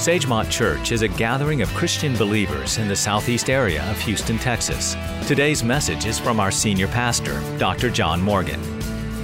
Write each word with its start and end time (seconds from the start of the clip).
Sagemont 0.00 0.50
Church 0.50 0.92
is 0.92 1.02
a 1.02 1.08
gathering 1.08 1.60
of 1.60 1.68
Christian 1.74 2.16
believers 2.16 2.78
in 2.78 2.88
the 2.88 2.96
southeast 2.96 3.50
area 3.50 3.82
of 3.90 4.00
Houston, 4.00 4.38
Texas. 4.38 4.96
Today's 5.26 5.62
message 5.62 6.06
is 6.06 6.18
from 6.18 6.40
our 6.40 6.50
senior 6.50 6.88
pastor, 6.88 7.38
Dr. 7.58 7.90
John 7.90 8.18
Morgan. 8.18 8.58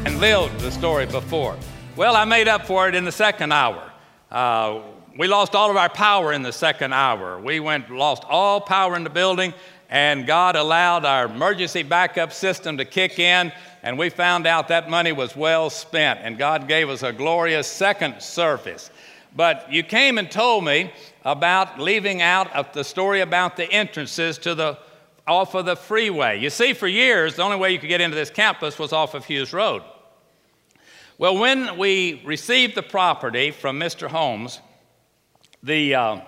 And 0.04 0.20
lived 0.20 0.60
the 0.60 0.70
story 0.70 1.06
before. 1.06 1.56
Well, 1.96 2.14
I 2.14 2.26
made 2.26 2.46
up 2.46 2.66
for 2.66 2.90
it 2.90 2.94
in 2.94 3.06
the 3.06 3.10
second 3.10 3.54
hour. 3.54 3.90
Uh, 4.30 4.82
we 5.16 5.28
lost 5.28 5.54
all 5.54 5.70
of 5.70 5.78
our 5.78 5.88
power 5.88 6.34
in 6.34 6.42
the 6.42 6.52
second 6.52 6.92
hour. 6.92 7.40
We 7.40 7.58
went 7.58 7.90
lost 7.90 8.24
all 8.28 8.60
power 8.60 8.96
in 8.96 9.02
the 9.02 9.08
building, 9.08 9.54
and 9.88 10.26
God 10.26 10.56
allowed 10.56 11.06
our 11.06 11.24
emergency 11.24 11.84
backup 11.84 12.34
system 12.34 12.76
to 12.76 12.84
kick 12.84 13.18
in, 13.18 13.50
and 13.82 13.96
we 13.96 14.10
found 14.10 14.46
out 14.46 14.68
that 14.68 14.90
money 14.90 15.12
was 15.12 15.34
well 15.34 15.70
spent, 15.70 16.20
and 16.22 16.36
God 16.36 16.68
gave 16.68 16.90
us 16.90 17.02
a 17.02 17.14
glorious 17.14 17.66
second 17.66 18.20
service. 18.20 18.90
But 19.36 19.70
you 19.70 19.82
came 19.82 20.16
and 20.16 20.30
told 20.30 20.64
me 20.64 20.90
about 21.22 21.78
leaving 21.78 22.22
out 22.22 22.52
of 22.56 22.72
the 22.72 22.82
story 22.82 23.20
about 23.20 23.56
the 23.56 23.70
entrances 23.70 24.38
to 24.38 24.54
the 24.54 24.78
off 25.26 25.54
of 25.54 25.66
the 25.66 25.76
freeway. 25.76 26.40
You 26.40 26.48
see, 26.48 26.72
for 26.72 26.88
years, 26.88 27.36
the 27.36 27.42
only 27.42 27.58
way 27.58 27.72
you 27.72 27.78
could 27.78 27.88
get 27.88 28.00
into 28.00 28.16
this 28.16 28.30
campus 28.30 28.78
was 28.78 28.94
off 28.94 29.14
of 29.14 29.26
Hughes 29.26 29.52
Road. 29.52 29.82
Well, 31.18 31.36
when 31.36 31.76
we 31.76 32.22
received 32.24 32.74
the 32.74 32.82
property 32.82 33.50
from 33.50 33.78
Mr. 33.78 34.08
Holmes, 34.08 34.60
the 35.62 35.94
uh, 35.94 36.20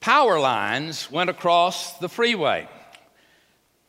power 0.00 0.38
lines 0.38 1.10
went 1.10 1.30
across 1.30 1.98
the 1.98 2.08
freeway. 2.08 2.68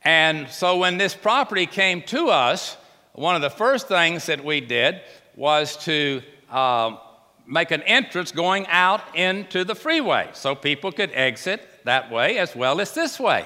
And 0.02 0.50
so 0.50 0.78
when 0.78 0.98
this 0.98 1.14
property 1.14 1.66
came 1.66 2.02
to 2.04 2.30
us, 2.30 2.78
one 3.14 3.36
of 3.36 3.42
the 3.42 3.50
first 3.50 3.88
things 3.88 4.26
that 4.28 4.44
we 4.44 4.62
did 4.62 5.02
was 5.36 5.78
to 5.86 6.22
uh, 6.56 6.98
make 7.46 7.72
an 7.72 7.84
entrance 7.84 8.32
going 8.32 8.66
out 8.68 9.02
into 9.14 9.66
the 9.66 9.76
freeway 9.76 10.30
so 10.32 10.56
people 10.56 10.90
could 10.90 11.12
exit 11.14 11.62
that 11.84 12.10
way 12.10 12.38
as 12.38 12.56
well 12.56 12.80
as 12.80 12.94
this 12.94 13.20
way. 13.20 13.46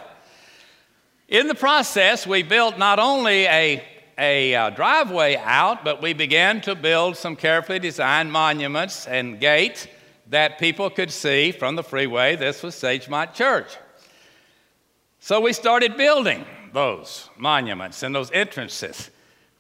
In 1.28 1.48
the 1.48 1.56
process, 1.56 2.28
we 2.28 2.44
built 2.44 2.78
not 2.78 3.00
only 3.00 3.46
a, 3.46 3.84
a 4.18 4.54
uh, 4.54 4.70
driveway 4.70 5.38
out, 5.38 5.84
but 5.84 6.04
we 6.04 6.14
began 6.14 6.62
to 6.62 6.76
build 6.76 7.18
some 7.18 7.36
carefully 7.36 7.80
designed 7.80 8.32
monuments 8.32 9.08
and 9.08 9.40
gates 9.40 9.88
that 10.28 10.60
people 10.60 10.92
could 10.92 11.12
see 11.12 11.52
from 11.52 11.76
the 11.76 11.84
freeway. 11.84 12.36
This 12.36 12.62
was 12.62 12.76
Sagemont 12.76 13.34
Church. 13.34 13.76
So 15.20 15.42
we 15.42 15.54
started 15.54 15.98
building 15.98 16.46
those 16.74 17.28
monuments 17.38 18.04
and 18.04 18.14
those 18.14 18.30
entrances. 18.32 19.10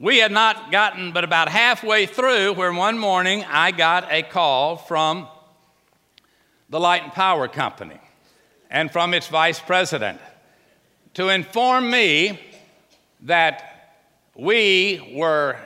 We 0.02 0.20
had 0.20 0.32
not 0.32 0.72
gotten 0.72 1.12
but 1.12 1.26
about 1.26 1.50
halfway 1.50 2.06
through 2.06 2.54
where 2.54 2.72
one 2.72 2.98
morning 2.98 3.44
I 3.44 3.72
got 3.72 4.10
a 4.10 4.24
call 4.24 4.78
from 4.78 5.28
the 6.70 6.80
Light 6.80 7.04
and 7.04 7.12
Power 7.12 7.50
Company 7.50 8.00
and 8.70 8.90
from 8.90 9.14
its 9.14 9.28
vice 9.28 9.60
president 9.60 10.22
to 11.16 11.28
inform 11.28 11.92
me 11.92 12.40
that 13.24 13.98
we 14.36 15.14
were 15.18 15.58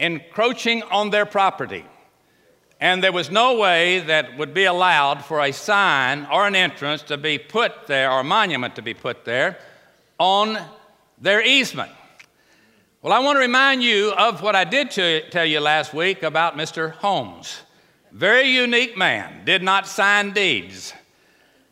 encroaching 0.00 0.82
on 0.82 1.10
their 1.10 1.26
property. 1.26 1.84
And 2.80 3.04
there 3.04 3.12
was 3.12 3.30
no 3.30 3.56
way 3.56 4.00
that 4.00 4.36
would 4.36 4.52
be 4.52 4.64
allowed 4.64 5.24
for 5.24 5.40
a 5.40 5.52
sign 5.52 6.26
or 6.32 6.44
an 6.44 6.56
entrance 6.56 7.02
to 7.02 7.16
be 7.16 7.38
put 7.38 7.86
there 7.86 8.10
or 8.10 8.20
a 8.20 8.24
monument 8.24 8.74
to 8.74 8.82
be 8.82 8.94
put 8.94 9.24
there 9.24 9.58
on 10.18 10.58
their 11.20 11.40
easement. 11.40 11.92
Well, 13.02 13.14
I 13.14 13.18
want 13.20 13.36
to 13.36 13.40
remind 13.40 13.82
you 13.82 14.12
of 14.12 14.42
what 14.42 14.54
I 14.54 14.64
did 14.64 14.90
tell 14.90 15.46
you 15.46 15.58
last 15.58 15.94
week 15.94 16.22
about 16.22 16.58
Mr. 16.58 16.92
Holmes. 16.92 17.62
Very 18.12 18.50
unique 18.50 18.94
man, 18.94 19.42
did 19.46 19.62
not 19.62 19.86
sign 19.86 20.34
deeds, 20.34 20.92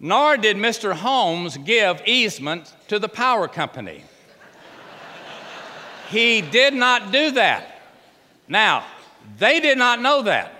nor 0.00 0.38
did 0.38 0.56
Mr. 0.56 0.94
Holmes 0.94 1.58
give 1.58 2.00
easement 2.06 2.74
to 2.88 2.98
the 2.98 3.10
power 3.10 3.46
company. 3.46 4.04
he 6.08 6.40
did 6.40 6.72
not 6.72 7.12
do 7.12 7.32
that. 7.32 7.82
Now, 8.48 8.86
they 9.36 9.60
did 9.60 9.76
not 9.76 10.00
know 10.00 10.22
that. 10.22 10.50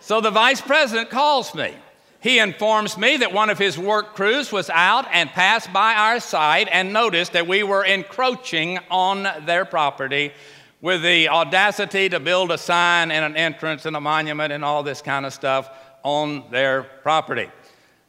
So 0.00 0.22
the 0.22 0.30
vice 0.30 0.62
president 0.62 1.10
calls 1.10 1.54
me. 1.54 1.74
He 2.20 2.40
informs 2.40 2.98
me 2.98 3.18
that 3.18 3.32
one 3.32 3.48
of 3.48 3.58
his 3.58 3.78
work 3.78 4.16
crews 4.16 4.50
was 4.50 4.68
out 4.70 5.06
and 5.12 5.30
passed 5.30 5.72
by 5.72 5.94
our 5.94 6.18
site 6.18 6.68
and 6.72 6.92
noticed 6.92 7.32
that 7.34 7.46
we 7.46 7.62
were 7.62 7.84
encroaching 7.84 8.80
on 8.90 9.28
their 9.46 9.64
property 9.64 10.32
with 10.80 11.02
the 11.02 11.28
audacity 11.28 12.08
to 12.08 12.18
build 12.18 12.50
a 12.50 12.58
sign 12.58 13.12
and 13.12 13.24
an 13.24 13.36
entrance 13.36 13.86
and 13.86 13.94
a 13.94 14.00
monument 14.00 14.52
and 14.52 14.64
all 14.64 14.82
this 14.82 15.00
kind 15.00 15.26
of 15.26 15.32
stuff 15.32 15.70
on 16.02 16.50
their 16.50 16.82
property. 16.82 17.48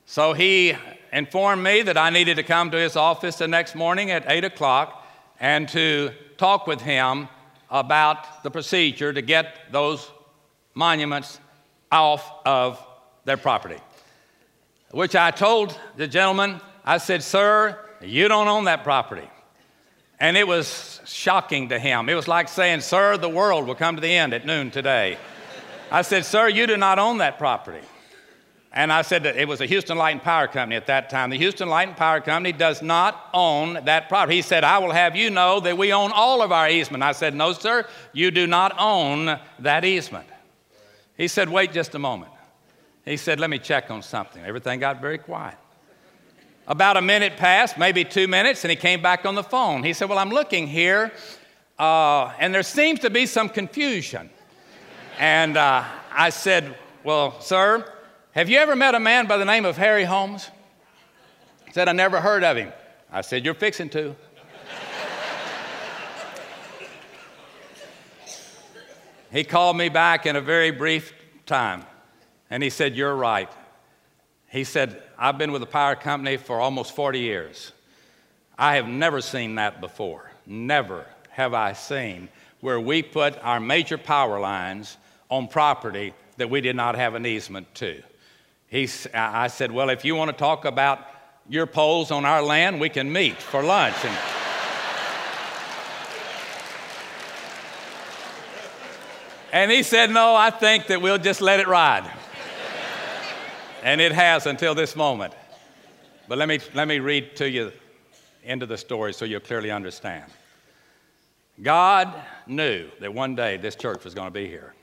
So 0.05 0.33
he 0.33 0.73
informed 1.13 1.63
me 1.63 1.83
that 1.83 1.97
I 1.97 2.09
needed 2.09 2.37
to 2.37 2.43
come 2.43 2.71
to 2.71 2.77
his 2.77 2.95
office 2.95 3.35
the 3.35 3.47
next 3.47 3.75
morning 3.75 4.09
at 4.09 4.23
8 4.27 4.43
o'clock 4.43 5.05
and 5.39 5.69
to 5.69 6.11
talk 6.37 6.65
with 6.65 6.81
him 6.81 7.27
about 7.69 8.41
the 8.41 8.49
procedure 8.49 9.13
to 9.13 9.21
get 9.21 9.71
those 9.71 10.09
monuments 10.73 11.39
off 11.91 12.27
of 12.43 12.83
their 13.25 13.37
property 13.37 13.77
which 14.91 15.15
I 15.15 15.31
told 15.31 15.77
the 15.97 16.07
gentleman, 16.07 16.61
I 16.83 16.97
said, 16.97 17.23
Sir, 17.23 17.77
you 18.01 18.27
don't 18.27 18.47
own 18.47 18.65
that 18.65 18.83
property. 18.83 19.27
And 20.19 20.35
it 20.35 20.47
was 20.47 20.99
shocking 21.05 21.69
to 21.69 21.79
him. 21.79 22.09
It 22.09 22.13
was 22.13 22.27
like 22.27 22.49
saying, 22.49 22.81
Sir, 22.81 23.17
the 23.17 23.29
world 23.29 23.67
will 23.67 23.75
come 23.75 23.95
to 23.95 24.01
the 24.01 24.11
end 24.11 24.33
at 24.33 24.45
noon 24.45 24.71
today. 24.71 25.17
I 25.91 26.01
said, 26.01 26.25
Sir, 26.25 26.47
you 26.49 26.67
do 26.67 26.77
not 26.77 26.99
own 26.99 27.19
that 27.19 27.37
property. 27.37 27.85
And 28.71 28.93
I 28.93 29.01
said 29.01 29.23
that 29.23 29.35
it 29.35 29.47
was 29.47 29.61
a 29.61 29.65
Houston 29.65 29.97
Light 29.97 30.11
and 30.11 30.21
Power 30.21 30.47
Company 30.47 30.75
at 30.75 30.85
that 30.87 31.09
time. 31.09 31.31
The 31.31 31.37
Houston 31.37 31.69
Light 31.69 31.87
and 31.87 31.97
Power 31.97 32.21
Company 32.21 32.51
does 32.51 32.83
not 32.83 33.29
own 33.33 33.85
that 33.85 34.09
property. 34.09 34.35
He 34.35 34.41
said, 34.43 34.63
I 34.63 34.77
will 34.77 34.91
have 34.91 35.15
you 35.15 35.31
know 35.31 35.59
that 35.61 35.75
we 35.75 35.91
own 35.91 36.11
all 36.13 36.43
of 36.43 36.51
our 36.51 36.69
easement. 36.69 37.03
I 37.03 37.13
said, 37.13 37.33
No, 37.33 37.53
sir, 37.53 37.87
you 38.13 38.29
do 38.29 38.45
not 38.45 38.75
own 38.77 39.39
that 39.59 39.85
easement. 39.85 40.27
He 41.17 41.27
said, 41.27 41.49
Wait 41.49 41.73
just 41.73 41.95
a 41.95 41.99
moment. 41.99 42.31
He 43.09 43.17
said, 43.17 43.39
Let 43.39 43.49
me 43.49 43.57
check 43.57 43.89
on 43.89 44.03
something. 44.03 44.45
Everything 44.45 44.79
got 44.79 45.01
very 45.01 45.17
quiet. 45.17 45.57
About 46.67 46.95
a 46.95 47.01
minute 47.01 47.37
passed, 47.37 47.75
maybe 47.75 48.05
two 48.05 48.27
minutes, 48.27 48.63
and 48.63 48.69
he 48.69 48.75
came 48.75 49.01
back 49.01 49.25
on 49.25 49.33
the 49.33 49.43
phone. 49.43 49.83
He 49.83 49.93
said, 49.93 50.09
Well, 50.09 50.19
I'm 50.19 50.29
looking 50.29 50.67
here, 50.67 51.11
uh, 51.79 52.31
and 52.37 52.53
there 52.53 52.61
seems 52.61 52.99
to 52.99 53.09
be 53.09 53.25
some 53.25 53.49
confusion. 53.49 54.29
and 55.17 55.57
uh, 55.57 55.85
I 56.11 56.29
said, 56.29 56.77
Well, 57.03 57.41
sir, 57.41 57.91
have 58.33 58.47
you 58.47 58.59
ever 58.59 58.75
met 58.75 58.93
a 58.93 58.99
man 58.99 59.25
by 59.25 59.37
the 59.37 59.45
name 59.45 59.65
of 59.65 59.75
Harry 59.75 60.03
Holmes? 60.03 60.47
He 61.65 61.73
said, 61.73 61.89
I 61.89 61.93
never 61.93 62.21
heard 62.21 62.43
of 62.43 62.57
him. 62.57 62.71
I 63.11 63.21
said, 63.21 63.43
You're 63.43 63.55
fixing 63.55 63.89
to. 63.89 64.15
he 69.31 69.43
called 69.43 69.77
me 69.77 69.89
back 69.89 70.27
in 70.27 70.35
a 70.35 70.41
very 70.41 70.69
brief 70.69 71.11
time. 71.47 71.85
And 72.49 72.63
he 72.63 72.69
said, 72.69 72.95
You're 72.95 73.15
right. 73.15 73.49
He 74.49 74.63
said, 74.63 75.01
I've 75.17 75.37
been 75.37 75.51
with 75.51 75.61
the 75.61 75.67
power 75.67 75.95
company 75.95 76.37
for 76.37 76.59
almost 76.59 76.95
40 76.95 77.19
years. 77.19 77.71
I 78.57 78.75
have 78.75 78.87
never 78.87 79.21
seen 79.21 79.55
that 79.55 79.79
before. 79.79 80.31
Never 80.45 81.05
have 81.29 81.53
I 81.53 81.73
seen 81.73 82.29
where 82.61 82.79
we 82.79 83.03
put 83.03 83.37
our 83.43 83.59
major 83.59 83.97
power 83.97 84.39
lines 84.39 84.97
on 85.29 85.47
property 85.47 86.13
that 86.37 86.49
we 86.49 86.61
did 86.61 86.75
not 86.75 86.95
have 86.95 87.13
an 87.15 87.25
easement 87.25 87.73
to. 87.75 88.01
He, 88.67 88.89
I 89.13 89.47
said, 89.47 89.71
Well, 89.71 89.89
if 89.89 90.03
you 90.03 90.15
want 90.15 90.31
to 90.31 90.37
talk 90.37 90.65
about 90.65 91.05
your 91.47 91.65
poles 91.67 92.11
on 92.11 92.25
our 92.25 92.41
land, 92.41 92.79
we 92.79 92.89
can 92.89 93.11
meet 93.11 93.35
for 93.35 93.63
lunch. 93.63 93.95
And, 94.03 94.17
and 99.53 99.71
he 99.71 99.83
said, 99.83 100.09
No, 100.11 100.35
I 100.35 100.49
think 100.49 100.87
that 100.87 101.01
we'll 101.01 101.17
just 101.17 101.41
let 101.41 101.59
it 101.59 101.67
ride. 101.67 102.18
And 103.83 104.01
it 104.01 104.11
has 104.11 104.45
until 104.45 104.75
this 104.75 104.95
moment. 104.95 105.33
But 106.27 106.37
let 106.37 106.47
me, 106.47 106.59
let 106.73 106.87
me 106.87 106.99
read 106.99 107.35
to 107.37 107.49
you 107.49 107.71
into 108.43 108.65
the 108.65 108.77
story 108.77 109.13
so 109.13 109.25
you'll 109.25 109.39
clearly 109.39 109.71
understand. 109.71 110.31
God 111.61 112.13
knew 112.47 112.89
that 112.99 113.13
one 113.13 113.35
day 113.35 113.57
this 113.57 113.75
church 113.75 114.03
was 114.03 114.13
going 114.13 114.27
to 114.27 114.33
be 114.33 114.47
here. 114.47 114.73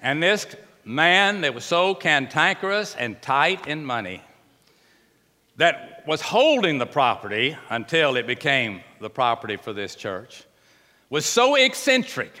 And 0.00 0.22
this 0.22 0.46
man 0.84 1.40
that 1.42 1.54
was 1.54 1.64
so 1.64 1.94
cantankerous 1.94 2.94
and 2.96 3.20
tight 3.22 3.66
in 3.66 3.84
money 3.84 4.22
that 5.56 6.04
was 6.06 6.20
holding 6.20 6.78
the 6.78 6.86
property 6.86 7.56
until 7.70 8.16
it 8.16 8.26
became 8.26 8.80
the 9.00 9.10
property 9.10 9.56
for 9.56 9.72
this 9.72 9.94
church 9.94 10.44
was 11.10 11.26
so 11.26 11.56
eccentric 11.56 12.32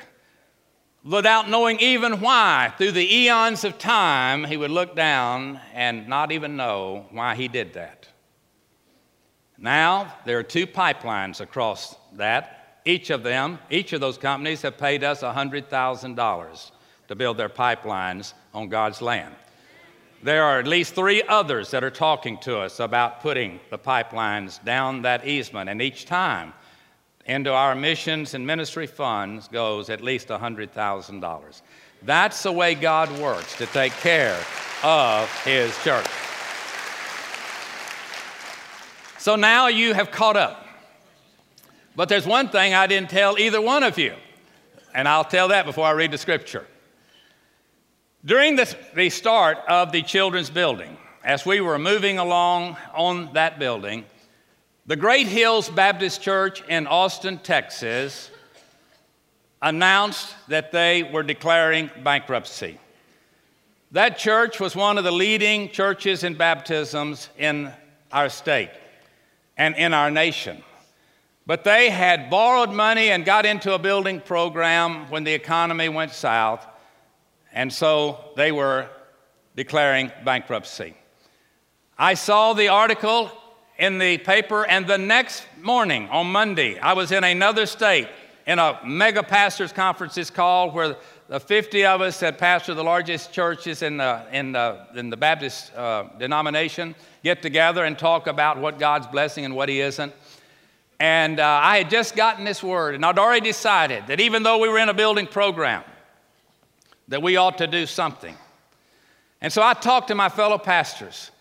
without 1.04 1.48
knowing 1.48 1.78
even 1.80 2.20
why, 2.20 2.72
through 2.78 2.92
the 2.92 3.14
eons 3.14 3.64
of 3.64 3.78
time, 3.78 4.44
he 4.44 4.56
would 4.56 4.70
look 4.70 4.94
down 4.94 5.60
and 5.74 6.08
not 6.08 6.32
even 6.32 6.56
know 6.56 7.06
why 7.10 7.34
he 7.34 7.48
did 7.48 7.74
that. 7.74 8.08
Now, 9.58 10.14
there 10.24 10.38
are 10.38 10.44
two 10.44 10.66
pipelines 10.66 11.40
across 11.40 11.96
that. 12.14 12.80
Each 12.84 13.10
of 13.10 13.22
them, 13.22 13.58
each 13.70 13.92
of 13.92 14.00
those 14.00 14.18
companies 14.18 14.62
have 14.62 14.76
paid 14.76 15.04
us 15.04 15.22
$100,000 15.22 16.70
to 17.08 17.14
build 17.14 17.36
their 17.36 17.48
pipelines 17.48 18.32
on 18.54 18.68
God's 18.68 19.00
land. 19.00 19.34
There 20.22 20.44
are 20.44 20.60
at 20.60 20.68
least 20.68 20.94
three 20.94 21.22
others 21.22 21.70
that 21.72 21.82
are 21.82 21.90
talking 21.90 22.38
to 22.38 22.58
us 22.58 22.78
about 22.78 23.20
putting 23.22 23.58
the 23.70 23.78
pipelines 23.78 24.62
down 24.64 25.02
that 25.02 25.26
easement, 25.26 25.68
and 25.68 25.82
each 25.82 26.06
time 26.06 26.54
into 27.26 27.52
our 27.52 27.74
missions 27.74 28.34
and 28.34 28.46
ministry 28.46 28.86
funds 28.86 29.48
goes 29.48 29.90
at 29.90 30.00
least 30.00 30.28
$100,000. 30.28 31.62
That's 32.02 32.42
the 32.42 32.52
way 32.52 32.74
God 32.74 33.16
works 33.20 33.56
to 33.58 33.66
take 33.66 33.92
care 33.92 34.38
of 34.82 35.30
His 35.44 35.76
church. 35.84 36.06
So 39.18 39.36
now 39.36 39.68
you 39.68 39.94
have 39.94 40.10
caught 40.10 40.36
up. 40.36 40.66
But 41.94 42.08
there's 42.08 42.26
one 42.26 42.48
thing 42.48 42.74
I 42.74 42.86
didn't 42.86 43.10
tell 43.10 43.38
either 43.38 43.60
one 43.60 43.82
of 43.82 43.98
you, 43.98 44.14
and 44.94 45.06
I'll 45.06 45.24
tell 45.24 45.48
that 45.48 45.66
before 45.66 45.86
I 45.86 45.92
read 45.92 46.10
the 46.10 46.18
scripture. 46.18 46.66
During 48.24 48.56
the, 48.56 48.74
the 48.96 49.10
start 49.10 49.58
of 49.68 49.92
the 49.92 50.02
children's 50.02 50.50
building, 50.50 50.96
as 51.22 51.46
we 51.46 51.60
were 51.60 51.78
moving 51.78 52.18
along 52.18 52.76
on 52.94 53.32
that 53.34 53.58
building, 53.58 54.04
the 54.84 54.96
Great 54.96 55.28
Hills 55.28 55.68
Baptist 55.68 56.22
Church 56.22 56.60
in 56.68 56.88
Austin, 56.88 57.38
Texas, 57.38 58.30
announced 59.60 60.34
that 60.48 60.72
they 60.72 61.04
were 61.04 61.22
declaring 61.22 61.88
bankruptcy. 62.02 62.78
That 63.92 64.18
church 64.18 64.58
was 64.58 64.74
one 64.74 64.98
of 64.98 65.04
the 65.04 65.12
leading 65.12 65.68
churches 65.70 66.24
in 66.24 66.34
baptisms 66.34 67.28
in 67.38 67.70
our 68.10 68.28
state 68.28 68.70
and 69.56 69.76
in 69.76 69.94
our 69.94 70.10
nation. 70.10 70.64
But 71.46 71.62
they 71.62 71.88
had 71.90 72.28
borrowed 72.28 72.70
money 72.70 73.10
and 73.10 73.24
got 73.24 73.46
into 73.46 73.74
a 73.74 73.78
building 73.78 74.20
program 74.20 75.08
when 75.10 75.22
the 75.22 75.32
economy 75.32 75.90
went 75.90 76.10
south, 76.10 76.66
and 77.52 77.72
so 77.72 78.32
they 78.34 78.50
were 78.50 78.88
declaring 79.54 80.10
bankruptcy. 80.24 80.94
I 81.96 82.14
saw 82.14 82.52
the 82.52 82.68
article 82.68 83.30
in 83.82 83.98
the 83.98 84.16
paper, 84.16 84.64
and 84.64 84.86
the 84.86 84.96
next 84.96 85.44
morning, 85.60 86.08
on 86.10 86.30
Monday, 86.30 86.78
I 86.78 86.92
was 86.92 87.10
in 87.10 87.24
another 87.24 87.66
state 87.66 88.06
in 88.46 88.60
a 88.60 88.78
mega 88.86 89.24
pastors 89.24 89.72
conference 89.72 90.16
it's 90.16 90.30
called, 90.30 90.72
where 90.72 90.94
the 91.26 91.40
50 91.40 91.84
of 91.86 92.00
us 92.00 92.20
that 92.20 92.38
pastor 92.38 92.74
the 92.74 92.84
largest 92.84 93.32
churches 93.32 93.82
in 93.82 93.96
the, 93.96 94.24
in 94.30 94.52
the, 94.52 94.86
in 94.94 95.10
the 95.10 95.16
Baptist 95.16 95.74
uh, 95.74 96.04
denomination 96.16 96.94
get 97.24 97.42
together 97.42 97.84
and 97.84 97.98
talk 97.98 98.28
about 98.28 98.56
what 98.56 98.78
God's 98.78 99.08
blessing 99.08 99.44
and 99.44 99.56
what 99.56 99.68
He 99.68 99.80
isn't. 99.80 100.12
And 101.00 101.40
uh, 101.40 101.60
I 101.60 101.78
had 101.78 101.90
just 101.90 102.14
gotten 102.14 102.44
this 102.44 102.62
word, 102.62 102.94
and 102.94 103.04
I'd 103.04 103.18
already 103.18 103.48
decided 103.48 104.06
that 104.06 104.20
even 104.20 104.44
though 104.44 104.58
we 104.58 104.68
were 104.68 104.78
in 104.78 104.90
a 104.90 104.94
building 104.94 105.26
program, 105.26 105.82
that 107.08 107.20
we 107.20 107.36
ought 107.36 107.58
to 107.58 107.66
do 107.66 107.86
something. 107.86 108.36
And 109.40 109.52
so 109.52 109.60
I 109.60 109.74
talked 109.74 110.06
to 110.06 110.14
my 110.14 110.28
fellow 110.28 110.56
pastors. 110.56 111.32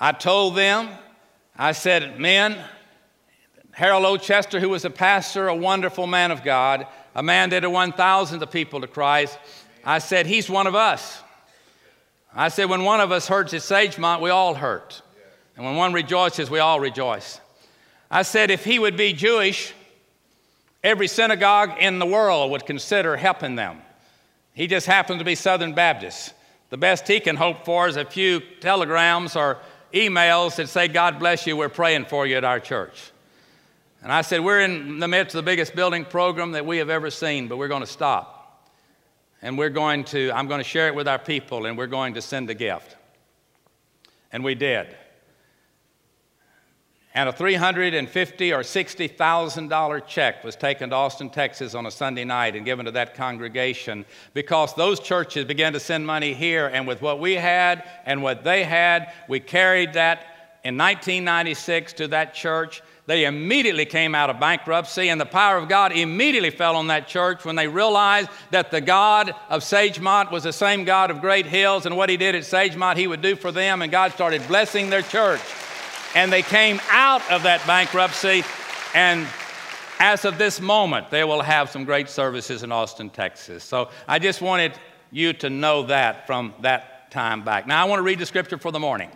I 0.00 0.12
told 0.12 0.56
them, 0.56 0.88
I 1.56 1.72
said, 1.72 2.18
men, 2.18 2.58
Harold 3.70 4.04
O'Chester, 4.04 4.58
who 4.58 4.68
was 4.68 4.84
a 4.84 4.90
pastor, 4.90 5.48
a 5.48 5.54
wonderful 5.54 6.06
man 6.06 6.30
of 6.30 6.42
God, 6.42 6.86
a 7.14 7.22
man 7.22 7.50
that 7.50 7.62
had 7.62 7.72
won 7.72 7.92
thousands 7.92 8.42
of 8.42 8.50
people 8.50 8.80
to 8.80 8.86
Christ, 8.86 9.38
I 9.84 9.98
said, 9.98 10.26
he's 10.26 10.50
one 10.50 10.66
of 10.66 10.74
us. 10.74 11.22
I 12.34 12.48
said, 12.48 12.68
when 12.68 12.82
one 12.82 13.00
of 13.00 13.12
us 13.12 13.28
hurts 13.28 13.54
at 13.54 13.60
Sagemont, 13.60 14.20
we 14.20 14.30
all 14.30 14.54
hurt. 14.54 15.02
And 15.56 15.64
when 15.64 15.76
one 15.76 15.92
rejoices, 15.92 16.50
we 16.50 16.58
all 16.58 16.80
rejoice. 16.80 17.40
I 18.10 18.22
said, 18.22 18.50
if 18.50 18.64
he 18.64 18.78
would 18.78 18.96
be 18.96 19.12
Jewish, 19.12 19.72
every 20.82 21.06
synagogue 21.06 21.74
in 21.78 22.00
the 22.00 22.06
world 22.06 22.50
would 22.50 22.66
consider 22.66 23.16
helping 23.16 23.54
them. 23.54 23.80
He 24.54 24.66
just 24.66 24.86
happens 24.86 25.18
to 25.20 25.24
be 25.24 25.36
Southern 25.36 25.74
Baptist. 25.74 26.32
The 26.70 26.76
best 26.76 27.06
he 27.06 27.20
can 27.20 27.36
hope 27.36 27.64
for 27.64 27.86
is 27.86 27.96
a 27.96 28.04
few 28.04 28.40
telegrams 28.60 29.36
or 29.36 29.58
emails 29.94 30.56
that 30.56 30.68
say, 30.68 30.88
God 30.88 31.18
bless 31.18 31.46
you, 31.46 31.56
we're 31.56 31.68
praying 31.68 32.06
for 32.06 32.26
you 32.26 32.36
at 32.36 32.44
our 32.44 32.60
church. 32.60 33.12
And 34.02 34.12
I 34.12 34.20
said, 34.20 34.40
We're 34.40 34.60
in 34.60 34.98
the 34.98 35.08
midst 35.08 35.34
of 35.34 35.38
the 35.44 35.50
biggest 35.50 35.74
building 35.74 36.04
program 36.04 36.52
that 36.52 36.66
we 36.66 36.78
have 36.78 36.90
ever 36.90 37.10
seen, 37.10 37.48
but 37.48 37.56
we're 37.56 37.68
going 37.68 37.80
to 37.80 37.86
stop. 37.86 38.68
And 39.40 39.56
we're 39.56 39.70
going 39.70 40.04
to, 40.04 40.30
I'm 40.32 40.48
going 40.48 40.60
to 40.60 40.68
share 40.68 40.88
it 40.88 40.94
with 40.94 41.08
our 41.08 41.18
people, 41.18 41.66
and 41.66 41.78
we're 41.78 41.86
going 41.86 42.14
to 42.14 42.22
send 42.22 42.50
a 42.50 42.54
gift. 42.54 42.96
And 44.32 44.44
we 44.44 44.54
did 44.54 44.94
and 47.14 47.28
a 47.28 47.32
350 47.32 48.52
or 48.52 48.60
$60,000 48.60 50.06
check 50.06 50.42
was 50.42 50.56
taken 50.56 50.90
to 50.90 50.96
Austin, 50.96 51.30
Texas 51.30 51.74
on 51.74 51.86
a 51.86 51.90
Sunday 51.90 52.24
night 52.24 52.56
and 52.56 52.64
given 52.64 52.86
to 52.86 52.90
that 52.90 53.14
congregation 53.14 54.04
because 54.34 54.74
those 54.74 54.98
churches 54.98 55.44
began 55.44 55.72
to 55.72 55.80
send 55.80 56.04
money 56.04 56.34
here. 56.34 56.66
And 56.66 56.88
with 56.88 57.00
what 57.02 57.20
we 57.20 57.34
had 57.34 57.84
and 58.04 58.20
what 58.20 58.42
they 58.42 58.64
had, 58.64 59.12
we 59.28 59.38
carried 59.38 59.92
that 59.92 60.26
in 60.64 60.76
1996 60.76 61.92
to 61.92 62.08
that 62.08 62.34
church. 62.34 62.82
They 63.06 63.26
immediately 63.26 63.84
came 63.84 64.14
out 64.14 64.30
of 64.30 64.40
bankruptcy, 64.40 65.10
and 65.10 65.20
the 65.20 65.26
power 65.26 65.58
of 65.58 65.68
God 65.68 65.92
immediately 65.92 66.48
fell 66.48 66.74
on 66.74 66.86
that 66.86 67.06
church 67.06 67.44
when 67.44 67.54
they 67.54 67.68
realized 67.68 68.30
that 68.50 68.70
the 68.70 68.80
God 68.80 69.34
of 69.50 69.60
Sagemont 69.60 70.32
was 70.32 70.44
the 70.44 70.54
same 70.54 70.84
God 70.84 71.10
of 71.10 71.20
Great 71.20 71.44
Hills, 71.44 71.84
and 71.84 71.98
what 71.98 72.08
He 72.08 72.16
did 72.16 72.34
at 72.34 72.44
Sagemont, 72.44 72.96
He 72.96 73.06
would 73.06 73.20
do 73.20 73.36
for 73.36 73.52
them, 73.52 73.82
and 73.82 73.92
God 73.92 74.12
started 74.12 74.48
blessing 74.48 74.88
their 74.88 75.02
church 75.02 75.42
and 76.14 76.32
they 76.32 76.42
came 76.42 76.80
out 76.90 77.28
of 77.30 77.42
that 77.42 77.66
bankruptcy. 77.66 78.44
And 78.94 79.26
as 79.98 80.24
of 80.24 80.38
this 80.38 80.60
moment, 80.60 81.10
they 81.10 81.24
will 81.24 81.42
have 81.42 81.70
some 81.70 81.84
great 81.84 82.08
services 82.08 82.62
in 82.62 82.72
Austin, 82.72 83.10
Texas. 83.10 83.64
So 83.64 83.90
I 84.08 84.18
just 84.18 84.40
wanted 84.40 84.72
you 85.10 85.32
to 85.34 85.50
know 85.50 85.84
that 85.84 86.26
from 86.26 86.54
that 86.60 87.10
time 87.10 87.44
back. 87.44 87.66
Now, 87.66 87.80
I 87.80 87.88
want 87.88 87.98
to 88.00 88.04
read 88.04 88.18
the 88.18 88.26
scripture 88.26 88.58
for 88.58 88.72
the 88.72 88.80
morning. 88.80 89.10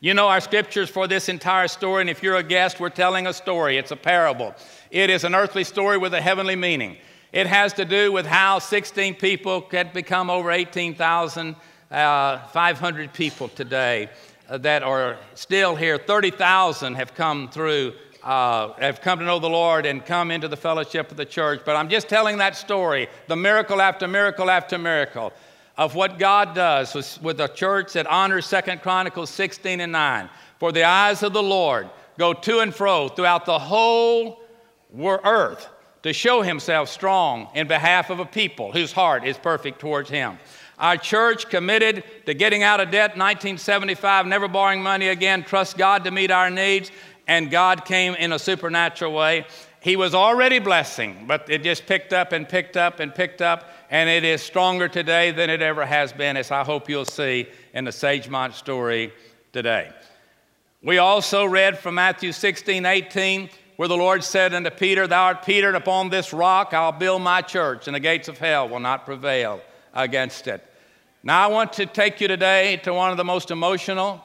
You 0.00 0.14
know 0.14 0.26
our 0.26 0.40
scriptures 0.40 0.90
for 0.90 1.06
this 1.06 1.28
entire 1.28 1.68
story, 1.68 2.00
and 2.00 2.10
if 2.10 2.24
you're 2.24 2.36
a 2.36 2.42
guest, 2.42 2.80
we're 2.80 2.90
telling 2.90 3.28
a 3.28 3.32
story. 3.32 3.76
It's 3.76 3.92
a 3.92 3.96
parable. 3.96 4.54
It 4.90 5.10
is 5.10 5.22
an 5.22 5.34
earthly 5.34 5.62
story 5.64 5.96
with 5.96 6.12
a 6.12 6.20
heavenly 6.20 6.56
meaning. 6.56 6.96
It 7.32 7.46
has 7.46 7.72
to 7.74 7.84
do 7.84 8.10
with 8.10 8.26
how 8.26 8.58
16 8.58 9.14
people 9.14 9.64
had 9.70 9.92
become 9.92 10.28
over 10.28 10.50
18,500 10.50 11.56
uh, 11.92 13.12
people 13.12 13.48
today. 13.48 14.10
That 14.58 14.82
are 14.82 15.16
still 15.34 15.74
here. 15.74 15.96
30,000 15.96 16.94
have 16.96 17.14
come 17.14 17.48
through, 17.48 17.94
uh, 18.22 18.74
have 18.74 19.00
come 19.00 19.18
to 19.18 19.24
know 19.24 19.38
the 19.38 19.48
Lord 19.48 19.86
and 19.86 20.04
come 20.04 20.30
into 20.30 20.46
the 20.46 20.58
fellowship 20.58 21.10
of 21.10 21.16
the 21.16 21.24
church. 21.24 21.62
But 21.64 21.76
I'm 21.76 21.88
just 21.88 22.06
telling 22.06 22.36
that 22.36 22.54
story, 22.54 23.08
the 23.28 23.36
miracle 23.36 23.80
after 23.80 24.06
miracle 24.06 24.50
after 24.50 24.76
miracle 24.76 25.32
of 25.78 25.94
what 25.94 26.18
God 26.18 26.54
does 26.54 26.94
with, 26.94 27.22
with 27.22 27.40
a 27.40 27.48
church 27.48 27.94
that 27.94 28.06
honors 28.06 28.44
Second 28.44 28.82
Chronicles 28.82 29.30
16 29.30 29.80
and 29.80 29.92
9. 29.92 30.28
For 30.58 30.70
the 30.70 30.84
eyes 30.84 31.22
of 31.22 31.32
the 31.32 31.42
Lord 31.42 31.88
go 32.18 32.34
to 32.34 32.60
and 32.60 32.74
fro 32.74 33.08
throughout 33.08 33.46
the 33.46 33.58
whole 33.58 34.42
earth 35.24 35.66
to 36.02 36.12
show 36.12 36.42
himself 36.42 36.88
strong 36.88 37.48
in 37.54 37.68
behalf 37.68 38.10
of 38.10 38.18
a 38.18 38.26
people 38.26 38.72
whose 38.72 38.92
heart 38.92 39.24
is 39.24 39.38
perfect 39.38 39.78
towards 39.78 40.10
him. 40.10 40.38
Our 40.82 40.96
church 40.96 41.48
committed 41.48 42.02
to 42.26 42.34
getting 42.34 42.64
out 42.64 42.80
of 42.80 42.90
debt 42.90 43.14
in 43.14 43.20
1975, 43.20 44.26
never 44.26 44.48
borrowing 44.48 44.82
money 44.82 45.08
again, 45.08 45.44
trust 45.44 45.78
God 45.78 46.02
to 46.02 46.10
meet 46.10 46.32
our 46.32 46.50
needs, 46.50 46.90
and 47.28 47.52
God 47.52 47.84
came 47.84 48.14
in 48.16 48.32
a 48.32 48.38
supernatural 48.38 49.12
way. 49.12 49.46
He 49.78 49.94
was 49.94 50.12
already 50.12 50.58
blessing, 50.58 51.26
but 51.28 51.48
it 51.48 51.62
just 51.62 51.86
picked 51.86 52.12
up 52.12 52.32
and 52.32 52.48
picked 52.48 52.76
up 52.76 52.98
and 52.98 53.14
picked 53.14 53.40
up, 53.40 53.70
and 53.90 54.10
it 54.10 54.24
is 54.24 54.42
stronger 54.42 54.88
today 54.88 55.30
than 55.30 55.50
it 55.50 55.62
ever 55.62 55.86
has 55.86 56.12
been, 56.12 56.36
as 56.36 56.50
I 56.50 56.64
hope 56.64 56.88
you'll 56.88 57.04
see 57.04 57.46
in 57.72 57.84
the 57.84 57.92
Sagemont 57.92 58.54
story 58.54 59.12
today. 59.52 59.88
We 60.82 60.98
also 60.98 61.44
read 61.44 61.78
from 61.78 61.94
Matthew 61.94 62.32
16, 62.32 62.84
18, 62.84 63.50
where 63.76 63.86
the 63.86 63.96
Lord 63.96 64.24
said 64.24 64.52
unto 64.52 64.70
Peter, 64.70 65.06
Thou 65.06 65.26
art 65.26 65.44
Peter, 65.44 65.68
and 65.68 65.76
upon 65.76 66.10
this 66.10 66.32
rock 66.32 66.74
I'll 66.74 66.90
build 66.90 67.22
my 67.22 67.40
church, 67.40 67.86
and 67.86 67.94
the 67.94 68.00
gates 68.00 68.26
of 68.26 68.38
hell 68.38 68.68
will 68.68 68.80
not 68.80 69.06
prevail 69.06 69.60
against 69.94 70.48
it. 70.48 70.60
Now, 71.24 71.44
I 71.44 71.52
want 71.52 71.74
to 71.74 71.86
take 71.86 72.20
you 72.20 72.26
today 72.26 72.78
to 72.78 72.92
one 72.92 73.12
of 73.12 73.16
the 73.16 73.24
most 73.24 73.52
emotional, 73.52 74.24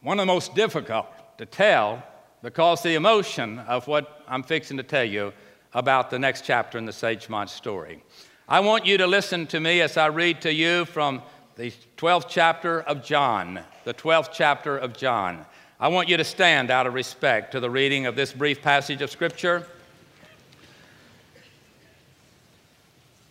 one 0.00 0.18
of 0.18 0.26
the 0.26 0.32
most 0.32 0.56
difficult 0.56 1.06
to 1.38 1.46
tell 1.46 2.02
because 2.42 2.82
the 2.82 2.96
emotion 2.96 3.60
of 3.60 3.86
what 3.86 4.24
I'm 4.26 4.42
fixing 4.42 4.76
to 4.78 4.82
tell 4.82 5.04
you 5.04 5.32
about 5.72 6.10
the 6.10 6.18
next 6.18 6.44
chapter 6.44 6.78
in 6.78 6.84
the 6.84 6.90
Sagemont 6.90 7.48
story. 7.48 8.02
I 8.48 8.58
want 8.58 8.84
you 8.84 8.98
to 8.98 9.06
listen 9.06 9.46
to 9.46 9.60
me 9.60 9.82
as 9.82 9.96
I 9.96 10.06
read 10.06 10.40
to 10.40 10.52
you 10.52 10.84
from 10.84 11.22
the 11.54 11.72
12th 11.96 12.26
chapter 12.28 12.80
of 12.80 13.04
John, 13.04 13.60
the 13.84 13.94
12th 13.94 14.30
chapter 14.32 14.76
of 14.76 14.94
John. 14.94 15.46
I 15.78 15.86
want 15.86 16.08
you 16.08 16.16
to 16.16 16.24
stand 16.24 16.72
out 16.72 16.88
of 16.88 16.94
respect 16.94 17.52
to 17.52 17.60
the 17.60 17.70
reading 17.70 18.06
of 18.06 18.16
this 18.16 18.32
brief 18.32 18.60
passage 18.62 19.00
of 19.00 19.12
Scripture. 19.12 19.64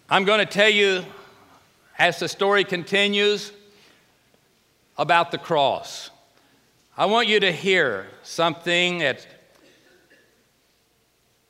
I'm 0.10 0.24
going 0.24 0.40
to 0.40 0.46
tell 0.46 0.70
you 0.70 1.04
as 1.98 2.20
the 2.20 2.28
story 2.28 2.64
continues 2.64 3.52
about 4.98 5.32
the 5.32 5.38
cross. 5.38 6.10
I 6.96 7.06
want 7.06 7.28
you 7.28 7.40
to 7.40 7.52
hear 7.52 8.08
something 8.24 9.00
that 9.00 9.26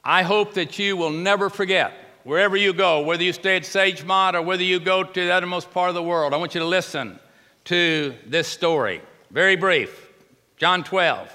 I 0.04 0.24
hope 0.24 0.54
that 0.56 0.80
you 0.80 0.98
will 0.98 1.10
never 1.10 1.50
forget. 1.50 1.94
Wherever 2.24 2.56
you 2.56 2.74
go, 2.74 3.02
whether 3.02 3.24
you 3.24 3.34
stay 3.34 3.58
at 3.58 3.64
Sagemont 3.64 4.34
or 4.34 4.42
whether 4.42 4.64
you 4.64 4.80
go 4.80 5.04
to 5.04 5.26
the 5.26 5.32
uttermost 5.32 5.72
part 5.72 5.90
of 5.90 5.96
the 5.96 6.04
world, 6.04 6.34
I 6.34 6.38
want 6.38 6.56
you 6.56 6.62
to 6.62 6.68
listen 6.68 7.20
to 7.66 8.14
this 8.26 8.48
story. 8.48 9.02
Very 9.32 9.56
brief. 9.56 10.10
John 10.58 10.84
12. 10.84 11.30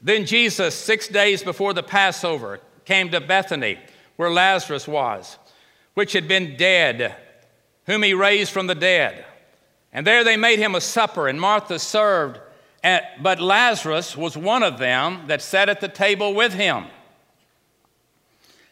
Then 0.00 0.26
Jesus, 0.26 0.74
six 0.74 1.06
days 1.06 1.44
before 1.44 1.72
the 1.74 1.82
Passover, 1.82 2.60
came 2.84 3.10
to 3.10 3.20
Bethany, 3.20 3.78
where 4.16 4.30
Lazarus 4.30 4.88
was, 4.88 5.38
which 5.94 6.12
had 6.12 6.26
been 6.26 6.56
dead, 6.56 7.14
whom 7.86 8.02
he 8.02 8.14
raised 8.14 8.52
from 8.52 8.66
the 8.66 8.74
dead. 8.74 9.24
And 9.92 10.06
there 10.06 10.24
they 10.24 10.36
made 10.36 10.58
him 10.58 10.74
a 10.74 10.80
supper, 10.80 11.28
and 11.28 11.40
Martha 11.40 11.78
served. 11.78 12.40
But 12.82 13.40
Lazarus 13.40 14.16
was 14.16 14.36
one 14.36 14.62
of 14.62 14.78
them 14.78 15.24
that 15.26 15.42
sat 15.42 15.68
at 15.68 15.80
the 15.80 15.88
table 15.88 16.34
with 16.34 16.52
him. 16.52 16.86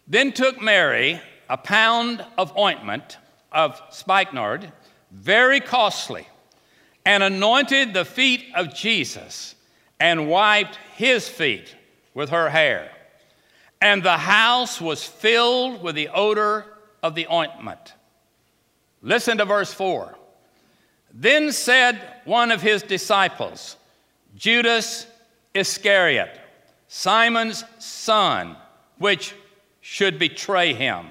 Then 0.07 0.33
took 0.33 0.61
Mary 0.61 1.21
a 1.49 1.57
pound 1.57 2.25
of 2.39 2.57
ointment 2.57 3.19
of 3.53 3.81
spikenard, 3.91 4.73
very 5.11 5.61
costly, 5.61 6.27
and 7.05 7.23
anointed 7.23 7.93
the 7.93 8.05
feet 8.05 8.47
of 8.55 8.75
Jesus 8.75 9.55
and 9.99 10.29
wiped 10.29 10.79
his 10.97 11.29
feet 11.29 11.75
with 12.15 12.31
her 12.31 12.49
hair. 12.49 12.91
And 13.81 14.03
the 14.03 14.17
house 14.17 14.81
was 14.81 15.05
filled 15.05 15.83
with 15.83 15.95
the 15.95 16.09
odor 16.09 16.65
of 17.03 17.15
the 17.15 17.27
ointment. 17.31 17.95
Listen 19.03 19.39
to 19.39 19.45
verse 19.45 19.73
4. 19.73 20.17
Then 21.13 21.53
said 21.53 22.01
one 22.25 22.51
of 22.51 22.63
his 22.63 22.83
disciples, 22.83 23.77
Judas 24.37 25.07
Iscariot, 25.55 26.39
Simon's 26.89 27.65
son, 27.79 28.57
which 28.99 29.35
should 29.81 30.19
betray 30.19 30.75
him. 30.75 31.07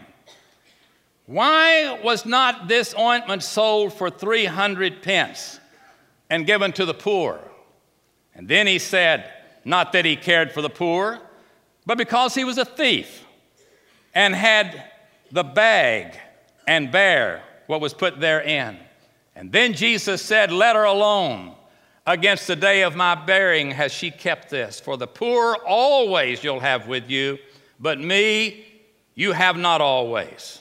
Why 1.25 1.99
was 2.03 2.25
not 2.25 2.67
this 2.67 2.95
ointment 2.97 3.43
sold 3.43 3.93
for 3.93 4.09
300 4.09 5.01
pence 5.01 5.59
and 6.29 6.45
given 6.45 6.71
to 6.73 6.85
the 6.85 6.93
poor? 6.93 7.39
And 8.33 8.47
then 8.47 8.67
he 8.67 8.79
said, 8.79 9.31
Not 9.65 9.91
that 9.93 10.05
he 10.05 10.15
cared 10.15 10.51
for 10.51 10.61
the 10.61 10.69
poor, 10.69 11.19
but 11.85 11.97
because 11.97 12.35
he 12.35 12.43
was 12.43 12.57
a 12.57 12.65
thief 12.65 13.25
and 14.13 14.33
had 14.33 14.91
the 15.31 15.43
bag 15.43 16.17
and 16.67 16.91
bare 16.91 17.43
what 17.69 17.81
was 17.81 17.93
put 17.93 18.19
therein. 18.19 18.79
And 19.35 19.51
then 19.51 19.73
Jesus 19.73 20.23
said, 20.23 20.51
Let 20.51 20.75
her 20.75 20.85
alone. 20.85 21.53
Against 22.07 22.47
the 22.47 22.55
day 22.55 22.81
of 22.81 22.95
my 22.95 23.13
burying 23.13 23.69
has 23.69 23.91
she 23.91 24.09
kept 24.09 24.49
this. 24.49 24.79
For 24.79 24.97
the 24.97 25.05
poor 25.05 25.55
always 25.67 26.43
you'll 26.43 26.61
have 26.61 26.87
with 26.87 27.11
you, 27.11 27.37
but 27.79 27.99
me 27.99 28.65
you 29.13 29.33
have 29.33 29.55
not 29.55 29.81
always. 29.81 30.59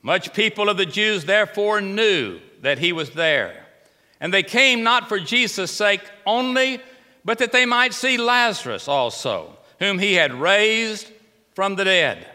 Much 0.00 0.32
people 0.32 0.70
of 0.70 0.78
the 0.78 0.86
Jews 0.86 1.26
therefore 1.26 1.82
knew 1.82 2.40
that 2.62 2.78
he 2.78 2.94
was 2.94 3.10
there. 3.10 3.66
And 4.18 4.32
they 4.32 4.42
came 4.42 4.82
not 4.82 5.10
for 5.10 5.20
Jesus' 5.20 5.70
sake 5.70 6.00
only, 6.24 6.80
but 7.26 7.36
that 7.40 7.52
they 7.52 7.66
might 7.66 7.92
see 7.92 8.16
Lazarus 8.16 8.88
also, 8.88 9.54
whom 9.80 9.98
he 9.98 10.14
had 10.14 10.32
raised 10.32 11.10
from 11.54 11.76
the 11.76 11.84
dead. 11.84 12.26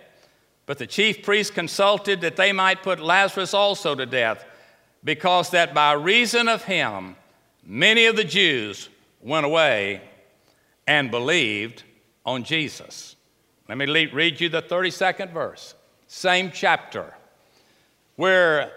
But 0.72 0.78
the 0.78 0.88
chief 0.88 1.22
priests 1.22 1.54
consulted 1.54 2.22
that 2.22 2.38
they 2.38 2.54
might 2.54 2.82
put 2.82 3.02
Lazarus 3.02 3.54
also 3.54 3.94
to 3.94 4.06
death, 4.06 4.46
because 5.04 5.50
that 5.50 5.74
by 5.74 5.92
reason 5.92 6.48
of 6.48 6.64
him 6.64 7.18
many 7.66 8.06
of 8.06 8.16
the 8.16 8.24
Jews 8.24 8.88
went 9.20 9.46
away 9.46 10.00
and 10.88 11.12
believed 11.12 11.84
on 12.26 12.46
Jesus. 12.46 13.18
Let 13.68 13.80
me 13.80 13.86
read 13.86 14.40
you 14.40 14.48
the 14.48 14.62
32nd 14.62 15.34
verse, 15.34 15.76
same 16.08 16.52
chapter 16.54 17.16
where 18.16 18.72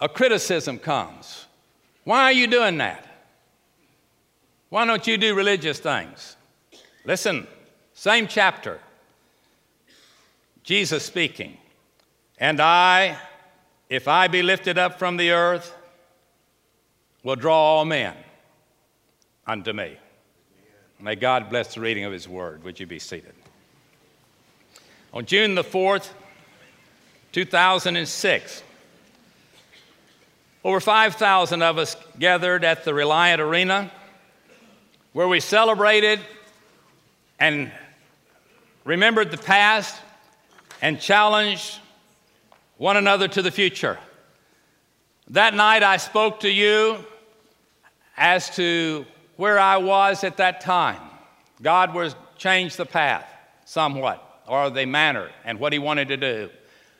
a 0.00 0.08
criticism 0.08 0.78
comes. 0.78 1.46
Why 2.04 2.22
are 2.22 2.32
you 2.32 2.46
doing 2.46 2.78
that? 2.78 3.04
Why 4.68 4.84
don't 4.84 5.04
you 5.08 5.18
do 5.18 5.34
religious 5.34 5.80
things? 5.80 6.36
Listen, 7.04 7.48
same 7.94 8.28
chapter. 8.28 8.78
Jesus 10.66 11.04
speaking. 11.04 11.56
And 12.38 12.60
I, 12.60 13.16
if 13.88 14.08
I 14.08 14.26
be 14.26 14.42
lifted 14.42 14.76
up 14.76 14.98
from 14.98 15.16
the 15.16 15.30
earth, 15.30 15.72
will 17.22 17.36
draw 17.36 17.56
all 17.56 17.84
men 17.84 18.14
unto 19.46 19.72
me. 19.72 19.96
May 20.98 21.14
God 21.14 21.50
bless 21.50 21.74
the 21.74 21.80
reading 21.80 22.04
of 22.04 22.12
his 22.12 22.28
word. 22.28 22.64
Would 22.64 22.80
you 22.80 22.86
be 22.86 22.98
seated? 22.98 23.32
On 25.12 25.24
June 25.24 25.54
the 25.54 25.62
4th, 25.62 26.08
2006, 27.30 28.62
over 30.64 30.80
5,000 30.80 31.62
of 31.62 31.78
us 31.78 31.96
gathered 32.18 32.64
at 32.64 32.84
the 32.84 32.92
Reliant 32.92 33.40
Arena 33.40 33.92
where 35.12 35.28
we 35.28 35.38
celebrated 35.38 36.18
and 37.38 37.70
remembered 38.84 39.30
the 39.30 39.38
past 39.38 39.94
and 40.82 41.00
challenged 41.00 41.78
one 42.76 42.96
another 42.96 43.28
to 43.28 43.42
the 43.42 43.50
future. 43.50 43.98
That 45.30 45.54
night 45.54 45.82
I 45.82 45.96
spoke 45.96 46.40
to 46.40 46.50
you 46.50 46.98
as 48.16 48.54
to 48.56 49.06
where 49.36 49.58
I 49.58 49.78
was 49.78 50.24
at 50.24 50.36
that 50.36 50.60
time. 50.60 51.00
God 51.62 51.94
was 51.94 52.14
changed 52.38 52.76
the 52.76 52.86
path 52.86 53.26
somewhat, 53.64 54.22
or 54.46 54.70
the 54.70 54.86
manner, 54.86 55.30
and 55.44 55.58
what 55.58 55.72
He 55.72 55.78
wanted 55.78 56.08
to 56.08 56.16
do. 56.16 56.50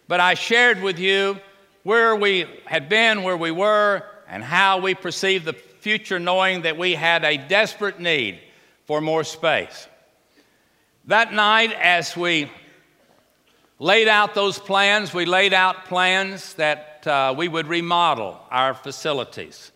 But 0.09 0.21
I 0.21 0.35
shared 0.35 0.83
with 0.83 0.99
you 0.99 1.39
where 1.85 2.17
we 2.17 2.47
had 2.65 2.89
been, 2.89 3.23
where 3.23 3.37
we 3.37 3.51
were, 3.51 4.03
and 4.29 4.43
how 4.43 4.79
we 4.81 4.95
perceived 4.95 5.45
the 5.45 5.53
future, 5.53 6.19
knowing 6.19 6.63
that 6.63 6.77
we 6.77 6.95
had 6.95 7.25
a 7.25 7.37
desperate 7.37 8.01
need 8.01 8.41
for 8.87 9.01
more 9.01 9.23
space. 9.23 9.87
That 11.05 11.33
night, 11.33 11.73
as 11.73 12.17
we 12.17 12.51
laid 13.79 14.09
out 14.09 14.35
those 14.35 14.59
plans, 14.59 15.13
we 15.13 15.25
laid 15.25 15.53
out 15.53 15.85
plans 15.85 16.55
that 16.55 17.07
uh, 17.07 17.35
we 17.37 17.49
would 17.49 17.67
remodel 17.67 18.41
our 18.51 18.75
facilities, 18.75 19.73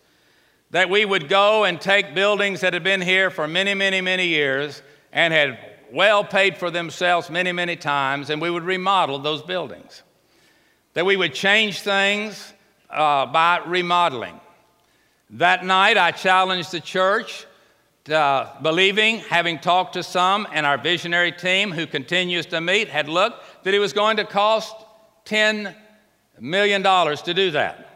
that 0.71 0.89
we 0.89 1.05
would 1.05 1.29
go 1.29 1.63
and 1.63 1.79
take 1.79 2.15
buildings 2.15 2.61
that 2.61 2.73
had 2.73 2.83
been 2.83 3.01
here 3.01 3.29
for 3.29 3.47
many, 3.47 3.73
many, 3.73 4.01
many 4.01 4.27
years 4.27 4.81
and 5.11 5.33
had 5.33 5.57
well 5.91 6.23
paid 6.23 6.57
for 6.57 6.71
themselves 6.71 7.29
many, 7.29 7.51
many 7.51 7.75
times, 7.75 8.29
and 8.29 8.41
we 8.41 8.49
would 8.49 8.63
remodel 8.63 9.19
those 9.19 9.41
buildings 9.41 10.03
that 10.93 11.05
we 11.05 11.15
would 11.15 11.33
change 11.33 11.79
things 11.81 12.53
uh, 12.89 13.25
by 13.25 13.61
remodeling. 13.65 14.39
That 15.31 15.65
night, 15.65 15.97
I 15.97 16.11
challenged 16.11 16.71
the 16.71 16.81
church, 16.81 17.45
uh, 18.09 18.49
believing, 18.61 19.19
having 19.19 19.59
talked 19.59 19.93
to 19.93 20.03
some, 20.03 20.47
and 20.51 20.65
our 20.65 20.77
visionary 20.77 21.31
team, 21.31 21.71
who 21.71 21.85
continues 21.85 22.45
to 22.47 22.61
meet, 22.61 22.87
had 22.89 23.07
looked 23.07 23.63
that 23.63 23.73
it 23.73 23.79
was 23.79 23.93
going 23.93 24.17
to 24.17 24.25
cost 24.25 24.75
$10 25.25 25.75
million 26.39 26.83
to 26.83 27.33
do 27.33 27.51
that. 27.51 27.87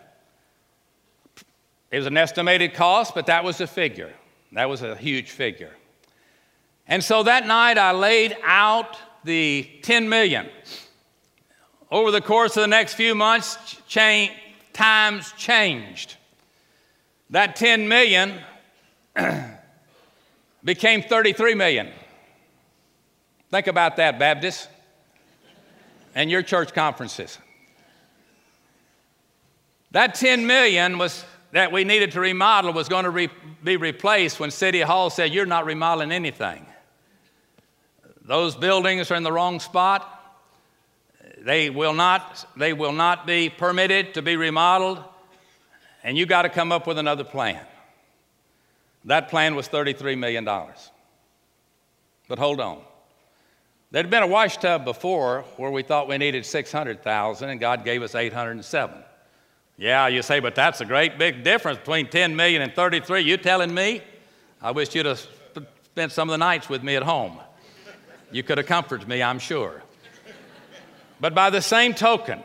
It 1.92 1.98
was 1.98 2.08
an 2.08 2.18
estimated 2.18 2.74
cost, 2.74 3.16
but 3.16 3.28
that 3.28 3.44
was 3.44 3.62
a 3.62 3.68
figure. 3.68 4.14
That 4.52 4.70
was 4.70 4.82
a 4.82 4.96
huge 4.96 5.32
figure. 5.32 5.74
And 6.88 7.04
so 7.04 7.24
that 7.24 7.48
night, 7.48 7.78
I 7.78 7.92
laid 7.92 8.38
out 8.44 8.98
the 9.24 9.70
10 9.82 10.08
million. 10.08 10.48
Over 11.90 12.12
the 12.12 12.22
course 12.22 12.56
of 12.58 12.62
the 12.62 12.68
next 12.68 12.94
few 12.94 13.16
months, 13.16 13.82
change, 13.88 14.32
times 14.74 15.32
changed. 15.38 16.18
That 17.30 17.56
10 17.56 17.88
million 17.88 18.40
became 20.66 21.04
33 21.04 21.54
million. 21.54 21.90
Think 23.52 23.68
about 23.68 23.98
that, 23.98 24.20
Baptist, 24.20 24.68
and 26.16 26.30
your 26.30 26.42
church 26.42 26.74
conferences. 26.74 27.38
That 29.92 30.16
10 30.16 30.46
million 30.46 30.98
was 30.98 31.24
that 31.52 31.72
we 31.72 31.86
needed 31.86 32.12
to 32.12 32.20
remodel 32.20 32.74
was 32.74 32.90
going 32.90 33.06
to 33.06 33.10
re- 33.10 33.30
be 33.64 33.78
replaced 33.78 34.42
when 34.42 34.52
City 34.52 34.82
Hall 34.82 35.10
said, 35.10 35.34
You're 35.34 35.46
not 35.46 35.66
remodeling 35.66 36.12
anything. 36.12 36.66
Those 38.24 38.56
buildings 38.56 39.10
are 39.10 39.16
in 39.16 39.24
the 39.24 39.32
wrong 39.32 39.62
spot. 39.62 40.12
They 41.38 41.70
will 41.70 41.94
not, 41.94 42.46
they 42.58 42.74
will 42.74 42.92
not 42.92 43.26
be 43.26 43.50
permitted 43.50 44.16
to 44.16 44.22
be 44.22 44.36
remodeled, 44.36 45.02
and 46.04 46.18
you 46.18 46.26
got 46.26 46.42
to 46.42 46.50
come 46.50 46.74
up 46.74 46.88
with 46.88 46.98
another 46.98 47.24
plan. 47.24 47.64
That 49.06 49.30
plan 49.30 49.56
was 49.56 49.70
$33 49.70 50.18
million. 50.18 50.46
But 50.46 52.40
hold 52.40 52.60
on. 52.60 52.82
There'd 53.92 54.10
been 54.10 54.24
a 54.24 54.28
wash 54.28 54.58
tub 54.58 54.84
before 54.84 55.46
where 55.58 55.72
we 55.72 55.84
thought 55.84 56.08
we 56.08 56.18
needed 56.18 56.46
600,000 56.46 57.50
and 57.50 57.60
God 57.60 57.86
gave 57.86 58.02
us 58.02 58.16
807. 58.16 58.98
Yeah, 59.78 60.08
you 60.08 60.22
say, 60.22 60.40
but 60.40 60.56
that's 60.56 60.82
a 60.82 60.86
great 60.86 61.18
big 61.18 61.44
difference 61.44 61.80
between 61.80 62.08
10 62.08 62.36
million 62.36 62.62
and 62.62 62.74
33. 62.74 63.22
You 63.22 63.38
telling 63.38 63.74
me? 63.74 64.02
I 64.62 64.72
wish 64.72 64.96
you'd 64.96 65.06
have 65.06 65.26
spent 65.84 66.12
some 66.12 66.30
of 66.30 66.34
the 66.34 66.38
nights 66.38 66.68
with 66.68 66.82
me 66.82 66.96
at 66.96 67.04
home. 67.04 67.40
You 68.32 68.42
could 68.42 68.58
have 68.58 68.68
comforted 68.68 69.08
me, 69.08 69.22
I'm 69.22 69.40
sure. 69.40 69.84
But 71.20 71.36
by 71.36 71.50
the 71.50 71.62
same 71.62 71.94
token, 71.94 72.44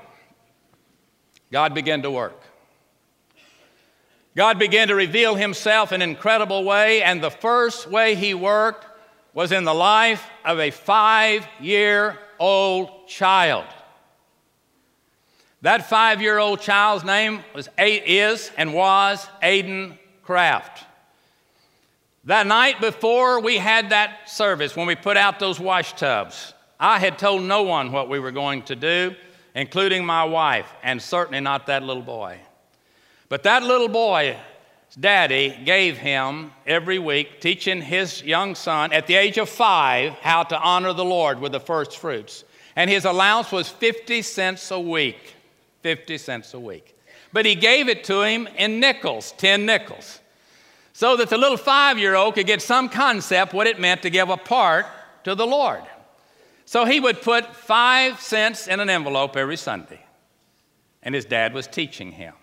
God 1.50 1.74
began 1.74 2.02
to 2.02 2.10
work. 2.10 2.39
God 4.36 4.58
began 4.58 4.88
to 4.88 4.94
reveal 4.94 5.34
himself 5.34 5.92
in 5.92 6.02
an 6.02 6.08
incredible 6.08 6.64
way, 6.64 7.02
and 7.02 7.22
the 7.22 7.30
first 7.30 7.88
way 7.88 8.14
he 8.14 8.32
worked 8.32 8.86
was 9.34 9.52
in 9.52 9.64
the 9.64 9.74
life 9.74 10.24
of 10.44 10.60
a 10.60 10.70
five 10.70 11.46
year 11.60 12.16
old 12.38 13.08
child. 13.08 13.66
That 15.62 15.88
five 15.88 16.22
year 16.22 16.38
old 16.38 16.60
child's 16.60 17.04
name 17.04 17.40
was, 17.54 17.68
is 17.78 18.50
and 18.56 18.72
was 18.72 19.26
Aiden 19.42 19.98
Kraft. 20.22 20.84
That 22.24 22.46
night 22.46 22.80
before 22.80 23.40
we 23.40 23.56
had 23.56 23.90
that 23.90 24.28
service, 24.30 24.76
when 24.76 24.86
we 24.86 24.94
put 24.94 25.16
out 25.16 25.38
those 25.38 25.58
wash 25.58 25.94
tubs, 25.94 26.54
I 26.78 26.98
had 26.98 27.18
told 27.18 27.42
no 27.42 27.62
one 27.62 27.92
what 27.92 28.08
we 28.08 28.18
were 28.18 28.30
going 28.30 28.62
to 28.64 28.76
do, 28.76 29.14
including 29.54 30.04
my 30.04 30.24
wife, 30.24 30.72
and 30.82 31.00
certainly 31.00 31.40
not 31.40 31.66
that 31.66 31.82
little 31.82 32.02
boy. 32.02 32.38
But 33.30 33.44
that 33.44 33.62
little 33.62 33.88
boy, 33.88 34.36
daddy 34.98 35.56
gave 35.64 35.96
him 35.96 36.50
every 36.66 36.98
week, 36.98 37.40
teaching 37.40 37.80
his 37.80 38.22
young 38.24 38.56
son 38.56 38.92
at 38.92 39.06
the 39.06 39.14
age 39.14 39.38
of 39.38 39.48
five 39.48 40.14
how 40.14 40.42
to 40.42 40.60
honor 40.60 40.92
the 40.92 41.04
Lord 41.04 41.40
with 41.40 41.52
the 41.52 41.60
first 41.60 41.96
fruits. 41.96 42.42
And 42.74 42.90
his 42.90 43.04
allowance 43.04 43.52
was 43.52 43.68
50 43.68 44.20
cents 44.22 44.72
a 44.72 44.80
week. 44.80 45.36
50 45.82 46.18
cents 46.18 46.54
a 46.54 46.58
week. 46.58 46.96
But 47.32 47.46
he 47.46 47.54
gave 47.54 47.88
it 47.88 48.02
to 48.04 48.22
him 48.22 48.48
in 48.58 48.80
nickels, 48.80 49.32
10 49.38 49.64
nickels, 49.64 50.20
so 50.92 51.16
that 51.16 51.30
the 51.30 51.38
little 51.38 51.56
five 51.56 52.00
year 52.00 52.16
old 52.16 52.34
could 52.34 52.48
get 52.48 52.60
some 52.60 52.88
concept 52.88 53.54
what 53.54 53.68
it 53.68 53.78
meant 53.78 54.02
to 54.02 54.10
give 54.10 54.28
a 54.28 54.36
part 54.36 54.86
to 55.22 55.36
the 55.36 55.46
Lord. 55.46 55.82
So 56.64 56.84
he 56.84 56.98
would 56.98 57.22
put 57.22 57.54
five 57.54 58.20
cents 58.20 58.66
in 58.66 58.80
an 58.80 58.90
envelope 58.90 59.36
every 59.36 59.56
Sunday, 59.56 60.04
and 61.00 61.14
his 61.14 61.24
dad 61.24 61.54
was 61.54 61.68
teaching 61.68 62.10
him. 62.10 62.34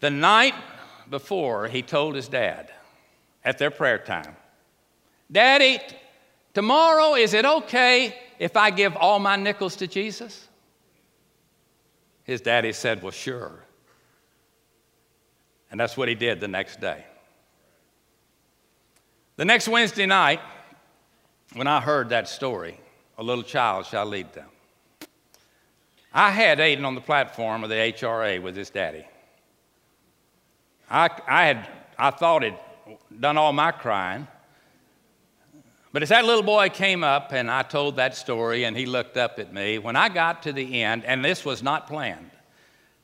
The 0.00 0.10
night 0.10 0.54
before, 1.08 1.68
he 1.68 1.82
told 1.82 2.14
his 2.14 2.28
dad 2.28 2.70
at 3.44 3.58
their 3.58 3.70
prayer 3.70 3.98
time, 3.98 4.36
Daddy, 5.30 5.78
tomorrow, 6.54 7.14
is 7.14 7.34
it 7.34 7.44
okay 7.44 8.16
if 8.38 8.56
I 8.56 8.70
give 8.70 8.96
all 8.96 9.18
my 9.18 9.36
nickels 9.36 9.76
to 9.76 9.86
Jesus? 9.86 10.48
His 12.24 12.40
daddy 12.40 12.72
said, 12.72 13.02
Well, 13.02 13.12
sure. 13.12 13.64
And 15.70 15.80
that's 15.80 15.96
what 15.96 16.08
he 16.08 16.14
did 16.14 16.40
the 16.40 16.48
next 16.48 16.80
day. 16.80 17.04
The 19.36 19.44
next 19.44 19.68
Wednesday 19.68 20.06
night, 20.06 20.40
when 21.54 21.66
I 21.66 21.80
heard 21.80 22.08
that 22.10 22.28
story, 22.28 22.78
a 23.18 23.22
little 23.22 23.44
child 23.44 23.86
shall 23.86 24.06
lead 24.06 24.32
them. 24.32 24.48
I 26.12 26.30
had 26.30 26.58
Aiden 26.58 26.84
on 26.84 26.94
the 26.94 27.00
platform 27.00 27.62
of 27.62 27.68
the 27.68 27.76
HRA 27.76 28.42
with 28.42 28.56
his 28.56 28.70
daddy. 28.70 29.04
I, 30.90 31.10
I 31.26 31.46
had, 31.46 31.68
I 31.98 32.10
thought 32.10 32.42
he'd 32.44 32.58
done 33.20 33.36
all 33.36 33.52
my 33.52 33.72
crying. 33.72 34.26
But 35.92 36.02
as 36.02 36.10
that 36.10 36.24
little 36.24 36.42
boy 36.42 36.68
came 36.68 37.02
up 37.02 37.32
and 37.32 37.50
I 37.50 37.62
told 37.62 37.96
that 37.96 38.14
story 38.14 38.64
and 38.64 38.76
he 38.76 38.86
looked 38.86 39.16
up 39.16 39.38
at 39.38 39.52
me, 39.52 39.78
when 39.78 39.96
I 39.96 40.08
got 40.08 40.42
to 40.42 40.52
the 40.52 40.82
end, 40.82 41.04
and 41.04 41.24
this 41.24 41.44
was 41.44 41.62
not 41.62 41.86
planned, 41.86 42.30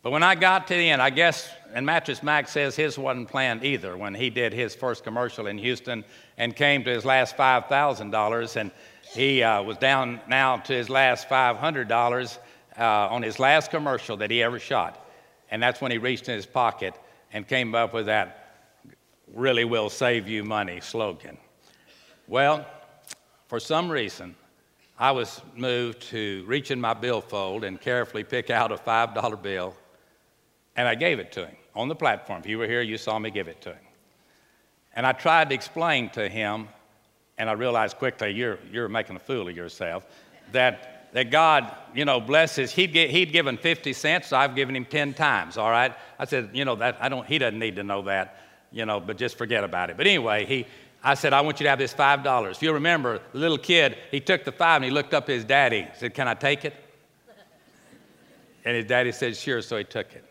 but 0.02 0.10
when 0.10 0.22
I 0.22 0.34
got 0.34 0.66
to 0.66 0.74
the 0.74 0.90
end, 0.90 1.00
I 1.00 1.10
guess, 1.10 1.48
and 1.72 1.86
Mattress 1.86 2.22
Mac 2.22 2.48
says 2.48 2.76
his 2.76 2.98
wasn't 2.98 3.28
planned 3.28 3.64
either 3.64 3.96
when 3.96 4.14
he 4.14 4.30
did 4.30 4.52
his 4.52 4.74
first 4.74 5.04
commercial 5.04 5.46
in 5.46 5.58
Houston 5.58 6.04
and 6.36 6.54
came 6.54 6.84
to 6.84 6.90
his 6.90 7.04
last 7.04 7.36
$5,000 7.36 8.56
and 8.56 8.70
he 9.14 9.42
uh, 9.42 9.62
was 9.62 9.76
down 9.78 10.20
now 10.28 10.56
to 10.58 10.72
his 10.72 10.90
last 10.90 11.28
$500 11.28 12.38
uh, 12.78 12.82
on 12.82 13.22
his 13.22 13.38
last 13.38 13.70
commercial 13.70 14.16
that 14.18 14.30
he 14.30 14.42
ever 14.42 14.58
shot. 14.58 15.08
And 15.50 15.62
that's 15.62 15.80
when 15.80 15.92
he 15.92 15.98
reached 15.98 16.28
in 16.28 16.34
his 16.34 16.46
pocket 16.46 16.94
and 17.32 17.46
came 17.46 17.74
up 17.74 17.94
with 17.94 18.06
that 18.06 18.38
really 19.34 19.64
will 19.64 19.88
save 19.88 20.28
you 20.28 20.44
money 20.44 20.80
slogan. 20.80 21.38
Well, 22.28 22.66
for 23.48 23.58
some 23.60 23.90
reason, 23.90 24.34
I 24.98 25.10
was 25.10 25.40
moved 25.56 26.02
to 26.10 26.44
reach 26.46 26.70
in 26.70 26.80
my 26.80 26.94
billfold 26.94 27.64
and 27.64 27.80
carefully 27.80 28.24
pick 28.24 28.50
out 28.50 28.70
a 28.70 28.76
$5 28.76 29.42
bill, 29.42 29.74
and 30.76 30.86
I 30.86 30.94
gave 30.94 31.18
it 31.18 31.32
to 31.32 31.46
him 31.46 31.56
on 31.74 31.88
the 31.88 31.94
platform. 31.94 32.40
If 32.40 32.46
you 32.46 32.58
were 32.58 32.66
here, 32.66 32.82
you 32.82 32.98
saw 32.98 33.18
me 33.18 33.30
give 33.30 33.48
it 33.48 33.60
to 33.62 33.70
him. 33.70 33.84
And 34.94 35.06
I 35.06 35.12
tried 35.12 35.48
to 35.48 35.54
explain 35.54 36.10
to 36.10 36.28
him, 36.28 36.68
and 37.38 37.48
I 37.48 37.54
realized 37.54 37.96
quickly, 37.96 38.30
you're, 38.30 38.58
you're 38.70 38.88
making 38.88 39.16
a 39.16 39.18
fool 39.18 39.48
of 39.48 39.56
yourself, 39.56 40.06
that, 40.52 40.91
that 41.12 41.30
God, 41.30 41.74
you 41.94 42.04
know, 42.04 42.20
blesses. 42.20 42.72
He'd, 42.72 42.92
get, 42.92 43.10
he'd 43.10 43.32
given 43.32 43.56
50 43.56 43.92
cents, 43.92 44.28
so 44.28 44.36
I've 44.36 44.54
given 44.54 44.74
him 44.74 44.84
10 44.84 45.14
times, 45.14 45.56
all 45.56 45.70
right? 45.70 45.94
I 46.18 46.24
said, 46.24 46.50
you 46.52 46.64
know, 46.64 46.76
that, 46.76 46.98
I 47.00 47.08
don't, 47.08 47.26
he 47.26 47.38
doesn't 47.38 47.58
need 47.58 47.76
to 47.76 47.82
know 47.82 48.02
that, 48.02 48.40
you 48.70 48.86
know, 48.86 48.98
but 48.98 49.18
just 49.18 49.36
forget 49.36 49.62
about 49.62 49.90
it. 49.90 49.96
But 49.96 50.06
anyway, 50.06 50.46
he, 50.46 50.66
I 51.04 51.14
said, 51.14 51.32
I 51.32 51.40
want 51.42 51.60
you 51.60 51.64
to 51.64 51.70
have 51.70 51.78
this 51.78 51.92
$5. 51.92 52.50
If 52.50 52.62
you 52.62 52.72
remember, 52.72 53.20
the 53.32 53.38
little 53.38 53.58
kid, 53.58 53.96
he 54.10 54.20
took 54.20 54.44
the 54.44 54.52
five 54.52 54.76
and 54.76 54.84
he 54.84 54.90
looked 54.90 55.14
up 55.14 55.26
his 55.26 55.44
daddy, 55.44 55.86
said, 55.94 56.14
Can 56.14 56.28
I 56.28 56.34
take 56.34 56.64
it? 56.64 56.74
And 58.64 58.76
his 58.76 58.86
daddy 58.86 59.12
said, 59.12 59.36
Sure, 59.36 59.60
so 59.60 59.76
he 59.76 59.84
took 59.84 60.12
it. 60.12 60.24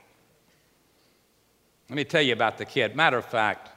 Let 1.90 1.96
me 1.98 2.06
tell 2.06 2.22
you 2.22 2.32
about 2.32 2.58
the 2.58 2.64
kid. 2.64 2.96
Matter 2.96 3.18
of 3.18 3.26
fact, 3.26 3.70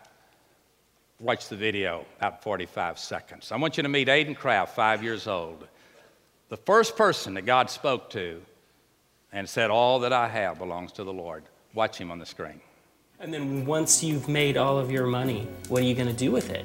watch 1.19 1.49
the 1.49 1.57
video, 1.57 2.07
about 2.19 2.45
45 2.45 2.99
seconds. 2.99 3.51
I 3.51 3.57
want 3.57 3.77
you 3.77 3.83
to 3.83 3.89
meet 3.89 4.07
Aiden 4.07 4.37
Kraft, 4.37 4.77
five 4.77 5.03
years 5.03 5.27
old. 5.27 5.67
The 6.55 6.63
first 6.63 6.97
person 6.97 7.35
that 7.35 7.47
God 7.47 7.69
spoke 7.69 8.11
to 8.11 8.41
and 9.33 9.49
said, 9.49 9.73
All 9.73 9.99
that 9.99 10.13
I 10.13 10.29
have 10.29 10.57
belongs 10.57 10.93
to 10.93 11.03
the 11.03 11.13
Lord. 11.13 11.43
Watch 11.75 11.99
him 11.99 12.13
on 12.13 12.21
the 12.21 12.27
screen. 12.27 12.61
And 13.19 13.35
then 13.35 13.67
once 13.67 14.05
you've 14.05 14.29
made 14.29 14.57
all 14.57 14.79
of 14.79 14.89
your 14.89 15.09
money, 15.09 15.49
what 15.67 15.83
are 15.83 15.85
you 15.85 15.97
going 15.97 16.07
to 16.07 16.15
do 16.15 16.31
with 16.31 16.51
it? 16.51 16.65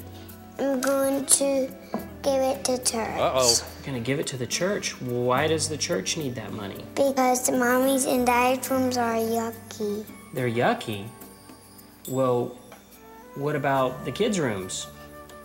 I'm 0.60 0.80
going 0.80 1.26
to 1.26 1.74
give 2.22 2.40
it 2.40 2.64
to 2.66 2.78
church. 2.78 3.18
Uh-oh. 3.18 3.58
You're 3.78 3.86
going 3.88 4.04
to 4.04 4.06
give 4.06 4.20
it 4.20 4.28
to 4.28 4.38
the 4.38 4.46
church. 4.46 4.92
Why 5.02 5.48
does 5.48 5.68
the 5.68 5.78
church 5.78 6.18
need 6.18 6.36
that 6.36 6.54
money? 6.54 6.86
Because 6.94 7.48
the 7.48 7.54
mommies 7.54 8.06
and 8.06 8.28
daddy's 8.28 8.70
rooms 8.70 8.96
are 8.96 9.16
yucky. 9.16 10.06
They're 10.36 10.52
yucky. 10.52 11.08
Well, 12.08 12.56
what 13.34 13.56
about 13.56 14.06
the 14.06 14.12
kids' 14.12 14.40
rooms? 14.40 14.86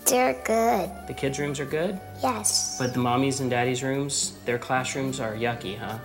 They're 0.07 0.35
good. 0.45 0.91
The 1.07 1.15
kids' 1.15 1.39
rooms 1.39 1.59
are 1.61 1.65
good, 1.65 1.99
Yes. 2.23 2.77
but 2.79 2.93
the 2.93 3.01
mommies 3.01 3.41
and 3.41 3.51
daddies' 3.51 3.83
rooms, 3.83 4.35
their 4.45 4.59
classrooms 4.59 5.19
are 5.21 5.33
yucky, 5.35 5.79
huh? 5.79 5.99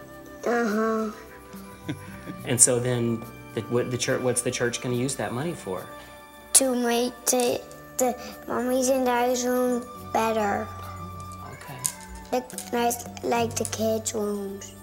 Uh-huh. 0.46 1.12
And 2.46 2.60
so 2.62 2.80
then, 2.80 3.24
the, 3.56 3.62
what 3.62 3.90
the 3.92 3.98
church? 3.98 4.22
What's 4.22 4.42
the 4.42 4.52
church 4.52 4.82
going 4.82 4.96
to 4.96 5.02
use 5.02 5.16
that 5.16 5.34
money 5.34 5.54
for? 5.54 5.86
To 6.54 6.76
make 6.76 7.14
the, 7.26 7.60
the 7.98 8.14
mommies 8.48 8.90
and 8.96 9.06
daddy's 9.06 9.44
room 9.46 9.84
better. 10.14 10.68
Okay. 11.54 11.78
Like, 12.32 12.72
nice 12.72 13.06
like 13.24 13.56
the 13.56 13.66
kids' 13.66 14.14
rooms. 14.14 14.74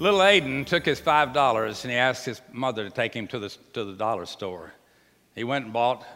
Little 0.00 0.20
Aiden 0.20 0.64
took 0.64 0.86
his 0.86 0.98
five 0.98 1.34
dollars 1.34 1.84
and 1.84 1.92
he 1.92 1.98
asked 1.98 2.24
his 2.24 2.40
mother 2.52 2.84
to 2.84 2.90
take 2.90 3.12
him 3.12 3.26
to 3.26 3.38
the, 3.38 3.54
to 3.74 3.84
the 3.84 3.92
dollar 3.92 4.24
store. 4.24 4.72
He 5.34 5.44
went 5.44 5.66
and 5.66 5.74
bought 5.74 6.06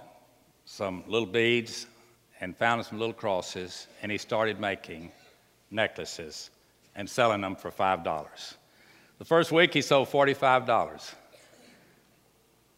some 0.64 1.04
little 1.06 1.26
beads 1.26 1.86
and 2.40 2.56
found 2.56 2.82
some 2.86 2.98
little 2.98 3.12
crosses 3.12 3.86
and 4.00 4.10
he 4.10 4.16
started 4.16 4.58
making 4.58 5.12
necklaces 5.70 6.48
and 6.96 7.06
selling 7.06 7.42
them 7.42 7.56
for 7.56 7.70
five 7.70 8.02
dollars. 8.02 8.54
The 9.18 9.26
first 9.26 9.52
week 9.52 9.74
he 9.74 9.82
sold 9.82 10.08
forty-five 10.08 10.64
dollars. 10.64 11.14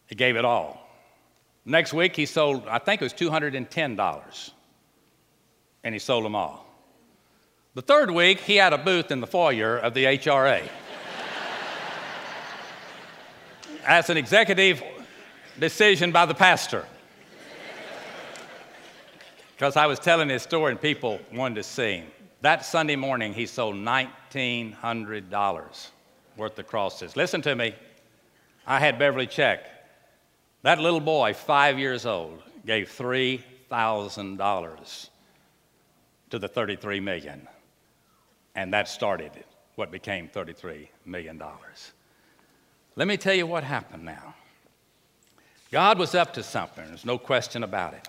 He 0.07 0.15
gave 0.15 0.35
it 0.35 0.43
all. 0.43 0.89
Next 1.63 1.93
week 1.93 2.17
he 2.17 2.25
sold, 2.25 2.67
I 2.67 2.79
think 2.79 3.01
it 3.01 3.05
was 3.05 3.13
two 3.13 3.29
hundred 3.29 3.55
and 3.55 3.71
ten 3.71 3.95
dollars, 3.95 4.51
and 5.85 5.95
he 5.95 5.99
sold 5.99 6.25
them 6.25 6.35
all. 6.35 6.65
The 7.75 7.81
third 7.81 8.11
week 8.11 8.41
he 8.41 8.57
had 8.57 8.73
a 8.73 8.77
booth 8.77 9.09
in 9.09 9.21
the 9.21 9.27
foyer 9.27 9.77
of 9.77 9.93
the 9.93 10.03
HRA. 10.03 10.67
As 13.87 14.09
an 14.09 14.17
executive 14.17 14.83
decision 15.57 16.11
by 16.11 16.25
the 16.25 16.35
pastor. 16.35 16.85
Because 19.55 19.77
I 19.77 19.85
was 19.87 19.97
telling 19.97 20.29
his 20.29 20.43
story 20.43 20.71
and 20.71 20.81
people 20.81 21.19
wanted 21.33 21.55
to 21.55 21.63
see 21.63 21.93
him. 21.93 22.07
That 22.41 22.65
Sunday 22.65 22.97
morning, 22.97 23.33
he 23.33 23.47
sold 23.47 23.75
$1,900 23.75 25.87
worth 26.35 26.59
of 26.59 26.67
crosses. 26.67 27.15
Listen 27.15 27.41
to 27.41 27.55
me. 27.55 27.73
I 28.67 28.79
had 28.79 28.99
Beverly 28.99 29.25
check. 29.25 29.65
That 30.61 30.77
little 30.79 30.99
boy, 30.99 31.33
five 31.33 31.79
years 31.79 32.05
old, 32.05 32.43
gave 32.65 32.89
$3,000 32.89 35.09
to 36.29 36.37
the 36.37 36.47
33 36.47 36.99
million. 36.99 37.47
And 38.53 38.71
that 38.73 38.87
started 38.89 39.31
what 39.75 39.89
became 39.91 40.27
$33 40.27 40.89
million. 41.05 41.41
Let 42.97 43.07
me 43.07 43.15
tell 43.15 43.35
you 43.35 43.45
what 43.45 43.63
happened 43.63 44.03
now. 44.03 44.33
God 45.71 45.99
was 45.99 46.15
up 46.15 46.33
to 46.33 46.41
something, 46.41 46.83
there's 46.87 47.05
no 47.05 47.19
question 47.19 47.63
about 47.63 47.93
it. 47.93 48.07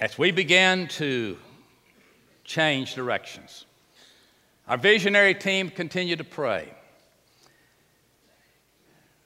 As 0.00 0.18
we 0.18 0.32
began 0.32 0.88
to 0.88 1.38
change 2.44 2.96
directions, 2.96 3.66
Our 4.66 4.78
visionary 4.78 5.34
team 5.34 5.70
continued 5.70 6.18
to 6.18 6.24
pray. 6.24 6.72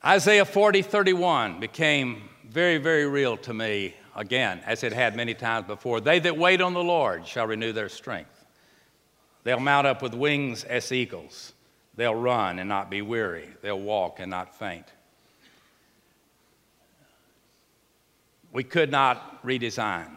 Isaiah 0.05 0.45
40, 0.45 0.83
31 0.83 1.61
became 1.61 2.29
very, 2.49 2.79
very 2.79 3.07
real 3.07 3.37
to 3.39 3.53
me 3.53 3.95
again, 4.15 4.61
as 4.67 4.83
it 4.83 4.93
had 4.93 5.15
many 5.15 5.35
times 5.35 5.67
before. 5.67 6.01
They 6.01 6.19
that 6.21 6.39
wait 6.39 6.61
on 6.61 6.75
the 6.75 6.83
Lord 6.83 7.27
shall 7.27 7.47
renew 7.47 7.73
their 7.73 7.89
strength. 7.89 8.45
They'll 9.45 9.61
mount 9.61 9.87
up 9.87 10.03
with 10.03 10.15
wings 10.15 10.65
as 10.65 10.91
eagles. 10.91 11.53
They'll 11.97 12.15
run 12.15 12.59
and 12.59 12.69
not 12.69 12.91
be 12.91 13.01
weary. 13.03 13.49
They'll 13.63 13.81
walk 13.81 14.21
and 14.21 14.31
not 14.31 14.59
faint. 14.59 14.87
We 18.53 18.65
could 18.65 18.91
not 18.91 19.43
redesign. 19.43 20.11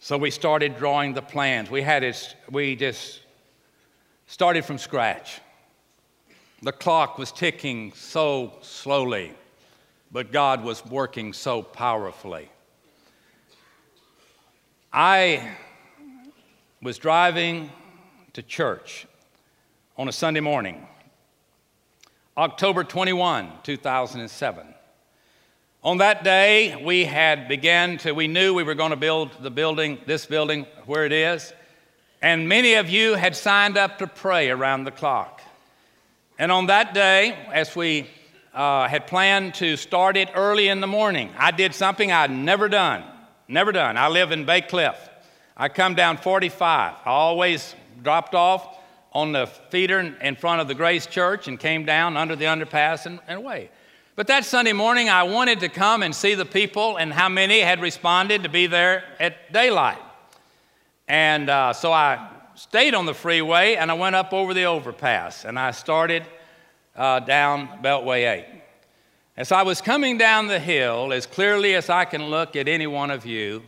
So 0.00 0.18
we 0.18 0.30
started 0.32 0.76
drawing 0.76 1.14
the 1.14 1.22
plans. 1.22 1.70
We 1.70 1.82
had 1.82 2.02
it, 2.02 2.36
we 2.50 2.74
just 2.74 3.20
started 4.26 4.64
from 4.64 4.78
scratch. 4.78 5.40
The 6.60 6.72
clock 6.72 7.18
was 7.18 7.30
ticking 7.30 7.92
so 7.94 8.54
slowly, 8.62 9.32
but 10.10 10.32
God 10.32 10.64
was 10.64 10.84
working 10.86 11.32
so 11.32 11.62
powerfully. 11.62 12.48
I 14.92 15.56
was 16.82 16.98
driving 16.98 17.70
to 18.32 18.42
church 18.42 19.06
on 20.02 20.08
a 20.08 20.12
Sunday 20.12 20.40
morning, 20.40 20.84
October 22.36 22.82
21, 22.82 23.48
2007. 23.62 24.66
On 25.84 25.98
that 25.98 26.24
day, 26.24 26.82
we 26.84 27.04
had 27.04 27.46
began 27.46 27.98
to, 27.98 28.10
we 28.10 28.26
knew 28.26 28.52
we 28.52 28.64
were 28.64 28.74
going 28.74 28.90
to 28.90 28.96
build 28.96 29.30
the 29.42 29.50
building, 29.52 30.00
this 30.04 30.26
building 30.26 30.66
where 30.86 31.06
it 31.06 31.12
is, 31.12 31.52
and 32.20 32.48
many 32.48 32.74
of 32.74 32.90
you 32.90 33.14
had 33.14 33.36
signed 33.36 33.78
up 33.78 33.98
to 33.98 34.08
pray 34.08 34.50
around 34.50 34.82
the 34.82 34.90
clock. 34.90 35.40
And 36.36 36.50
on 36.50 36.66
that 36.66 36.94
day, 36.94 37.38
as 37.52 37.76
we 37.76 38.08
uh, 38.52 38.88
had 38.88 39.06
planned 39.06 39.54
to 39.54 39.76
start 39.76 40.16
it 40.16 40.30
early 40.34 40.66
in 40.66 40.80
the 40.80 40.88
morning, 40.88 41.30
I 41.38 41.52
did 41.52 41.76
something 41.76 42.10
I'd 42.10 42.32
never 42.32 42.68
done. 42.68 43.04
Never 43.46 43.70
done. 43.70 43.96
I 43.96 44.08
live 44.08 44.32
in 44.32 44.46
Bacliff. 44.46 44.96
I 45.56 45.68
come 45.68 45.94
down 45.94 46.16
45. 46.16 46.94
I 47.04 47.08
always 47.08 47.76
dropped 48.02 48.34
off 48.34 48.80
on 49.12 49.32
the 49.32 49.46
feeder 49.46 50.00
in 50.00 50.36
front 50.36 50.60
of 50.60 50.68
the 50.68 50.74
Grace 50.74 51.06
Church 51.06 51.48
and 51.48 51.58
came 51.58 51.84
down 51.84 52.16
under 52.16 52.34
the 52.34 52.46
underpass 52.46 53.06
and, 53.06 53.20
and 53.28 53.38
away. 53.38 53.70
But 54.14 54.26
that 54.26 54.44
Sunday 54.44 54.72
morning, 54.72 55.08
I 55.08 55.22
wanted 55.22 55.60
to 55.60 55.68
come 55.68 56.02
and 56.02 56.14
see 56.14 56.34
the 56.34 56.44
people 56.44 56.96
and 56.96 57.12
how 57.12 57.28
many 57.28 57.60
had 57.60 57.80
responded 57.80 58.42
to 58.42 58.48
be 58.48 58.66
there 58.66 59.04
at 59.18 59.52
daylight. 59.52 60.02
And 61.08 61.48
uh, 61.48 61.72
so 61.72 61.92
I 61.92 62.28
stayed 62.54 62.94
on 62.94 63.06
the 63.06 63.14
freeway 63.14 63.76
and 63.76 63.90
I 63.90 63.94
went 63.94 64.14
up 64.14 64.32
over 64.32 64.54
the 64.54 64.64
overpass 64.64 65.44
and 65.44 65.58
I 65.58 65.70
started 65.70 66.24
uh, 66.94 67.20
down 67.20 67.68
Beltway 67.82 68.30
8. 68.30 68.62
As 69.36 69.50
I 69.50 69.62
was 69.62 69.80
coming 69.80 70.18
down 70.18 70.46
the 70.46 70.60
hill, 70.60 71.12
as 71.12 71.26
clearly 71.26 71.74
as 71.74 71.88
I 71.88 72.04
can 72.04 72.26
look 72.26 72.54
at 72.54 72.68
any 72.68 72.86
one 72.86 73.10
of 73.10 73.24
you, 73.24 73.62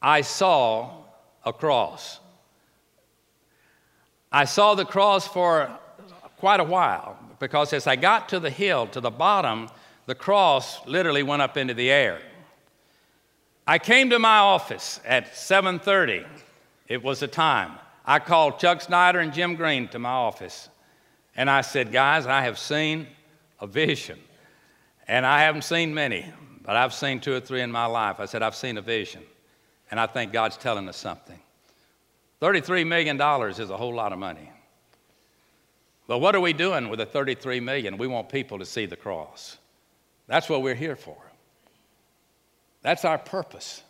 I 0.00 0.22
saw 0.22 1.04
a 1.44 1.52
cross. 1.52 2.20
I 4.36 4.44
saw 4.44 4.74
the 4.74 4.84
cross 4.84 5.26
for 5.26 5.70
quite 6.36 6.60
a 6.60 6.64
while 6.64 7.18
because 7.38 7.72
as 7.72 7.86
I 7.86 7.96
got 7.96 8.28
to 8.28 8.38
the 8.38 8.50
hill, 8.50 8.86
to 8.88 9.00
the 9.00 9.10
bottom, 9.10 9.70
the 10.04 10.14
cross 10.14 10.86
literally 10.86 11.22
went 11.22 11.40
up 11.40 11.56
into 11.56 11.72
the 11.72 11.90
air. 11.90 12.20
I 13.66 13.78
came 13.78 14.10
to 14.10 14.18
my 14.18 14.36
office 14.36 15.00
at 15.06 15.34
7:30. 15.34 16.26
It 16.86 17.02
was 17.02 17.20
the 17.20 17.28
time. 17.28 17.78
I 18.04 18.18
called 18.18 18.58
Chuck 18.58 18.82
Snyder 18.82 19.20
and 19.20 19.32
Jim 19.32 19.54
Green 19.54 19.88
to 19.88 19.98
my 19.98 20.10
office. 20.10 20.68
And 21.34 21.48
I 21.48 21.62
said, 21.62 21.90
"Guys, 21.90 22.26
I 22.26 22.42
have 22.42 22.58
seen 22.58 23.06
a 23.60 23.66
vision. 23.66 24.18
And 25.08 25.24
I 25.24 25.40
haven't 25.40 25.64
seen 25.64 25.94
many, 25.94 26.30
but 26.62 26.76
I've 26.76 26.92
seen 26.92 27.20
two 27.20 27.32
or 27.32 27.40
three 27.40 27.62
in 27.62 27.72
my 27.72 27.86
life. 27.86 28.20
I 28.20 28.26
said, 28.26 28.42
I've 28.42 28.54
seen 28.54 28.76
a 28.76 28.82
vision. 28.82 29.22
And 29.90 29.98
I 29.98 30.06
think 30.06 30.30
God's 30.30 30.58
telling 30.58 30.90
us 30.90 30.98
something. 30.98 31.40
$33 32.40 32.86
million 32.86 33.20
is 33.50 33.70
a 33.70 33.76
whole 33.76 33.94
lot 33.94 34.12
of 34.12 34.18
money. 34.18 34.50
But 36.06 36.18
what 36.18 36.36
are 36.36 36.40
we 36.40 36.52
doing 36.52 36.88
with 36.88 36.98
the 36.98 37.06
33 37.06 37.60
million? 37.60 37.98
We 37.98 38.06
want 38.06 38.28
people 38.28 38.58
to 38.58 38.66
see 38.66 38.86
the 38.86 38.96
cross. 38.96 39.56
That's 40.28 40.48
what 40.48 40.62
we're 40.62 40.74
here 40.74 40.96
for. 40.96 41.16
That's 42.82 43.04
our 43.04 43.18
purpose. 43.18 43.82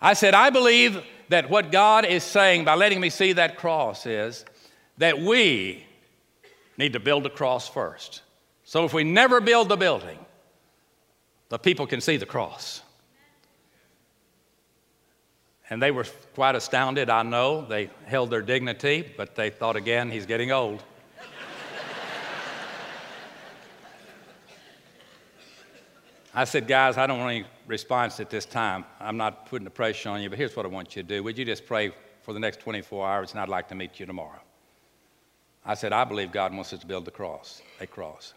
I 0.00 0.14
said, 0.14 0.34
I 0.34 0.50
believe 0.50 1.02
that 1.28 1.50
what 1.50 1.70
God 1.70 2.04
is 2.04 2.24
saying 2.24 2.64
by 2.64 2.74
letting 2.74 3.00
me 3.00 3.10
see 3.10 3.34
that 3.34 3.56
cross 3.56 4.06
is 4.06 4.44
that 4.98 5.20
we 5.20 5.86
need 6.78 6.94
to 6.94 7.00
build 7.00 7.26
a 7.26 7.30
cross 7.30 7.68
first. 7.68 8.22
So 8.64 8.84
if 8.84 8.94
we 8.94 9.04
never 9.04 9.40
build 9.40 9.68
the 9.68 9.76
building, 9.76 10.18
the 11.50 11.58
people 11.58 11.86
can 11.86 12.00
see 12.00 12.16
the 12.16 12.26
cross. 12.26 12.82
And 15.72 15.80
they 15.80 15.90
were 15.90 16.04
quite 16.34 16.54
astounded, 16.54 17.08
I 17.08 17.22
know. 17.22 17.64
They 17.64 17.88
held 18.04 18.28
their 18.28 18.42
dignity, 18.42 19.10
but 19.16 19.34
they 19.34 19.48
thought 19.48 19.74
again, 19.74 20.10
he's 20.10 20.26
getting 20.26 20.52
old. 20.52 20.82
I 26.34 26.44
said, 26.44 26.68
guys, 26.68 26.98
I 26.98 27.06
don't 27.06 27.20
want 27.20 27.36
any 27.36 27.46
response 27.66 28.20
at 28.20 28.28
this 28.28 28.44
time. 28.44 28.84
I'm 29.00 29.16
not 29.16 29.46
putting 29.46 29.64
the 29.64 29.70
pressure 29.70 30.10
on 30.10 30.20
you, 30.20 30.28
but 30.28 30.36
here's 30.36 30.54
what 30.54 30.66
I 30.66 30.68
want 30.68 30.94
you 30.94 31.02
to 31.02 31.08
do. 31.08 31.22
Would 31.22 31.38
you 31.38 31.46
just 31.46 31.64
pray 31.64 31.90
for 32.20 32.34
the 32.34 32.40
next 32.40 32.60
24 32.60 33.08
hours, 33.08 33.30
and 33.32 33.40
I'd 33.40 33.48
like 33.48 33.68
to 33.68 33.74
meet 33.74 33.98
you 33.98 34.04
tomorrow? 34.04 34.42
I 35.64 35.72
said, 35.72 35.94
I 35.94 36.04
believe 36.04 36.32
God 36.32 36.52
wants 36.52 36.74
us 36.74 36.80
to 36.80 36.86
build 36.86 37.06
the 37.06 37.10
cross, 37.10 37.62
a 37.80 37.86
cross. 37.86 38.34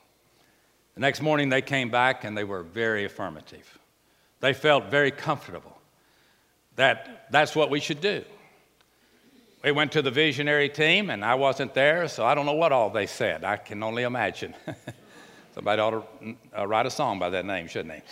The 0.93 1.01
next 1.01 1.21
morning, 1.21 1.49
they 1.49 1.61
came 1.61 1.89
back 1.89 2.23
and 2.23 2.37
they 2.37 2.45
were 2.45 2.63
very 2.63 3.03
affirmative. 3.03 3.77
They 4.39 4.53
felt 4.53 4.85
very 4.85 5.11
comfortable 5.11 5.74
that 6.75 7.27
that's 7.31 7.55
what 7.55 7.69
we 7.69 7.79
should 7.79 8.01
do. 8.01 8.23
We 9.63 9.71
went 9.71 9.93
to 9.93 10.01
the 10.01 10.11
visionary 10.11 10.69
team, 10.69 11.09
and 11.09 11.25
I 11.25 11.35
wasn't 11.35 11.73
there, 11.73 12.07
so 12.07 12.23
I 12.23 12.35
don't 12.35 12.45
know 12.45 12.53
what 12.53 12.71
all 12.71 12.91
they 12.91 13.07
said. 13.07 13.43
I 13.43 13.57
can 13.57 13.81
only 13.81 14.03
imagine. 14.03 14.53
Somebody 15.55 15.81
ought 15.81 15.89
to 16.21 16.35
uh, 16.57 16.67
write 16.67 16.85
a 16.85 16.91
song 16.91 17.17
by 17.17 17.29
that 17.29 17.45
name, 17.45 17.67
shouldn't 17.67 18.03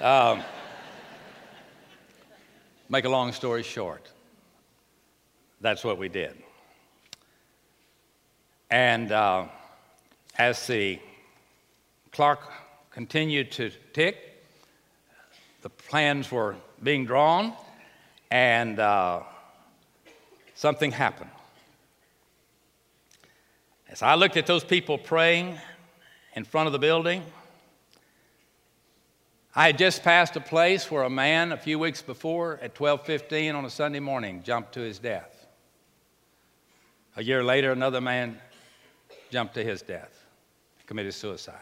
they? 0.00 0.04
Um, 0.04 0.42
make 2.88 3.04
a 3.04 3.08
long 3.08 3.32
story 3.32 3.62
short, 3.62 4.08
that's 5.60 5.82
what 5.82 5.98
we 5.98 6.08
did. 6.08 6.36
And 8.70 9.10
uh, 9.10 9.46
as 10.38 10.64
the 10.66 11.00
clock 12.12 12.52
continued 12.90 13.50
to 13.52 13.70
tick, 13.92 14.44
the 15.62 15.70
plans 15.70 16.30
were 16.30 16.54
being 16.82 17.04
drawn, 17.04 17.52
and 18.30 18.78
uh, 18.78 19.22
something 20.54 20.92
happened. 20.92 21.30
As 23.88 24.02
I 24.02 24.14
looked 24.14 24.36
at 24.36 24.46
those 24.46 24.62
people 24.62 24.98
praying, 24.98 25.58
in 26.34 26.44
front 26.44 26.66
of 26.66 26.72
the 26.72 26.78
building. 26.78 27.22
I 29.54 29.66
had 29.66 29.78
just 29.78 30.02
passed 30.02 30.36
a 30.36 30.40
place 30.40 30.90
where 30.90 31.02
a 31.02 31.10
man 31.10 31.52
a 31.52 31.56
few 31.56 31.78
weeks 31.78 32.02
before 32.02 32.58
at 32.62 32.74
12:15 32.74 33.54
on 33.54 33.64
a 33.64 33.70
Sunday 33.70 34.00
morning 34.00 34.42
jumped 34.42 34.74
to 34.74 34.80
his 34.80 34.98
death. 34.98 35.46
A 37.16 37.22
year 37.22 37.42
later 37.42 37.72
another 37.72 38.00
man 38.00 38.40
jumped 39.30 39.54
to 39.54 39.64
his 39.64 39.82
death, 39.82 40.24
committed 40.86 41.14
suicide. 41.14 41.56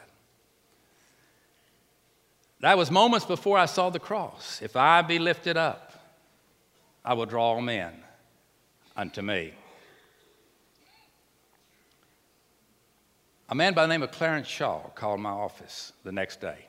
That 2.61 2.77
was 2.77 2.91
moments 2.91 3.25
before 3.25 3.57
I 3.57 3.67
saw 3.67 3.89
the 3.89 4.01
cross. 4.01 4.61
If 4.61 4.77
I 4.77 5.01
be 5.03 5.19
lifted 5.19 5.57
up, 5.57 5.88
I 7.05 7.15
will 7.15 7.27
draw 7.27 7.61
men 7.61 7.93
unto 8.97 9.23
me. 9.23 9.53
A 13.51 13.55
man 13.55 13.73
by 13.73 13.83
the 13.83 13.89
name 13.89 14.03
of 14.03 14.11
Clarence 14.11 14.47
Shaw 14.47 14.81
called 14.95 15.21
my 15.21 15.31
office 15.31 15.93
the 16.05 16.13
next 16.13 16.41
day. 16.41 16.67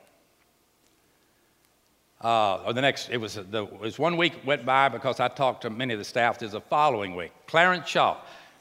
Uh, 2.22 2.62
or 2.66 2.72
the 2.72 2.80
next, 2.80 3.10
it 3.10 3.16
was, 3.18 3.34
the, 3.34 3.64
it 3.64 3.80
was 3.80 3.98
one 3.98 4.16
week 4.16 4.34
went 4.44 4.64
by 4.64 4.88
because 4.88 5.20
I 5.20 5.28
talked 5.28 5.62
to 5.62 5.70
many 5.70 5.94
of 5.94 5.98
the 5.98 6.04
staff. 6.04 6.38
There's 6.38 6.54
a 6.54 6.60
following 6.60 7.14
week. 7.16 7.32
Clarence 7.46 7.88
Shaw. 7.88 8.18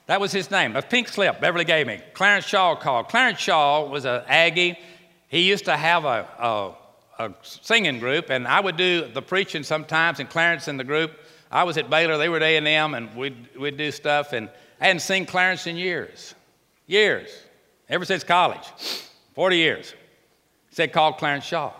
That 0.08 0.19
was 0.19 0.32
his 0.32 0.49
name, 0.49 0.75
a 0.75 0.82
pink 0.82 1.08
slip 1.08 1.39
Beverly 1.39 1.65
gave 1.65 1.86
me. 1.86 2.01
Clarence 2.13 2.45
Shaw 2.45 2.75
called. 2.75 3.10
Clarence 3.10 3.39
Shaw 3.39 3.88
was 3.88 4.05
an 4.05 4.23
Aggie. 4.27 4.77
He 5.27 5.41
used 5.41 5.65
to 5.65 5.77
have 5.77 6.05
a, 6.05 6.27
a, 7.19 7.25
a 7.25 7.34
singing 7.43 7.99
group, 7.99 8.32
and 8.32 8.47
I 8.47 8.60
would 8.60 8.75
do 8.75 9.08
the 9.13 9.21
preaching 9.21 9.62
sometimes, 9.62 10.19
and 10.19 10.27
Clarence 10.27 10.67
in 10.67 10.77
the 10.77 10.84
group. 10.84 11.12
I 11.51 11.63
was 11.63 11.77
at 11.77 11.89
Baylor, 11.89 12.17
they 12.17 12.29
were 12.29 12.38
at 12.38 12.43
A&M, 12.43 12.93
and 12.93 13.15
we'd, 13.15 13.57
we'd 13.57 13.77
do 13.77 13.91
stuff, 13.91 14.33
and 14.33 14.49
I 14.79 14.88
hadn't 14.88 15.01
seen 15.01 15.25
Clarence 15.25 15.67
in 15.67 15.77
years. 15.77 16.35
Years 16.85 17.29
ever 17.89 18.05
since 18.05 18.23
college, 18.23 18.71
40 19.33 19.57
years. 19.57 19.93
Said, 20.71 20.93
call 20.93 21.13
Clarence 21.13 21.45
Shaw. 21.45 21.73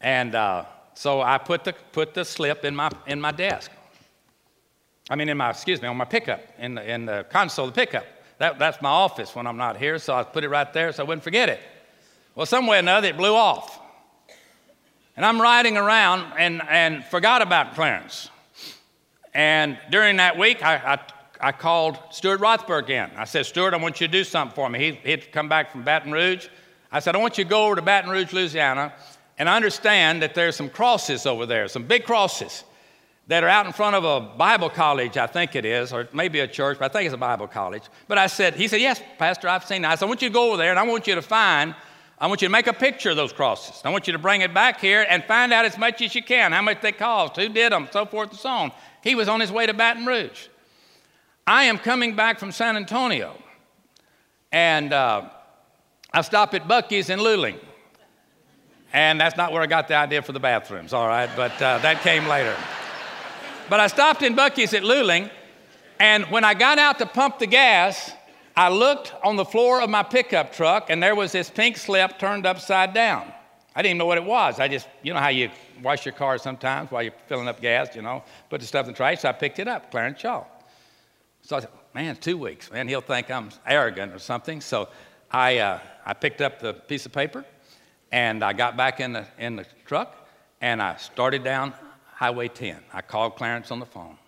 And 0.00 0.34
uh, 0.34 0.64
so 0.94 1.20
I 1.20 1.38
put 1.38 1.64
the, 1.64 1.74
put 1.92 2.14
the 2.14 2.24
slip 2.24 2.64
in 2.64 2.74
my, 2.74 2.90
in 3.06 3.20
my 3.20 3.30
desk. 3.30 3.70
I 5.10 5.16
mean, 5.16 5.28
in 5.28 5.36
my, 5.36 5.50
excuse 5.50 5.82
me, 5.82 5.88
on 5.88 5.96
my 5.96 6.04
pickup, 6.04 6.40
in 6.58 6.74
the, 6.74 6.90
in 6.90 7.04
the 7.04 7.26
console 7.30 7.66
the 7.66 7.72
pickup. 7.72 8.06
That, 8.38 8.58
that's 8.58 8.80
my 8.80 8.88
office 8.88 9.34
when 9.34 9.46
I'm 9.46 9.58
not 9.58 9.76
here, 9.76 9.98
so 9.98 10.14
I 10.14 10.24
put 10.24 10.42
it 10.42 10.48
right 10.48 10.72
there 10.72 10.90
so 10.92 11.04
I 11.04 11.06
wouldn't 11.06 11.22
forget 11.22 11.48
it. 11.48 11.60
Well, 12.34 12.46
some 12.46 12.66
way 12.66 12.78
or 12.78 12.80
another, 12.80 13.08
it 13.08 13.16
blew 13.16 13.34
off. 13.34 13.78
And 15.16 15.26
I'm 15.26 15.40
riding 15.40 15.76
around 15.76 16.32
and, 16.38 16.62
and 16.68 17.04
forgot 17.04 17.42
about 17.42 17.74
Clarence. 17.74 18.30
And 19.34 19.78
during 19.90 20.16
that 20.16 20.38
week, 20.38 20.64
I, 20.64 20.76
I, 20.76 20.98
I 21.48 21.52
called 21.52 21.98
Stuart 22.10 22.40
Rothberg 22.40 22.88
in. 22.90 23.10
I 23.16 23.24
said, 23.24 23.46
Stuart, 23.46 23.74
I 23.74 23.76
want 23.76 24.00
you 24.00 24.06
to 24.06 24.12
do 24.12 24.24
something 24.24 24.54
for 24.54 24.68
me. 24.68 24.78
He, 24.78 25.10
he'd 25.10 25.32
come 25.32 25.48
back 25.48 25.70
from 25.70 25.82
Baton 25.82 26.12
Rouge. 26.12 26.48
I 26.90 27.00
said, 27.00 27.14
I 27.14 27.18
want 27.18 27.38
you 27.38 27.44
to 27.44 27.50
go 27.50 27.66
over 27.66 27.76
to 27.76 27.82
Baton 27.82 28.10
Rouge, 28.10 28.32
Louisiana, 28.32 28.92
and 29.38 29.48
I 29.48 29.56
understand 29.56 30.22
that 30.22 30.34
there's 30.34 30.56
some 30.56 30.68
crosses 30.68 31.26
over 31.26 31.46
there, 31.46 31.66
some 31.68 31.84
big 31.84 32.04
crosses 32.04 32.64
that 33.28 33.44
are 33.44 33.48
out 33.48 33.66
in 33.66 33.72
front 33.72 33.96
of 33.96 34.04
a 34.04 34.20
Bible 34.20 34.68
college, 34.68 35.16
I 35.16 35.26
think 35.26 35.56
it 35.56 35.64
is, 35.64 35.92
or 35.92 36.08
maybe 36.12 36.40
a 36.40 36.46
church, 36.46 36.78
but 36.78 36.90
I 36.90 36.92
think 36.92 37.06
it's 37.06 37.14
a 37.14 37.18
Bible 37.18 37.46
college. 37.46 37.84
But 38.08 38.18
I 38.18 38.26
said, 38.26 38.54
he 38.54 38.68
said, 38.68 38.80
yes, 38.80 39.00
Pastor, 39.16 39.48
I've 39.48 39.64
seen 39.64 39.82
that. 39.82 39.92
I 39.92 39.94
said, 39.94 40.06
I 40.06 40.08
want 40.08 40.22
you 40.22 40.28
to 40.28 40.34
go 40.34 40.48
over 40.48 40.56
there 40.56 40.70
and 40.70 40.78
I 40.78 40.82
want 40.82 41.06
you 41.06 41.14
to 41.14 41.22
find, 41.22 41.74
I 42.22 42.28
want 42.28 42.40
you 42.40 42.46
to 42.46 42.52
make 42.52 42.68
a 42.68 42.72
picture 42.72 43.10
of 43.10 43.16
those 43.16 43.32
crosses. 43.32 43.82
I 43.84 43.90
want 43.90 44.06
you 44.06 44.12
to 44.12 44.18
bring 44.18 44.42
it 44.42 44.54
back 44.54 44.80
here 44.80 45.04
and 45.10 45.24
find 45.24 45.52
out 45.52 45.64
as 45.64 45.76
much 45.76 46.00
as 46.02 46.14
you 46.14 46.22
can, 46.22 46.52
how 46.52 46.62
much 46.62 46.80
they 46.80 46.92
cost, 46.92 47.34
who 47.34 47.48
did 47.48 47.72
them, 47.72 47.88
so 47.90 48.06
forth 48.06 48.30
and 48.30 48.38
so 48.38 48.48
on. 48.48 48.72
He 49.02 49.16
was 49.16 49.26
on 49.26 49.40
his 49.40 49.50
way 49.50 49.66
to 49.66 49.74
Baton 49.74 50.06
Rouge. 50.06 50.46
I 51.48 51.64
am 51.64 51.78
coming 51.78 52.14
back 52.14 52.38
from 52.38 52.52
San 52.52 52.76
Antonio, 52.76 53.36
and 54.52 54.92
uh, 54.92 55.30
I 56.12 56.20
stop 56.22 56.54
at 56.54 56.68
Buc-ee's 56.68 57.10
in 57.10 57.18
Luling. 57.18 57.58
And 58.92 59.20
that's 59.20 59.36
not 59.36 59.50
where 59.50 59.60
I 59.60 59.66
got 59.66 59.88
the 59.88 59.96
idea 59.96 60.22
for 60.22 60.30
the 60.30 60.38
bathrooms, 60.38 60.92
all 60.92 61.08
right, 61.08 61.28
but 61.34 61.60
uh, 61.60 61.78
that 61.78 62.02
came 62.02 62.28
later. 62.28 62.54
But 63.68 63.80
I 63.80 63.88
stopped 63.88 64.22
in 64.22 64.36
Buc-ee's 64.36 64.74
at 64.74 64.84
Luling, 64.84 65.28
and 65.98 66.22
when 66.26 66.44
I 66.44 66.54
got 66.54 66.78
out 66.78 67.00
to 67.00 67.06
pump 67.06 67.40
the 67.40 67.48
gas, 67.48 68.12
I 68.56 68.68
looked 68.68 69.14
on 69.24 69.36
the 69.36 69.44
floor 69.44 69.80
of 69.80 69.88
my 69.88 70.02
pickup 70.02 70.52
truck, 70.52 70.90
and 70.90 71.02
there 71.02 71.14
was 71.14 71.32
this 71.32 71.48
pink 71.48 71.76
slip 71.76 72.18
turned 72.18 72.44
upside 72.44 72.92
down. 72.92 73.32
I 73.74 73.80
didn't 73.80 73.92
even 73.92 73.98
know 73.98 74.06
what 74.06 74.18
it 74.18 74.24
was. 74.24 74.60
I 74.60 74.68
just, 74.68 74.86
you 75.02 75.14
know 75.14 75.20
how 75.20 75.28
you 75.28 75.50
wash 75.82 76.04
your 76.04 76.12
car 76.12 76.36
sometimes 76.36 76.90
while 76.90 77.02
you're 77.02 77.14
filling 77.26 77.48
up 77.48 77.60
gas, 77.60 77.96
you 77.96 78.02
know, 78.02 78.22
put 78.50 78.60
the 78.60 78.66
stuff 78.66 78.86
in 78.86 78.92
the 78.92 78.96
trash. 78.96 79.20
So 79.20 79.30
I 79.30 79.32
picked 79.32 79.58
it 79.58 79.68
up, 79.68 79.90
Clarence 79.90 80.20
Shaw. 80.20 80.44
So 81.40 81.56
I 81.56 81.60
said, 81.60 81.70
man, 81.94 82.16
two 82.16 82.36
weeks, 82.36 82.70
man, 82.70 82.86
he'll 82.86 83.00
think 83.00 83.30
I'm 83.30 83.50
arrogant 83.66 84.12
or 84.12 84.18
something. 84.18 84.60
So 84.60 84.88
I, 85.30 85.58
uh, 85.58 85.80
I 86.04 86.12
picked 86.12 86.42
up 86.42 86.60
the 86.60 86.74
piece 86.74 87.06
of 87.06 87.12
paper, 87.12 87.44
and 88.12 88.44
I 88.44 88.52
got 88.52 88.76
back 88.76 89.00
in 89.00 89.14
the, 89.14 89.26
in 89.38 89.56
the 89.56 89.64
truck, 89.86 90.28
and 90.60 90.82
I 90.82 90.96
started 90.96 91.42
down 91.42 91.72
Highway 92.14 92.48
10. 92.48 92.78
I 92.92 93.00
called 93.00 93.36
Clarence 93.36 93.70
on 93.70 93.80
the 93.80 93.86
phone. 93.86 94.18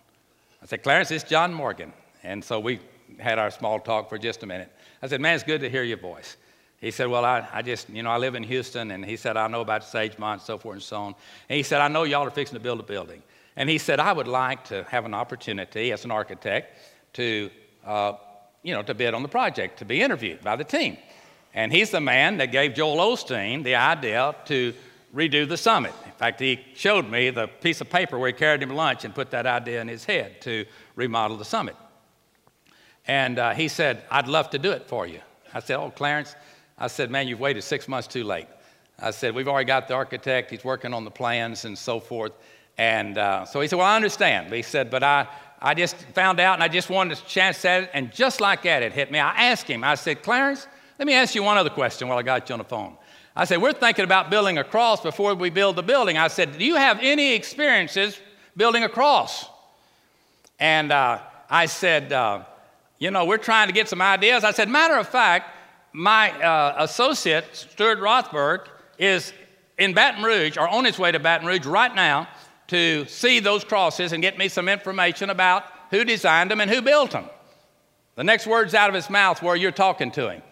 I 0.63 0.65
said, 0.65 0.81
Clarence, 0.81 1.11
it's 1.11 1.23
John 1.23 1.53
Morgan. 1.53 1.93
And 2.23 2.43
so 2.43 2.59
we 2.59 2.79
had 3.19 3.39
our 3.39 3.51
small 3.51 3.79
talk 3.79 4.09
for 4.09 4.17
just 4.17 4.43
a 4.43 4.45
minute. 4.45 4.71
I 5.01 5.07
said, 5.07 5.21
man, 5.21 5.35
it's 5.35 5.43
good 5.43 5.61
to 5.61 5.69
hear 5.69 5.83
your 5.83 5.97
voice. 5.97 6.37
He 6.85 6.91
said, 6.91 7.07
Well, 7.07 7.25
I, 7.25 7.47
I 7.51 7.61
just, 7.61 7.89
you 7.89 8.03
know, 8.03 8.11
I 8.11 8.17
live 8.17 8.35
in 8.35 8.43
Houston. 8.43 8.91
And 8.91 9.03
he 9.03 9.17
said, 9.17 9.37
I 9.37 9.47
know 9.47 9.61
about 9.61 9.81
Sagemont 9.81 10.41
so 10.41 10.57
forth 10.57 10.75
and 10.75 10.83
so 10.83 10.97
on. 10.97 11.15
And 11.49 11.57
he 11.57 11.63
said, 11.63 11.81
I 11.81 11.87
know 11.87 12.03
y'all 12.03 12.27
are 12.27 12.29
fixing 12.29 12.55
to 12.55 12.63
build 12.63 12.79
a 12.79 12.83
building. 12.83 13.23
And 13.55 13.69
he 13.69 13.77
said, 13.77 13.99
I 13.99 14.11
would 14.11 14.27
like 14.27 14.65
to 14.65 14.83
have 14.83 15.05
an 15.05 15.13
opportunity 15.13 15.91
as 15.91 16.05
an 16.05 16.11
architect 16.11 16.77
to, 17.13 17.49
uh, 17.85 18.13
you 18.61 18.73
know, 18.73 18.83
to 18.83 18.93
bid 18.93 19.13
on 19.13 19.23
the 19.23 19.29
project, 19.29 19.79
to 19.79 19.85
be 19.85 20.01
interviewed 20.01 20.43
by 20.43 20.55
the 20.57 20.63
team. 20.63 20.97
And 21.53 21.71
he's 21.71 21.89
the 21.89 22.01
man 22.01 22.37
that 22.37 22.51
gave 22.51 22.73
Joel 22.73 22.97
Osteen 22.97 23.63
the 23.63 23.75
idea 23.75 24.35
to 24.45 24.73
redo 25.15 25.47
the 25.47 25.57
summit. 25.57 25.93
In 26.05 26.11
fact, 26.11 26.41
he 26.41 26.59
showed 26.75 27.09
me 27.09 27.29
the 27.29 27.47
piece 27.47 27.79
of 27.79 27.89
paper 27.89 28.19
where 28.19 28.27
he 28.27 28.33
carried 28.33 28.61
him 28.61 28.69
lunch 28.69 29.05
and 29.05 29.15
put 29.15 29.31
that 29.31 29.45
idea 29.45 29.79
in 29.79 29.87
his 29.87 30.03
head 30.03 30.41
to 30.41 30.65
remodel 30.95 31.37
the 31.37 31.45
summit. 31.45 31.77
And 33.07 33.37
uh, 33.37 33.53
he 33.53 33.67
said, 33.67 34.03
I'd 34.09 34.27
love 34.27 34.49
to 34.51 34.59
do 34.59 34.71
it 34.71 34.87
for 34.87 35.05
you. 35.05 35.19
I 35.53 35.59
said, 35.59 35.77
Oh, 35.77 35.91
Clarence, 35.91 36.35
I 36.77 36.87
said, 36.87 37.11
Man, 37.11 37.27
you've 37.27 37.39
waited 37.39 37.63
six 37.63 37.87
months 37.87 38.07
too 38.07 38.23
late. 38.23 38.47
I 38.99 39.11
said, 39.11 39.35
We've 39.35 39.47
already 39.47 39.67
got 39.67 39.87
the 39.87 39.93
architect, 39.93 40.51
he's 40.51 40.63
working 40.63 40.93
on 40.93 41.03
the 41.03 41.11
plans 41.11 41.65
and 41.65 41.77
so 41.77 41.99
forth. 41.99 42.33
And 42.77 43.17
uh, 43.17 43.45
so 43.45 43.61
he 43.61 43.67
said, 43.67 43.77
Well, 43.77 43.87
I 43.87 43.95
understand. 43.95 44.49
But 44.49 44.57
he 44.57 44.63
said, 44.63 44.89
But 44.89 45.03
I, 45.03 45.27
I 45.61 45.73
just 45.73 45.95
found 46.13 46.39
out 46.39 46.55
and 46.55 46.63
I 46.63 46.67
just 46.67 46.89
wanted 46.89 47.17
a 47.17 47.21
chance 47.21 47.63
at 47.63 47.83
it. 47.83 47.89
And 47.93 48.11
just 48.11 48.41
like 48.41 48.63
that, 48.63 48.83
it 48.83 48.91
hit 48.91 49.11
me. 49.11 49.19
I 49.19 49.49
asked 49.49 49.67
him, 49.67 49.83
I 49.83 49.95
said, 49.95 50.23
Clarence, 50.23 50.67
let 50.99 51.05
me 51.05 51.13
ask 51.13 51.35
you 51.35 51.43
one 51.43 51.57
other 51.57 51.69
question 51.69 52.07
while 52.07 52.17
I 52.17 52.23
got 52.23 52.49
you 52.49 52.53
on 52.53 52.59
the 52.59 52.65
phone. 52.65 52.97
I 53.35 53.45
said, 53.45 53.61
We're 53.61 53.73
thinking 53.73 54.03
about 54.03 54.29
building 54.29 54.57
a 54.57 54.63
cross 54.63 55.01
before 55.01 55.35
we 55.35 55.49
build 55.49 55.75
the 55.75 55.83
building. 55.83 56.17
I 56.17 56.27
said, 56.27 56.57
Do 56.57 56.65
you 56.65 56.75
have 56.75 56.99
any 57.01 57.33
experiences 57.33 58.19
building 58.57 58.83
a 58.83 58.89
cross? 58.89 59.45
And 60.59 60.91
uh, 60.91 61.19
I 61.49 61.65
said, 61.65 62.13
uh, 62.13 62.43
You 62.97 63.11
know, 63.11 63.25
we're 63.25 63.37
trying 63.37 63.67
to 63.67 63.73
get 63.73 63.89
some 63.89 64.01
ideas. 64.01 64.43
I 64.43 64.51
said, 64.51 64.69
Matter 64.69 64.95
of 64.95 65.07
fact, 65.07 65.51
my 65.91 66.31
uh, 66.41 66.75
associate, 66.79 67.45
Stuart 67.53 67.99
Rothberg, 67.99 68.67
is 68.97 69.33
in 69.77 69.93
Baton 69.93 70.23
Rouge 70.23 70.57
or 70.57 70.67
on 70.67 70.85
his 70.85 70.97
way 70.97 71.11
to 71.11 71.19
Baton 71.19 71.47
Rouge 71.47 71.65
right 71.65 71.93
now 71.93 72.27
to 72.67 73.05
see 73.05 73.39
those 73.39 73.63
crosses 73.63 74.13
and 74.13 74.21
get 74.21 74.37
me 74.37 74.47
some 74.47 74.67
information 74.67 75.29
about 75.29 75.63
who 75.91 76.03
designed 76.03 76.51
them 76.51 76.61
and 76.61 76.71
who 76.71 76.81
built 76.81 77.11
them. 77.11 77.25
The 78.15 78.23
next 78.23 78.47
words 78.47 78.73
out 78.73 78.89
of 78.89 78.95
his 78.95 79.09
mouth 79.09 79.43
were, 79.43 79.55
You're 79.55 79.71
talking 79.71 80.11
to 80.11 80.31
him. 80.31 80.41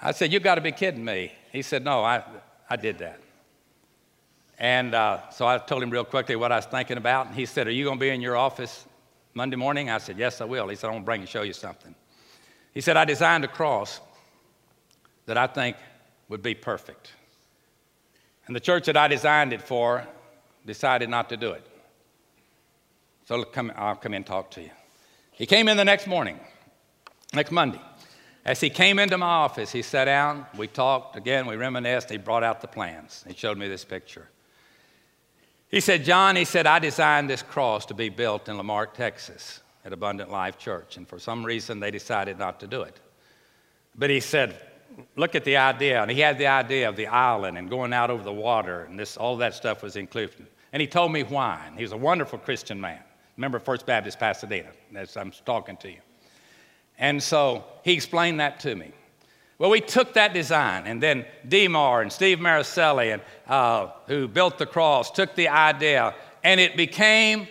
I 0.00 0.12
said, 0.12 0.32
You've 0.32 0.42
got 0.42 0.56
to 0.56 0.60
be 0.60 0.72
kidding 0.72 1.04
me. 1.04 1.32
He 1.50 1.62
said, 1.62 1.84
No, 1.84 2.04
I, 2.04 2.22
I 2.68 2.76
did 2.76 2.98
that. 2.98 3.20
And 4.60 4.94
uh, 4.94 5.30
so 5.30 5.46
I 5.46 5.56
told 5.56 5.82
him 5.82 5.88
real 5.88 6.04
quickly 6.04 6.36
what 6.36 6.52
I 6.52 6.56
was 6.56 6.66
thinking 6.66 6.98
about. 6.98 7.26
And 7.26 7.34
he 7.34 7.46
said, 7.46 7.66
Are 7.66 7.72
you 7.72 7.84
going 7.84 7.96
to 7.96 8.00
be 8.00 8.10
in 8.10 8.20
your 8.20 8.36
office 8.36 8.84
Monday 9.32 9.56
morning? 9.56 9.88
I 9.88 9.96
said, 9.98 10.18
Yes, 10.18 10.42
I 10.42 10.44
will. 10.44 10.68
He 10.68 10.76
said, 10.76 10.88
I'm 10.88 10.92
going 10.92 11.02
to 11.02 11.06
bring 11.06 11.20
and 11.22 11.28
show 11.28 11.42
you 11.42 11.54
something. 11.54 11.94
He 12.74 12.82
said, 12.82 12.98
I 12.98 13.06
designed 13.06 13.42
a 13.42 13.48
cross 13.48 14.00
that 15.24 15.38
I 15.38 15.46
think 15.46 15.76
would 16.28 16.42
be 16.42 16.54
perfect. 16.54 17.12
And 18.46 18.54
the 18.54 18.60
church 18.60 18.84
that 18.86 18.98
I 18.98 19.08
designed 19.08 19.54
it 19.54 19.62
for 19.62 20.06
decided 20.66 21.08
not 21.08 21.30
to 21.30 21.38
do 21.38 21.52
it. 21.52 21.66
So 23.24 23.42
come, 23.44 23.72
I'll 23.76 23.96
come 23.96 24.12
in 24.12 24.18
and 24.18 24.26
talk 24.26 24.50
to 24.52 24.60
you. 24.60 24.70
He 25.32 25.46
came 25.46 25.68
in 25.68 25.78
the 25.78 25.84
next 25.84 26.06
morning, 26.06 26.38
next 27.32 27.50
Monday. 27.50 27.80
As 28.44 28.60
he 28.60 28.68
came 28.68 28.98
into 28.98 29.16
my 29.16 29.26
office, 29.26 29.72
he 29.72 29.82
sat 29.82 30.04
down, 30.04 30.46
we 30.56 30.66
talked 30.66 31.16
again, 31.16 31.46
we 31.46 31.56
reminisced, 31.56 32.10
he 32.10 32.18
brought 32.18 32.42
out 32.42 32.60
the 32.60 32.68
plans. 32.68 33.24
He 33.26 33.34
showed 33.34 33.56
me 33.56 33.68
this 33.68 33.84
picture. 33.84 34.28
He 35.70 35.80
said, 35.80 36.04
John, 36.04 36.34
he 36.34 36.44
said, 36.44 36.66
I 36.66 36.80
designed 36.80 37.30
this 37.30 37.42
cross 37.42 37.86
to 37.86 37.94
be 37.94 38.08
built 38.08 38.48
in 38.48 38.56
La 38.56 38.64
Marque, 38.64 38.94
Texas 38.94 39.60
at 39.84 39.92
Abundant 39.92 40.30
Life 40.30 40.58
Church, 40.58 40.96
and 40.96 41.08
for 41.08 41.18
some 41.18 41.46
reason 41.46 41.78
they 41.78 41.92
decided 41.92 42.38
not 42.38 42.58
to 42.60 42.66
do 42.66 42.82
it. 42.82 42.98
But 43.94 44.10
he 44.10 44.18
said, 44.18 44.60
look 45.14 45.34
at 45.36 45.44
the 45.44 45.56
idea, 45.56 46.02
and 46.02 46.10
he 46.10 46.20
had 46.20 46.38
the 46.38 46.48
idea 46.48 46.88
of 46.88 46.96
the 46.96 47.06
island 47.06 47.56
and 47.56 47.70
going 47.70 47.92
out 47.92 48.10
over 48.10 48.24
the 48.24 48.32
water, 48.32 48.84
and 48.84 48.98
this, 48.98 49.16
all 49.16 49.36
that 49.36 49.54
stuff 49.54 49.82
was 49.82 49.94
included. 49.94 50.46
And 50.72 50.80
he 50.80 50.88
told 50.88 51.12
me 51.12 51.22
why, 51.22 51.62
and 51.66 51.76
he 51.76 51.82
was 51.82 51.92
a 51.92 51.96
wonderful 51.96 52.38
Christian 52.38 52.80
man. 52.80 53.00
Remember 53.36 53.60
First 53.60 53.86
Baptist 53.86 54.18
Pasadena, 54.18 54.70
as 54.94 55.16
I'm 55.16 55.30
talking 55.44 55.76
to 55.78 55.88
you. 55.88 56.00
And 56.98 57.22
so 57.22 57.64
he 57.84 57.92
explained 57.92 58.40
that 58.40 58.60
to 58.60 58.74
me. 58.74 58.90
Well, 59.60 59.68
we 59.68 59.82
took 59.82 60.14
that 60.14 60.32
design, 60.32 60.86
and 60.86 61.02
then 61.02 61.26
Demar 61.46 62.00
and 62.00 62.10
Steve 62.10 62.38
Maricelli, 62.38 63.12
and, 63.12 63.22
uh, 63.46 63.88
who 64.06 64.26
built 64.26 64.56
the 64.56 64.64
cross, 64.64 65.10
took 65.10 65.34
the 65.34 65.48
idea, 65.48 66.14
and 66.42 66.58
it 66.58 66.78
became 66.78 67.46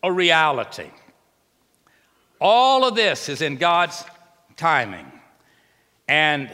a 0.00 0.12
reality. 0.12 0.88
All 2.40 2.86
of 2.86 2.94
this 2.94 3.28
is 3.28 3.42
in 3.42 3.56
God's 3.56 4.04
timing. 4.56 5.10
And 6.06 6.52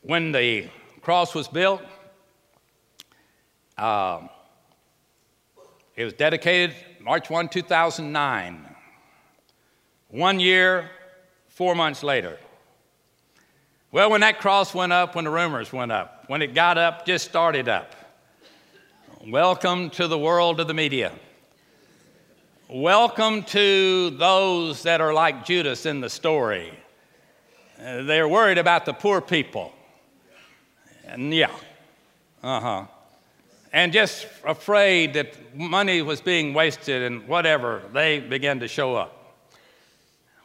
when 0.00 0.32
the 0.32 0.70
cross 1.02 1.36
was 1.36 1.46
built, 1.46 1.82
uh, 3.78 4.22
it 5.94 6.02
was 6.02 6.14
dedicated 6.14 6.74
March 6.98 7.30
1, 7.30 7.48
2009. 7.48 8.74
One 10.08 10.40
year, 10.40 10.90
four 11.50 11.74
months 11.74 12.02
later. 12.02 12.38
Well, 13.92 14.10
when 14.10 14.20
that 14.20 14.38
cross 14.38 14.72
went 14.72 14.92
up, 14.92 15.16
when 15.16 15.24
the 15.24 15.30
rumors 15.30 15.72
went 15.72 15.90
up, 15.90 16.24
when 16.28 16.42
it 16.42 16.54
got 16.54 16.78
up, 16.78 17.04
just 17.04 17.28
started 17.28 17.68
up. 17.68 17.94
Welcome 19.26 19.90
to 19.90 20.06
the 20.06 20.18
world 20.18 20.60
of 20.60 20.68
the 20.68 20.74
media. 20.74 21.12
Welcome 22.68 23.42
to 23.44 24.10
those 24.10 24.84
that 24.84 25.00
are 25.00 25.12
like 25.12 25.44
Judas 25.44 25.86
in 25.86 26.00
the 26.00 26.08
story. 26.08 26.72
Uh, 27.78 28.02
they're 28.02 28.28
worried 28.28 28.58
about 28.58 28.86
the 28.86 28.92
poor 28.92 29.20
people. 29.20 29.72
And 31.04 31.34
yeah, 31.34 31.50
uh 32.44 32.60
huh. 32.60 32.86
And 33.72 33.92
just 33.92 34.26
afraid 34.44 35.14
that 35.14 35.56
money 35.56 36.00
was 36.00 36.20
being 36.20 36.54
wasted 36.54 37.02
and 37.02 37.26
whatever, 37.26 37.82
they 37.92 38.20
began 38.20 38.60
to 38.60 38.68
show 38.68 38.94
up. 38.94 39.19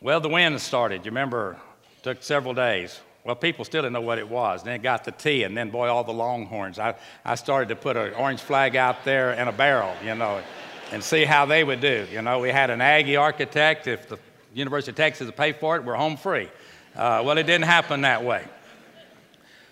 Well, 0.02 0.20
the 0.20 0.30
wind 0.30 0.60
started. 0.62 1.06
You 1.06 1.12
remember, 1.12 1.58
took 2.04 2.22
several 2.22 2.54
days. 2.54 3.00
well, 3.24 3.36
people 3.36 3.66
still 3.66 3.82
didn't 3.82 3.94
know 3.94 4.02
what 4.02 4.20
it 4.20 4.30
was. 4.30 4.62
Then 4.62 4.76
it 4.76 4.84
got 4.84 5.04
the 5.04 5.12
T, 5.12 5.44
and 5.44 5.58
then, 5.58 5.72
boy, 5.72 5.88
all 5.88 6.04
the 6.04 6.14
longhorns. 6.14 6.78
I, 6.78 6.96
I 7.24 7.36
started 7.36 7.70
to 7.70 7.76
put 7.76 7.98
an 7.98 8.14
orange 8.14 8.42
flag 8.42 8.76
out 8.76 9.04
there 9.04 9.34
in 9.34 9.48
a 9.48 9.52
barrel, 9.52 9.94
you 10.04 10.14
know, 10.14 10.42
and 10.92 11.04
see 11.04 11.26
how 11.26 11.48
they 11.48 11.64
would 11.64 11.82
do. 11.82 12.06
You 12.12 12.22
know, 12.22 12.40
we 12.40 12.50
had 12.50 12.70
an 12.70 12.82
Aggie 12.82 13.16
architect. 13.16 13.88
If 13.88 14.08
the 14.08 14.20
University 14.54 14.92
of 14.92 14.98
Texas 14.98 15.26
would 15.26 15.36
pay 15.36 15.54
for 15.54 15.76
it, 15.76 15.84
we're 15.84 15.96
home 15.96 16.18
free. 16.18 16.50
Uh, 16.96 17.24
well, 17.26 17.38
it 17.38 17.44
didn't 17.44 17.66
happen 17.66 18.02
that 18.02 18.24
way. 18.24 18.46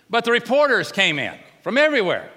But 0.09 0.25
the 0.25 0.31
reporters 0.31 0.91
came 0.91 1.19
in 1.19 1.37
from 1.61 1.77
everywhere. 1.77 2.31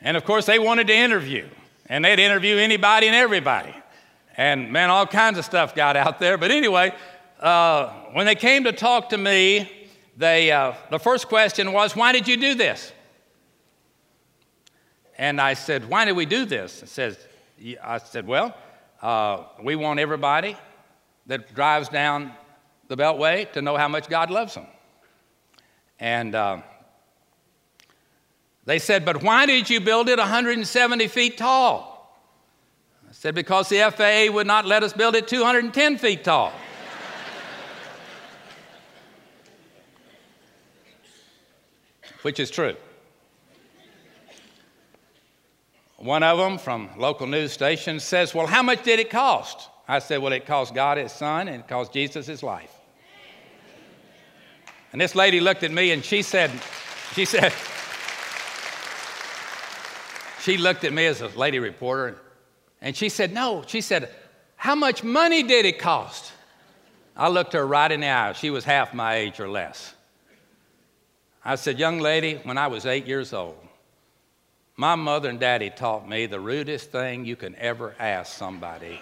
And 0.00 0.16
of 0.16 0.24
course, 0.24 0.46
they 0.46 0.58
wanted 0.58 0.86
to 0.86 0.94
interview, 0.94 1.46
and 1.86 2.04
they'd 2.04 2.18
interview 2.18 2.56
anybody 2.56 3.06
and 3.06 3.14
everybody. 3.14 3.74
And 4.36 4.72
man, 4.72 4.90
all 4.90 5.06
kinds 5.06 5.38
of 5.38 5.44
stuff 5.44 5.74
got 5.74 5.96
out 5.96 6.18
there. 6.18 6.38
But 6.38 6.50
anyway, 6.50 6.94
uh, 7.40 7.88
when 8.12 8.26
they 8.26 8.34
came 8.34 8.64
to 8.64 8.72
talk 8.72 9.10
to 9.10 9.18
me, 9.18 9.70
they, 10.16 10.52
uh, 10.52 10.74
the 10.90 10.98
first 10.98 11.28
question 11.28 11.72
was, 11.72 11.96
Why 11.96 12.12
did 12.12 12.28
you 12.28 12.36
do 12.36 12.54
this? 12.54 12.92
And 15.16 15.40
I 15.40 15.54
said, 15.54 15.88
Why 15.88 16.04
did 16.04 16.16
we 16.16 16.26
do 16.26 16.44
this? 16.44 16.82
It 16.82 16.88
says, 16.88 17.18
I 17.82 17.98
said, 17.98 18.26
Well, 18.26 18.54
uh, 19.02 19.44
we 19.62 19.76
want 19.76 20.00
everybody 20.00 20.56
that 21.26 21.54
drives 21.54 21.88
down 21.88 22.32
the 22.88 22.96
Beltway 22.96 23.50
to 23.52 23.62
know 23.62 23.76
how 23.76 23.88
much 23.88 24.08
God 24.08 24.30
loves 24.30 24.54
them. 24.54 24.66
And 25.98 26.34
uh, 26.34 26.62
they 28.64 28.78
said, 28.78 29.04
But 29.04 29.22
why 29.22 29.46
did 29.46 29.70
you 29.70 29.80
build 29.80 30.08
it 30.08 30.18
170 30.18 31.08
feet 31.08 31.38
tall? 31.38 31.89
I 33.10 33.12
said, 33.12 33.34
Because 33.34 33.68
the 33.68 33.80
FAA 33.90 34.32
would 34.32 34.46
not 34.46 34.64
let 34.66 34.84
us 34.84 34.92
build 34.92 35.16
it 35.16 35.26
210 35.26 35.98
feet 35.98 36.22
tall. 36.22 36.52
Which 42.22 42.38
is 42.38 42.52
true. 42.52 42.76
One 45.96 46.22
of 46.22 46.38
them 46.38 46.56
from 46.58 46.88
local 46.96 47.26
news 47.26 47.50
station 47.52 47.98
says, 47.98 48.32
Well, 48.32 48.46
how 48.46 48.62
much 48.62 48.84
did 48.84 49.00
it 49.00 49.10
cost? 49.10 49.68
I 49.88 49.98
said, 49.98 50.22
Well, 50.22 50.32
it 50.32 50.46
cost 50.46 50.72
God 50.72 50.96
his 50.96 51.10
son 51.10 51.48
and 51.48 51.62
it 51.62 51.68
cost 51.68 51.92
Jesus 51.92 52.26
his 52.26 52.44
life. 52.44 52.72
And 54.92 55.00
this 55.00 55.16
lady 55.16 55.40
looked 55.40 55.64
at 55.64 55.72
me 55.72 55.90
and 55.90 56.04
she 56.04 56.22
said, 56.22 56.50
She 57.14 57.24
said, 57.24 57.52
she 60.42 60.56
looked 60.56 60.84
at 60.84 60.92
me 60.92 61.06
as 61.06 61.20
a 61.20 61.28
lady 61.28 61.58
reporter 61.58 62.20
and 62.80 62.96
she 62.96 63.08
said, 63.08 63.32
No. 63.32 63.64
She 63.66 63.80
said, 63.80 64.10
How 64.56 64.74
much 64.74 65.04
money 65.04 65.42
did 65.42 65.66
it 65.66 65.78
cost? 65.78 66.32
I 67.16 67.28
looked 67.28 67.52
her 67.52 67.66
right 67.66 67.90
in 67.90 68.00
the 68.00 68.08
eye. 68.08 68.32
She 68.32 68.50
was 68.50 68.64
half 68.64 68.94
my 68.94 69.16
age 69.16 69.40
or 69.40 69.48
less. 69.48 69.94
I 71.44 71.56
said, 71.56 71.78
Young 71.78 71.98
lady, 71.98 72.40
when 72.44 72.58
I 72.58 72.66
was 72.66 72.86
eight 72.86 73.06
years 73.06 73.32
old, 73.32 73.56
my 74.76 74.94
mother 74.94 75.28
and 75.28 75.38
daddy 75.38 75.70
taught 75.70 76.08
me 76.08 76.26
the 76.26 76.40
rudest 76.40 76.90
thing 76.90 77.24
you 77.24 77.36
can 77.36 77.54
ever 77.56 77.94
ask 77.98 78.36
somebody 78.36 78.98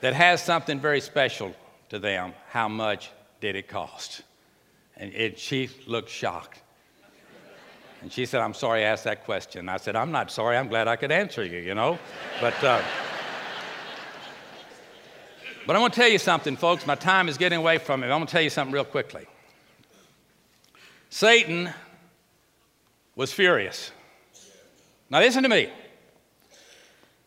that 0.00 0.14
has 0.14 0.42
something 0.42 0.80
very 0.80 1.00
special 1.00 1.54
to 1.90 1.98
them 1.98 2.32
how 2.48 2.68
much 2.68 3.10
did 3.40 3.56
it 3.56 3.68
cost? 3.68 4.22
And 4.96 5.12
it, 5.12 5.38
she 5.38 5.68
looked 5.86 6.08
shocked. 6.08 6.60
And 8.04 8.12
she 8.12 8.26
said, 8.26 8.42
I'm 8.42 8.52
sorry 8.52 8.84
I 8.84 8.88
asked 8.88 9.04
that 9.04 9.24
question. 9.24 9.66
I 9.66 9.78
said, 9.78 9.96
I'm 9.96 10.12
not 10.12 10.30
sorry. 10.30 10.58
I'm 10.58 10.68
glad 10.68 10.88
I 10.88 10.96
could 10.96 11.10
answer 11.10 11.42
you, 11.42 11.58
you 11.60 11.74
know? 11.74 11.98
But, 12.38 12.52
uh, 12.62 12.82
but 15.66 15.74
I 15.74 15.78
want 15.78 15.94
to 15.94 16.00
tell 16.00 16.10
you 16.10 16.18
something, 16.18 16.54
folks. 16.54 16.86
My 16.86 16.96
time 16.96 17.30
is 17.30 17.38
getting 17.38 17.58
away 17.58 17.78
from 17.78 18.00
me. 18.00 18.08
I 18.08 18.10
want 18.10 18.28
to 18.28 18.32
tell 18.34 18.42
you 18.42 18.50
something 18.50 18.74
real 18.74 18.84
quickly. 18.84 19.24
Satan 21.08 21.72
was 23.16 23.32
furious. 23.32 23.90
Now, 25.08 25.20
listen 25.20 25.42
to 25.42 25.48
me. 25.48 25.70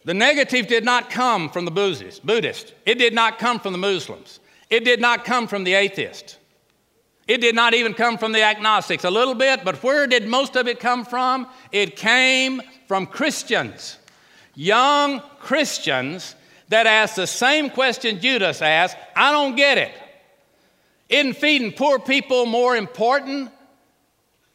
The 0.06 0.14
negative 0.14 0.68
did 0.68 0.86
not 0.86 1.10
come 1.10 1.50
from 1.50 1.66
the 1.66 1.72
Buddhists. 1.72 2.20
Buddhist. 2.20 2.76
It 2.86 3.00
did 3.00 3.16
not 3.16 3.40
come 3.40 3.60
from 3.60 3.72
the 3.72 3.80
Muslims. 3.80 4.40
It 4.70 4.86
did 4.86 5.02
not 5.02 5.26
come 5.26 5.48
from 5.48 5.64
the 5.64 5.74
atheist. 5.74 6.37
It 7.28 7.42
did 7.42 7.56
not 7.56 7.74
even 7.74 7.94
come 7.94 8.18
from 8.18 8.32
the 8.32 8.42
agnostics, 8.42 9.04
a 9.04 9.12
little 9.12 9.36
bit, 9.36 9.66
but 9.66 9.84
where 9.84 10.08
did 10.08 10.28
most 10.28 10.56
of 10.56 10.68
it 10.68 10.80
come 10.80 11.04
from? 11.04 11.48
It 11.72 11.98
came 11.98 12.62
from 12.88 13.06
Christians, 13.06 13.98
young 14.56 15.22
Christians 15.40 16.36
that 16.70 16.88
asked 16.88 17.18
the 17.18 17.28
same 17.28 17.70
question 17.70 18.20
Judas 18.20 18.62
asked 18.62 18.98
I 19.16 19.32
don't 19.32 19.56
get 19.56 19.78
it. 19.78 19.92
Isn't 21.10 21.36
feeding 21.36 21.72
poor 21.72 22.00
people 22.00 22.46
more 22.46 22.76
important 22.76 23.52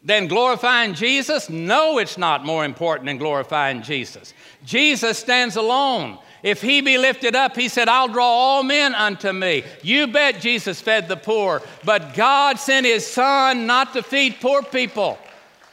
than 0.02 0.26
glorifying 0.26 0.94
Jesus? 0.94 1.48
No, 1.48 1.98
it's 1.98 2.18
not 2.18 2.44
more 2.44 2.64
important 2.64 3.06
than 3.06 3.18
glorifying 3.18 3.82
Jesus. 3.82 4.34
Jesus 4.64 5.18
stands 5.18 5.56
alone. 5.56 6.18
If 6.42 6.60
he 6.60 6.80
be 6.80 6.98
lifted 6.98 7.36
up, 7.36 7.56
he 7.56 7.68
said, 7.68 7.88
I'll 7.88 8.08
draw 8.08 8.26
all 8.26 8.62
men 8.62 8.94
unto 8.94 9.32
me. 9.32 9.64
You 9.82 10.08
bet 10.08 10.40
Jesus 10.40 10.80
fed 10.80 11.08
the 11.08 11.16
poor, 11.16 11.62
but 11.84 12.14
God 12.14 12.58
sent 12.58 12.84
his 12.84 13.06
son 13.06 13.66
not 13.66 13.92
to 13.92 14.02
feed 14.02 14.40
poor 14.40 14.62
people. 14.62 15.18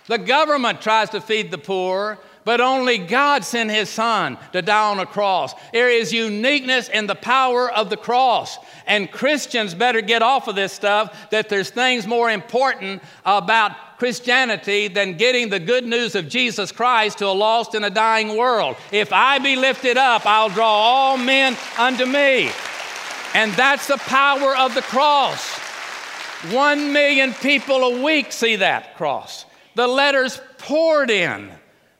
The 0.08 0.20
government 0.20 0.82
tries 0.82 1.10
to 1.12 1.22
feed 1.22 1.52
the 1.52 1.58
poor, 1.58 2.20
but 2.50 2.62
only 2.62 2.98
God 2.98 3.46
sent 3.46 3.70
his 3.70 3.92
son 3.92 4.36
to 4.54 4.64
die 4.64 4.90
on 4.90 4.98
a 4.98 5.06
cross. 5.06 5.54
There 5.72 5.88
is 5.88 6.12
uniqueness 6.12 6.90
in 6.90 7.06
the 7.06 7.14
power 7.14 7.72
of 7.72 7.92
the 7.92 7.96
cross. 7.96 8.58
And 8.88 9.12
Christians 9.12 9.76
better 9.76 10.02
get 10.02 10.24
off 10.24 10.48
of 10.48 10.56
this 10.56 10.74
stuff 10.74 11.30
that 11.30 11.48
there's 11.48 11.70
things 11.70 12.08
more 12.08 12.28
important 12.28 13.04
about 13.24 14.00
Christianity 14.00 14.88
than 14.88 15.16
getting 15.16 15.50
the 15.50 15.60
good 15.60 15.86
news 15.86 16.16
of 16.16 16.28
Jesus 16.28 16.72
Christ 16.72 17.20
to 17.20 17.28
a 17.28 17.38
lost 17.38 17.76
and 17.76 17.86
a 17.86 17.90
dying 17.92 18.36
world. 18.36 18.78
If 18.92 19.14
I 19.14 19.38
be 19.38 19.56
lifted 19.56 19.98
up, 19.98 20.26
I'll 20.26 20.50
draw 20.50 20.66
all 20.66 21.18
men 21.18 21.56
unto 21.78 22.08
me. 22.08 22.50
And 23.36 23.54
that's 23.54 23.86
the 23.86 23.98
power 23.98 24.58
of 24.58 24.74
the 24.74 24.82
cross. 24.82 25.48
One 26.52 26.94
million 26.94 27.32
people 27.32 27.84
a 27.84 28.02
week 28.02 28.32
see 28.32 28.56
that 28.56 28.98
cross. 28.98 29.46
The 29.76 29.86
letters 29.86 30.42
poured 30.58 31.12
in, 31.12 31.52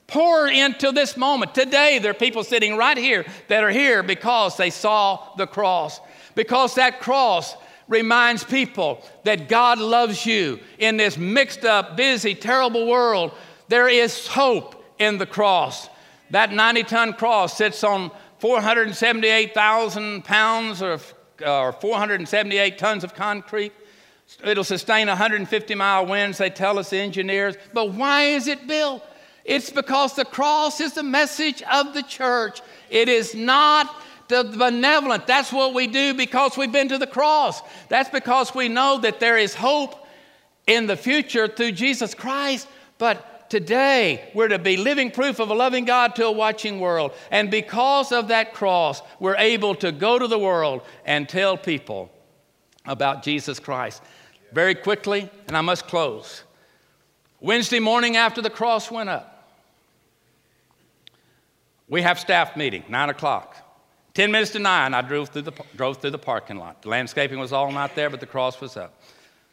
poured 0.10 0.52
into 0.52 0.92
this 0.92 1.16
moment. 1.16 1.56
Today, 1.56 2.00
there 2.00 2.12
are 2.12 2.16
people 2.16 2.44
sitting 2.44 2.76
right 2.76 2.98
here 2.98 3.26
that 3.48 3.64
are 3.64 3.70
here 3.70 4.04
because 4.04 4.58
they 4.58 4.70
saw 4.70 5.36
the 5.38 5.48
cross. 5.48 6.00
Because 6.36 6.76
that 6.76 7.00
cross 7.00 7.56
reminds 7.88 8.44
people 8.44 9.04
that 9.24 9.50
God 9.50 9.80
loves 9.80 10.26
you 10.26 10.60
in 10.78 10.98
this 10.98 11.18
mixed 11.18 11.66
up, 11.66 11.98
busy, 11.98 12.36
terrible 12.36 12.88
world. 12.88 13.32
There 13.68 13.90
is 13.90 14.28
hope 14.28 14.84
in 15.00 15.18
the 15.18 15.26
cross. 15.26 15.90
That 16.30 16.52
90 16.52 16.84
ton 16.84 17.14
cross 17.14 17.58
sits 17.58 17.84
on 17.84 18.12
478,000 18.40 20.24
pounds 20.24 20.82
uh, 20.82 21.00
or, 21.46 21.48
or 21.48 21.72
478 21.74 22.78
tons 22.78 23.04
of 23.04 23.14
concrete. 23.14 23.74
It'll 24.44 24.64
sustain 24.64 25.08
150 25.08 25.76
mile 25.76 26.06
winds, 26.06 26.38
they 26.38 26.52
tell 26.52 26.78
us, 26.78 26.92
the 26.92 26.98
engineers. 26.98 27.56
But 27.74 27.94
why 27.94 28.26
is 28.26 28.48
it 28.48 28.68
built? 28.68 29.04
It's 29.46 29.70
because 29.70 30.16
the 30.16 30.26
cross 30.26 30.80
is 30.82 30.94
the 30.94 31.04
message 31.04 31.62
of 31.64 31.94
the 31.94 32.04
church. 32.04 32.62
It 32.90 33.10
is 33.10 33.34
not 33.34 33.96
the 34.28 34.44
benevolent. 34.44 35.28
That's 35.28 35.52
what 35.52 35.74
we 35.74 35.88
do 35.88 36.14
because 36.14 36.56
we've 36.58 36.72
been 36.72 36.90
to 36.90 36.98
the 36.98 37.08
cross. 37.08 37.62
That's 37.90 38.10
because 38.10 38.54
we 38.54 38.70
know 38.70 39.00
that 39.00 39.20
there 39.20 39.38
is 39.38 39.56
hope 39.56 40.08
in 40.68 40.86
the 40.86 40.96
future 40.96 41.48
through 41.48 41.72
Jesus 41.74 42.14
Christ. 42.14 42.68
But 43.00 43.50
today, 43.50 44.30
we're 44.36 44.50
to 44.50 44.60
be 44.60 44.78
living 44.78 45.10
proof 45.10 45.40
of 45.40 45.50
a 45.50 45.56
loving 45.56 45.86
God 45.86 46.16
to 46.16 46.28
a 46.28 46.32
watching 46.32 46.80
world. 46.80 47.14
And 47.32 47.50
because 47.50 48.12
of 48.12 48.28
that 48.28 48.54
cross, 48.54 49.02
we're 49.20 49.38
able 49.38 49.74
to 49.76 49.92
go 49.92 50.20
to 50.20 50.28
the 50.28 50.40
world 50.40 50.82
and 51.06 51.28
tell 51.28 51.58
people 51.58 52.12
about 52.86 53.24
Jesus 53.24 53.60
Christ. 53.60 54.02
Very 54.52 54.76
quickly, 54.76 55.30
and 55.48 55.58
I 55.58 55.62
must 55.62 55.88
close. 55.88 56.44
Wednesday 57.42 57.80
morning 57.80 58.18
after 58.18 58.42
the 58.42 58.50
cross 58.50 58.92
went 58.92 59.10
up, 59.10 59.36
we 61.88 62.02
have 62.02 62.20
staff 62.20 62.56
meeting, 62.56 62.84
9 62.90 63.10
o'clock. 63.10 63.56
10 64.14 64.32
minutes 64.32 64.52
to 64.52 64.60
9, 64.60 64.94
I 64.94 65.02
drove 65.02 65.30
through, 65.30 65.44
the, 65.44 65.54
drove 65.76 65.98
through 65.98 66.12
the 66.12 66.20
parking 66.20 66.58
lot. 66.58 66.82
The 66.82 66.90
landscaping 66.90 67.40
was 67.40 67.54
all 67.54 67.72
not 67.72 67.96
there, 67.96 68.10
but 68.10 68.20
the 68.20 68.26
cross 68.26 68.60
was 68.60 68.76
up. 68.76 69.02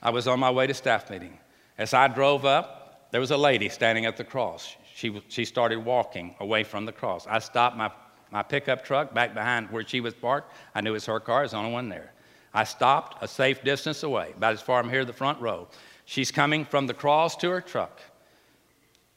I 0.02 0.10
was 0.10 0.26
on 0.26 0.40
my 0.40 0.50
way 0.50 0.66
to 0.66 0.74
staff 0.74 1.08
meeting. 1.10 1.38
As 1.78 1.94
I 1.94 2.08
drove 2.08 2.44
up, 2.44 3.08
there 3.12 3.20
was 3.20 3.30
a 3.30 3.36
lady 3.36 3.68
standing 3.68 4.06
at 4.06 4.16
the 4.16 4.24
cross. 4.24 4.74
She, 4.94 5.22
she 5.28 5.44
started 5.44 5.84
walking 5.84 6.34
away 6.40 6.64
from 6.64 6.84
the 6.84 6.92
cross. 6.92 7.26
I 7.28 7.38
stopped 7.38 7.76
my, 7.76 7.90
my 8.32 8.42
pickup 8.42 8.84
truck 8.84 9.14
back 9.14 9.34
behind 9.34 9.70
where 9.70 9.86
she 9.86 10.00
was 10.00 10.14
parked. 10.14 10.52
I 10.74 10.80
knew 10.80 10.90
it 10.90 10.94
was 10.94 11.06
her 11.06 11.20
car, 11.20 11.40
there's 11.42 11.54
only 11.54 11.72
one 11.72 11.88
there. 11.88 12.12
I 12.52 12.64
stopped 12.64 13.22
a 13.22 13.28
safe 13.28 13.62
distance 13.62 14.02
away, 14.02 14.32
about 14.36 14.54
as 14.54 14.62
far 14.62 14.82
from 14.82 14.90
here, 14.90 15.04
the 15.04 15.12
front 15.12 15.40
row. 15.40 15.68
She's 16.06 16.30
coming 16.30 16.64
from 16.64 16.86
the 16.86 16.94
cross 16.94 17.36
to 17.36 17.50
her 17.50 17.60
truck. 17.60 18.00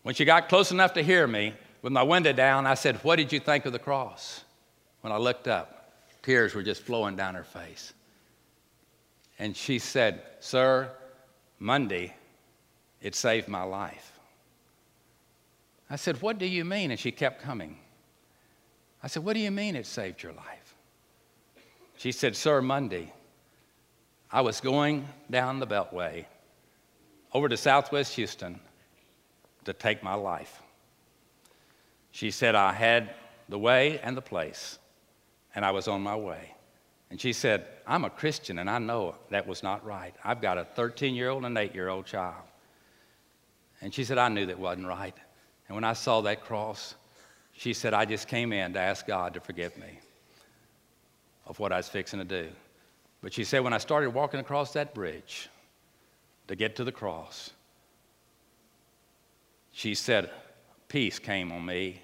When 0.01 0.15
she 0.15 0.25
got 0.25 0.49
close 0.49 0.71
enough 0.71 0.93
to 0.93 1.03
hear 1.03 1.25
me, 1.27 1.53
with 1.81 1.93
my 1.93 2.03
window 2.03 2.33
down, 2.33 2.65
I 2.65 2.73
said, 2.73 2.97
What 3.03 3.15
did 3.15 3.31
you 3.31 3.39
think 3.39 3.65
of 3.65 3.71
the 3.71 3.79
cross? 3.79 4.43
When 5.01 5.13
I 5.13 5.17
looked 5.17 5.47
up, 5.47 5.93
tears 6.23 6.53
were 6.53 6.63
just 6.63 6.81
flowing 6.81 7.15
down 7.15 7.35
her 7.35 7.43
face. 7.43 7.93
And 9.37 9.55
she 9.55 9.79
said, 9.79 10.21
Sir, 10.39 10.91
Monday, 11.59 12.15
it 13.01 13.15
saved 13.15 13.47
my 13.47 13.63
life. 13.63 14.19
I 15.89 15.95
said, 15.95 16.21
What 16.21 16.39
do 16.39 16.47
you 16.47 16.65
mean? 16.65 16.89
And 16.89 16.99
she 16.99 17.11
kept 17.11 17.41
coming. 17.41 17.77
I 19.03 19.07
said, 19.07 19.23
What 19.23 19.33
do 19.33 19.39
you 19.39 19.51
mean 19.51 19.75
it 19.75 19.85
saved 19.85 20.23
your 20.23 20.33
life? 20.33 20.75
She 21.97 22.11
said, 22.11 22.35
Sir, 22.35 22.61
Monday, 22.63 23.13
I 24.31 24.41
was 24.41 24.59
going 24.59 25.07
down 25.29 25.59
the 25.59 25.67
Beltway 25.67 26.25
over 27.33 27.49
to 27.49 27.57
Southwest 27.57 28.15
Houston 28.15 28.59
to 29.65 29.73
take 29.73 30.03
my 30.03 30.15
life. 30.15 30.61
She 32.11 32.31
said, 32.31 32.55
I 32.55 32.73
had 32.73 33.11
the 33.49 33.59
way 33.59 33.99
and 33.99 34.17
the 34.17 34.21
place, 34.21 34.79
and 35.53 35.63
I 35.63 35.71
was 35.71 35.87
on 35.87 36.01
my 36.01 36.15
way. 36.15 36.55
And 37.09 37.19
she 37.19 37.33
said, 37.33 37.65
I'm 37.87 38.05
a 38.05 38.09
Christian, 38.09 38.59
and 38.59 38.69
I 38.69 38.77
know 38.79 39.15
that 39.29 39.47
was 39.47 39.63
not 39.63 39.85
right. 39.85 40.13
I've 40.23 40.41
got 40.41 40.57
a 40.57 40.63
13 40.63 41.15
year 41.15 41.29
old 41.29 41.45
and 41.45 41.57
an 41.57 41.63
8 41.63 41.73
year 41.73 41.89
old 41.89 42.05
child. 42.05 42.43
And 43.81 43.93
she 43.93 44.03
said, 44.03 44.17
I 44.17 44.29
knew 44.29 44.45
that 44.47 44.59
wasn't 44.59 44.87
right. 44.87 45.15
And 45.67 45.75
when 45.75 45.83
I 45.83 45.93
saw 45.93 46.21
that 46.21 46.43
cross, 46.43 46.95
she 47.53 47.73
said, 47.73 47.93
I 47.93 48.05
just 48.05 48.27
came 48.27 48.53
in 48.53 48.73
to 48.73 48.79
ask 48.79 49.05
God 49.07 49.33
to 49.35 49.39
forgive 49.39 49.77
me 49.77 49.99
of 51.45 51.59
what 51.59 51.71
I 51.71 51.77
was 51.77 51.89
fixing 51.89 52.19
to 52.19 52.25
do. 52.25 52.49
But 53.21 53.33
she 53.33 53.43
said, 53.43 53.63
when 53.63 53.73
I 53.73 53.77
started 53.77 54.11
walking 54.11 54.39
across 54.39 54.73
that 54.73 54.93
bridge 54.93 55.49
to 56.49 56.55
get 56.55 56.75
to 56.75 56.83
the 56.83 56.91
cross, 56.91 57.51
she 59.71 59.93
said, 59.93 60.31
peace 60.87 61.19
came 61.19 61.51
on 61.51 61.63
me, 61.63 62.01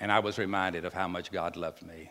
and 0.00 0.10
I 0.10 0.18
was 0.20 0.38
reminded 0.38 0.86
of 0.86 0.94
how 0.94 1.06
much 1.06 1.30
God 1.30 1.56
loved 1.56 1.82
me. 1.82 2.10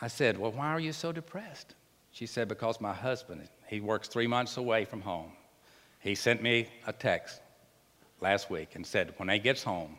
I 0.00 0.08
said, 0.08 0.38
Well, 0.38 0.52
why 0.52 0.68
are 0.68 0.80
you 0.80 0.94
so 0.94 1.12
depressed? 1.12 1.74
She 2.10 2.24
said, 2.24 2.48
Because 2.48 2.80
my 2.80 2.94
husband, 2.94 3.46
he 3.66 3.80
works 3.80 4.08
three 4.08 4.26
months 4.26 4.56
away 4.56 4.86
from 4.86 5.02
home. 5.02 5.32
He 6.00 6.14
sent 6.14 6.42
me 6.42 6.68
a 6.86 6.92
text 6.94 7.42
last 8.22 8.48
week 8.48 8.76
and 8.76 8.86
said, 8.86 9.12
When 9.18 9.28
he 9.28 9.38
gets 9.38 9.62
home, 9.62 9.98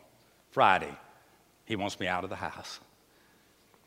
Friday, 0.50 0.98
he 1.66 1.76
wants 1.76 2.00
me 2.00 2.08
out 2.08 2.24
of 2.24 2.30
the 2.30 2.36
house. 2.36 2.80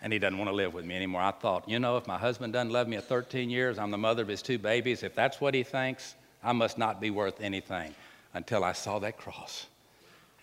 And 0.04 0.12
he 0.12 0.20
doesn't 0.20 0.38
want 0.38 0.50
to 0.50 0.56
live 0.56 0.74
with 0.74 0.84
me 0.84 0.96
anymore. 0.96 1.22
I 1.22 1.32
thought, 1.32 1.68
you 1.68 1.80
know, 1.80 1.96
if 1.96 2.06
my 2.06 2.18
husband 2.18 2.52
doesn't 2.54 2.72
love 2.72 2.90
me 2.90 2.98
at 2.98 3.06
13 3.06 3.50
years, 3.50 3.80
I'm 3.80 3.90
the 3.90 3.98
mother 3.98 4.22
of 4.22 4.28
his 4.28 4.42
two 4.42 4.60
babies. 4.60 5.02
If 5.02 5.16
that's 5.16 5.40
what 5.40 5.54
he 5.54 5.64
thinks, 5.64 6.16
I 6.44 6.52
must 6.52 6.78
not 6.78 7.00
be 7.00 7.10
worth 7.10 7.40
anything 7.40 7.96
until 8.34 8.66
I 8.66 8.74
saw 8.74 9.00
that 9.00 9.18
cross. 9.18 9.68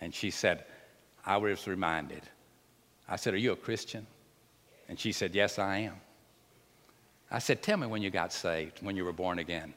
And 0.01 0.13
she 0.13 0.31
said, 0.31 0.65
I 1.23 1.37
was 1.37 1.67
reminded. 1.67 2.23
I 3.07 3.17
said, 3.17 3.35
Are 3.35 3.37
you 3.37 3.51
a 3.51 3.55
Christian? 3.55 4.07
And 4.89 4.99
she 4.99 5.11
said, 5.11 5.35
Yes, 5.35 5.59
I 5.59 5.77
am. 5.77 5.95
I 7.29 7.37
said, 7.37 7.61
Tell 7.61 7.77
me 7.77 7.85
when 7.85 8.01
you 8.01 8.09
got 8.09 8.33
saved, 8.33 8.79
when 8.81 8.95
you 8.95 9.05
were 9.05 9.13
born 9.13 9.37
again. 9.37 9.75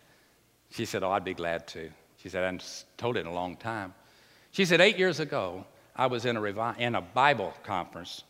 She 0.70 0.86
said, 0.86 1.02
Oh, 1.02 1.10
I'd 1.10 1.24
be 1.24 1.34
glad 1.34 1.66
to. 1.68 1.90
She 2.22 2.30
said, 2.30 2.42
I 2.42 2.46
haven't 2.46 2.84
told 2.96 3.18
it 3.18 3.20
in 3.20 3.26
a 3.26 3.34
long 3.34 3.56
time. 3.56 3.92
She 4.50 4.64
said, 4.64 4.80
Eight 4.80 4.96
years 4.96 5.20
ago, 5.20 5.66
I 5.94 6.06
was 6.06 6.24
in 6.24 6.38
a, 6.38 6.40
revi- 6.40 6.78
in 6.78 6.94
a 6.94 7.02
Bible 7.02 7.52
conference 7.64 8.24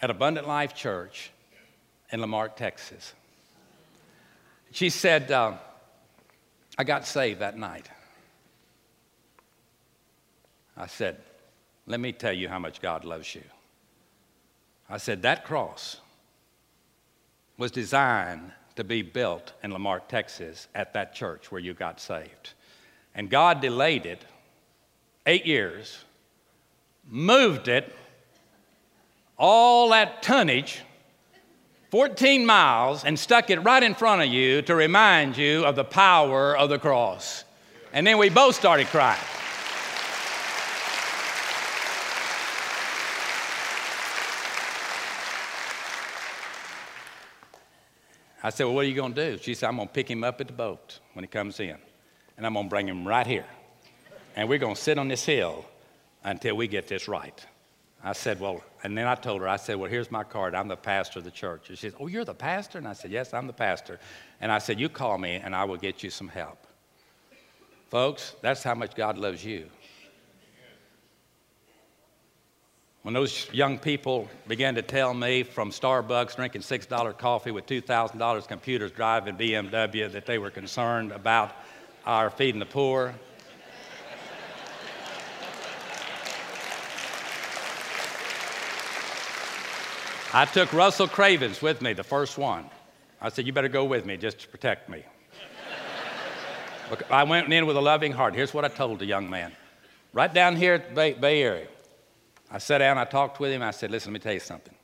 at 0.00 0.10
Abundant 0.10 0.46
Life 0.46 0.74
Church 0.74 1.30
in 2.10 2.20
La 2.20 2.26
Marque, 2.26 2.56
Texas. 2.56 3.14
She 4.70 4.90
said, 4.90 5.30
uh, 5.30 5.54
I 6.76 6.84
got 6.84 7.06
saved 7.06 7.40
that 7.40 7.56
night. 7.56 7.88
I 10.76 10.86
said, 10.86 11.18
Let 11.86 12.00
me 12.00 12.12
tell 12.12 12.32
you 12.32 12.48
how 12.48 12.58
much 12.58 12.80
God 12.80 13.04
loves 13.04 13.34
you. 13.34 13.42
I 14.88 14.96
said, 14.98 15.22
That 15.22 15.44
cross 15.44 16.00
was 17.56 17.70
designed 17.70 18.52
to 18.76 18.84
be 18.84 19.02
built 19.02 19.52
in 19.62 19.70
La 19.70 19.78
Marque, 19.78 20.08
Texas, 20.08 20.66
at 20.74 20.92
that 20.94 21.14
church 21.14 21.52
where 21.52 21.60
you 21.60 21.74
got 21.74 22.00
saved. 22.00 22.54
And 23.14 23.30
God 23.30 23.60
delayed 23.60 24.06
it 24.06 24.24
eight 25.26 25.46
years, 25.46 26.04
moved 27.08 27.68
it, 27.68 27.94
all 29.38 29.90
that 29.90 30.22
tonnage, 30.22 30.82
14 31.90 32.44
miles, 32.46 33.04
and 33.04 33.18
stuck 33.18 33.50
it 33.50 33.60
right 33.60 33.82
in 33.82 33.94
front 33.94 34.22
of 34.22 34.28
you 34.28 34.62
to 34.62 34.74
remind 34.74 35.36
you 35.36 35.64
of 35.64 35.76
the 35.76 35.84
power 35.84 36.56
of 36.56 36.68
the 36.68 36.78
cross. 36.78 37.44
And 37.92 38.06
then 38.06 38.18
we 38.18 38.28
both 38.28 38.54
started 38.54 38.86
crying. 38.88 39.20
I 48.42 48.50
said, 48.50 48.64
Well, 48.64 48.74
what 48.74 48.84
are 48.84 48.88
you 48.88 48.94
going 48.94 49.14
to 49.14 49.30
do? 49.32 49.42
She 49.42 49.54
said, 49.54 49.68
I'm 49.68 49.76
going 49.76 49.88
to 49.88 49.94
pick 49.94 50.10
him 50.10 50.22
up 50.22 50.38
at 50.40 50.48
the 50.48 50.52
boat 50.52 51.00
when 51.14 51.22
he 51.22 51.28
comes 51.28 51.60
in, 51.60 51.78
and 52.36 52.46
I'm 52.46 52.52
going 52.52 52.66
to 52.66 52.70
bring 52.70 52.86
him 52.86 53.08
right 53.08 53.26
here. 53.26 53.46
And 54.36 54.48
we're 54.48 54.58
going 54.58 54.74
to 54.74 54.80
sit 54.80 54.98
on 54.98 55.08
this 55.08 55.24
hill 55.24 55.64
until 56.22 56.54
we 56.54 56.68
get 56.68 56.86
this 56.86 57.08
right. 57.08 57.46
I 58.04 58.12
said, 58.12 58.38
Well, 58.38 58.62
and 58.82 58.96
then 58.96 59.06
I 59.06 59.14
told 59.14 59.40
her, 59.40 59.48
I 59.48 59.56
said, 59.56 59.76
Well, 59.76 59.90
here's 59.90 60.10
my 60.10 60.22
card. 60.22 60.54
I'm 60.54 60.68
the 60.68 60.76
pastor 60.76 61.20
of 61.20 61.24
the 61.24 61.30
church. 61.30 61.70
And 61.70 61.78
she 61.78 61.88
said, 61.88 61.98
Oh, 61.98 62.06
you're 62.06 62.24
the 62.24 62.34
pastor? 62.34 62.78
And 62.78 62.86
I 62.86 62.92
said, 62.92 63.10
Yes, 63.10 63.32
I'm 63.32 63.46
the 63.46 63.52
pastor. 63.52 63.98
And 64.40 64.52
I 64.52 64.58
said, 64.58 64.78
You 64.78 64.88
call 64.90 65.16
me, 65.16 65.36
and 65.36 65.56
I 65.56 65.64
will 65.64 65.78
get 65.78 66.02
you 66.02 66.10
some 66.10 66.28
help. 66.28 66.66
Folks, 67.90 68.36
that's 68.42 68.62
how 68.62 68.74
much 68.74 68.94
God 68.94 69.16
loves 69.16 69.44
you. 69.44 69.66
When 73.02 73.12
those 73.12 73.52
young 73.52 73.78
people 73.78 74.28
began 74.48 74.74
to 74.76 74.82
tell 74.82 75.12
me 75.12 75.42
from 75.42 75.70
Starbucks 75.70 76.36
drinking 76.36 76.62
$6 76.62 77.18
coffee 77.18 77.50
with 77.50 77.66
$2,000 77.66 78.48
computers 78.48 78.90
driving 78.92 79.36
BMW 79.36 80.10
that 80.10 80.24
they 80.24 80.38
were 80.38 80.50
concerned 80.50 81.12
about 81.12 81.52
our 82.06 82.30
feeding 82.30 82.60
the 82.60 82.66
poor, 82.66 83.14
I 90.34 90.46
took 90.46 90.72
Russell 90.72 91.06
Cravens 91.06 91.62
with 91.62 91.80
me, 91.80 91.92
the 91.92 92.02
first 92.02 92.38
one. 92.38 92.68
I 93.20 93.28
said, 93.28 93.46
You 93.46 93.52
better 93.52 93.68
go 93.68 93.84
with 93.84 94.04
me 94.04 94.16
just 94.16 94.40
to 94.40 94.48
protect 94.48 94.88
me. 94.88 95.04
I 97.08 97.22
went 97.22 97.52
in 97.52 97.66
with 97.66 97.76
a 97.76 97.80
loving 97.80 98.10
heart. 98.10 98.34
Here's 98.34 98.52
what 98.52 98.64
I 98.64 98.68
told 98.68 98.98
the 98.98 99.06
young 99.06 99.30
man. 99.30 99.52
Right 100.12 100.34
down 100.34 100.56
here 100.56 100.74
at 100.74 100.88
the 100.88 100.94
Bay, 100.94 101.12
Bay 101.12 101.42
Area, 101.44 101.68
I 102.50 102.58
sat 102.58 102.78
down, 102.78 102.98
I 102.98 103.04
talked 103.04 103.38
with 103.38 103.52
him. 103.52 103.62
I 103.62 103.70
said, 103.70 103.92
Listen, 103.92 104.12
let 104.12 104.18
me 104.18 104.24
tell 104.24 104.32
you 104.32 104.40
something. 104.40 104.74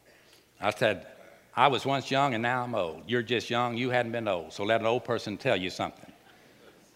I 0.60 0.70
said, 0.70 1.08
I 1.56 1.66
was 1.66 1.84
once 1.84 2.12
young 2.12 2.34
and 2.34 2.42
now 2.44 2.62
I'm 2.62 2.76
old. 2.76 3.02
You're 3.08 3.22
just 3.22 3.50
young, 3.50 3.76
you 3.76 3.90
hadn't 3.90 4.12
been 4.12 4.28
old. 4.28 4.52
So 4.52 4.62
let 4.62 4.80
an 4.80 4.86
old 4.86 5.04
person 5.04 5.36
tell 5.36 5.56
you 5.56 5.68
something. 5.68 6.12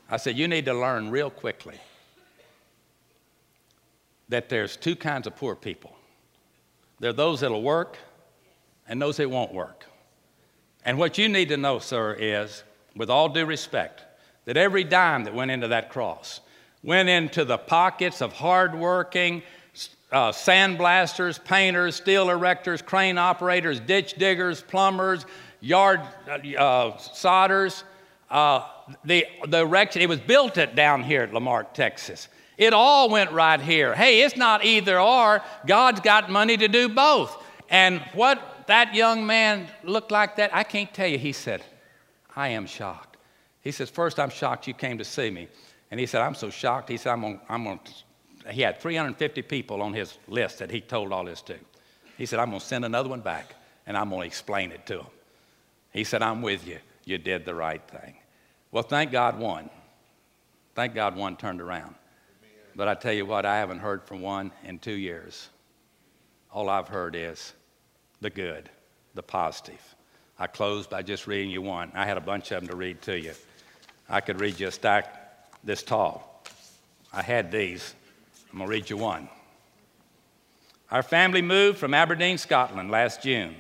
I 0.09 0.17
said, 0.17 0.39
You 0.39 0.47
need 0.47 0.67
to 0.67 0.75
learn 0.75 1.11
real 1.11 1.29
quickly 1.29 1.81
that 4.29 4.49
there's 4.49 4.77
two 4.77 4.95
kinds 4.95 5.27
of 5.27 5.35
poor 5.35 5.57
people 5.57 5.97
there 7.01 7.11
are 7.11 7.15
those 7.15 7.41
that'll 7.41 7.63
work 7.63 7.99
and 8.89 9.01
those 9.01 9.17
that 9.17 9.31
won't 9.31 9.53
work. 9.53 9.85
And 10.85 10.99
what 10.99 11.17
you 11.19 11.29
need 11.29 11.49
to 11.49 11.57
know, 11.57 11.79
sir, 11.79 12.15
is 12.19 12.63
with 12.95 13.11
all 13.11 13.29
due 13.29 13.47
respect, 13.47 14.05
that 14.45 14.57
every 14.57 14.85
dime 14.85 15.25
that 15.25 15.35
went 15.35 15.51
into 15.51 15.69
that 15.69 15.89
cross 15.89 16.41
went 16.83 17.09
into 17.09 17.45
the 17.45 17.57
pockets 17.57 18.21
of 18.21 18.33
hardworking, 18.35 19.43
uh, 20.13 20.31
sandblasters, 20.31 21.43
painters, 21.43 21.97
steel 21.97 22.27
erectors, 22.27 22.85
crane 22.85 23.19
operators, 23.19 23.81
ditch 23.81 24.15
diggers, 24.15 24.63
plumbers, 24.63 25.25
yard 25.61 26.01
uh, 26.29 26.33
uh 26.33 26.97
sodders. 26.99 27.83
Uh, 28.31 28.67
the, 29.05 29.27
the 29.49 29.61
erection, 29.61 30.03
it 30.03 30.09
was 30.09 30.21
built 30.21 30.59
at 30.59 30.75
down 30.75 31.03
here 31.03 31.23
at 31.23 31.33
La 31.33 31.41
Marque, 31.41 31.73
Texas. 31.73 32.29
It 32.59 32.73
all 32.73 33.09
went 33.09 33.33
right 33.33 33.61
here. 33.61 33.95
Hey, 33.95 34.23
it's 34.23 34.37
not 34.37 34.65
either 34.65 35.01
or. 35.01 35.43
God's 35.67 36.01
got 36.01 36.31
money 36.31 36.57
to 36.57 36.69
do 36.69 36.89
both. 36.89 37.43
And 37.71 38.01
what 38.13 38.54
that 38.67 38.95
young 38.95 39.27
man 39.27 39.69
looked 39.83 40.11
like 40.11 40.37
that, 40.37 40.55
I 40.55 40.65
can't 40.65 40.93
tell 40.93 41.07
you. 41.07 41.19
He 41.19 41.33
said, 41.33 41.63
I 42.37 42.49
am 42.49 42.67
shocked. 42.67 43.17
He 43.61 43.71
says, 43.73 43.91
First, 43.91 44.21
I'm 44.21 44.31
shocked 44.31 44.67
you 44.67 44.75
came 44.75 44.99
to 44.99 45.05
see 45.05 45.31
me. 45.31 45.49
And 45.91 46.01
he 46.01 46.07
said, 46.07 46.23
I'm 46.23 46.35
so 46.35 46.51
shocked. 46.51 46.89
He 46.89 46.97
said, 46.97 47.13
I'm 47.13 47.21
going 47.21 47.41
I'm 47.49 47.65
to 47.65 47.93
he 48.51 48.61
had 48.61 48.81
350 48.81 49.43
people 49.43 49.83
on 49.83 49.93
his 49.93 50.19
list 50.29 50.59
that 50.59 50.71
he 50.71 50.81
told 50.81 51.13
all 51.13 51.25
this 51.25 51.41
to. 51.43 51.57
He 52.19 52.27
said, 52.27 52.39
I'm 52.39 52.51
going 52.51 52.61
to 52.61 52.67
send 52.67 52.85
another 52.85 53.09
one 53.09 53.21
back 53.21 53.55
and 53.87 53.97
I'm 53.97 54.11
going 54.11 54.21
to 54.21 54.27
explain 54.27 54.71
it 54.71 54.87
to 54.87 55.01
him. 55.01 55.07
He 55.93 56.05
said, 56.05 56.23
I'm 56.23 56.43
with 56.43 56.67
you. 56.67 56.79
You 57.05 57.19
did 57.19 57.45
the 57.45 57.55
right 57.55 57.83
thing. 57.89 58.17
Well, 58.71 58.83
thank 58.83 59.13
God 59.13 59.39
one. 59.39 59.71
Thank 60.75 60.95
God 60.95 61.17
one 61.17 61.37
turned 61.37 61.61
around. 61.61 61.95
But 62.77 62.89
I 62.89 62.95
tell 62.95 63.13
you 63.13 63.25
what, 63.25 63.47
I 63.47 63.57
haven't 63.59 63.79
heard 63.79 64.03
from 64.03 64.21
one 64.21 64.51
in 64.65 64.79
two 64.79 64.95
years. 64.95 65.49
All 66.53 66.69
I've 66.69 66.89
heard 66.89 67.15
is 67.15 67.53
the 68.21 68.31
good, 68.31 68.71
the 69.15 69.23
positive. 69.23 69.95
I 70.39 70.47
closed 70.47 70.91
by 70.91 71.03
just 71.03 71.27
reading 71.27 71.51
you 71.51 71.63
one. 71.63 71.93
I 71.95 72.05
had 72.07 72.17
a 72.17 72.21
bunch 72.21 72.51
of 72.51 72.61
them 72.61 72.69
to 72.69 72.77
read 72.77 73.01
to 73.03 73.19
you. 73.19 73.33
I 74.09 74.21
could 74.21 74.41
read 74.41 74.59
you 74.59 74.69
a 74.69 74.73
stack 74.73 75.21
this 75.63 75.83
tall. 75.83 76.43
I 77.13 77.23
had 77.23 77.51
these. 77.51 77.95
I'm 78.53 78.59
going 78.59 78.69
to 78.69 78.71
read 78.71 78.91
you 78.91 78.97
one. 78.97 79.29
Our 80.91 81.03
family 81.03 81.43
moved 81.43 81.79
from 81.79 81.95
Aberdeen, 81.95 82.39
Scotland 82.39 82.91
last 82.91 83.23
June. 83.23 83.55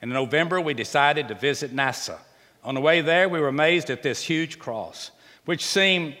In 0.00 0.10
November, 0.10 0.60
we 0.60 0.74
decided 0.74 1.28
to 1.28 1.34
visit 1.34 1.74
NASA. 1.74 2.18
On 2.62 2.74
the 2.74 2.80
way 2.80 3.00
there, 3.00 3.28
we 3.28 3.40
were 3.40 3.48
amazed 3.48 3.90
at 3.90 4.02
this 4.02 4.22
huge 4.22 4.58
cross, 4.58 5.10
which 5.44 5.64
seemed 5.64 6.16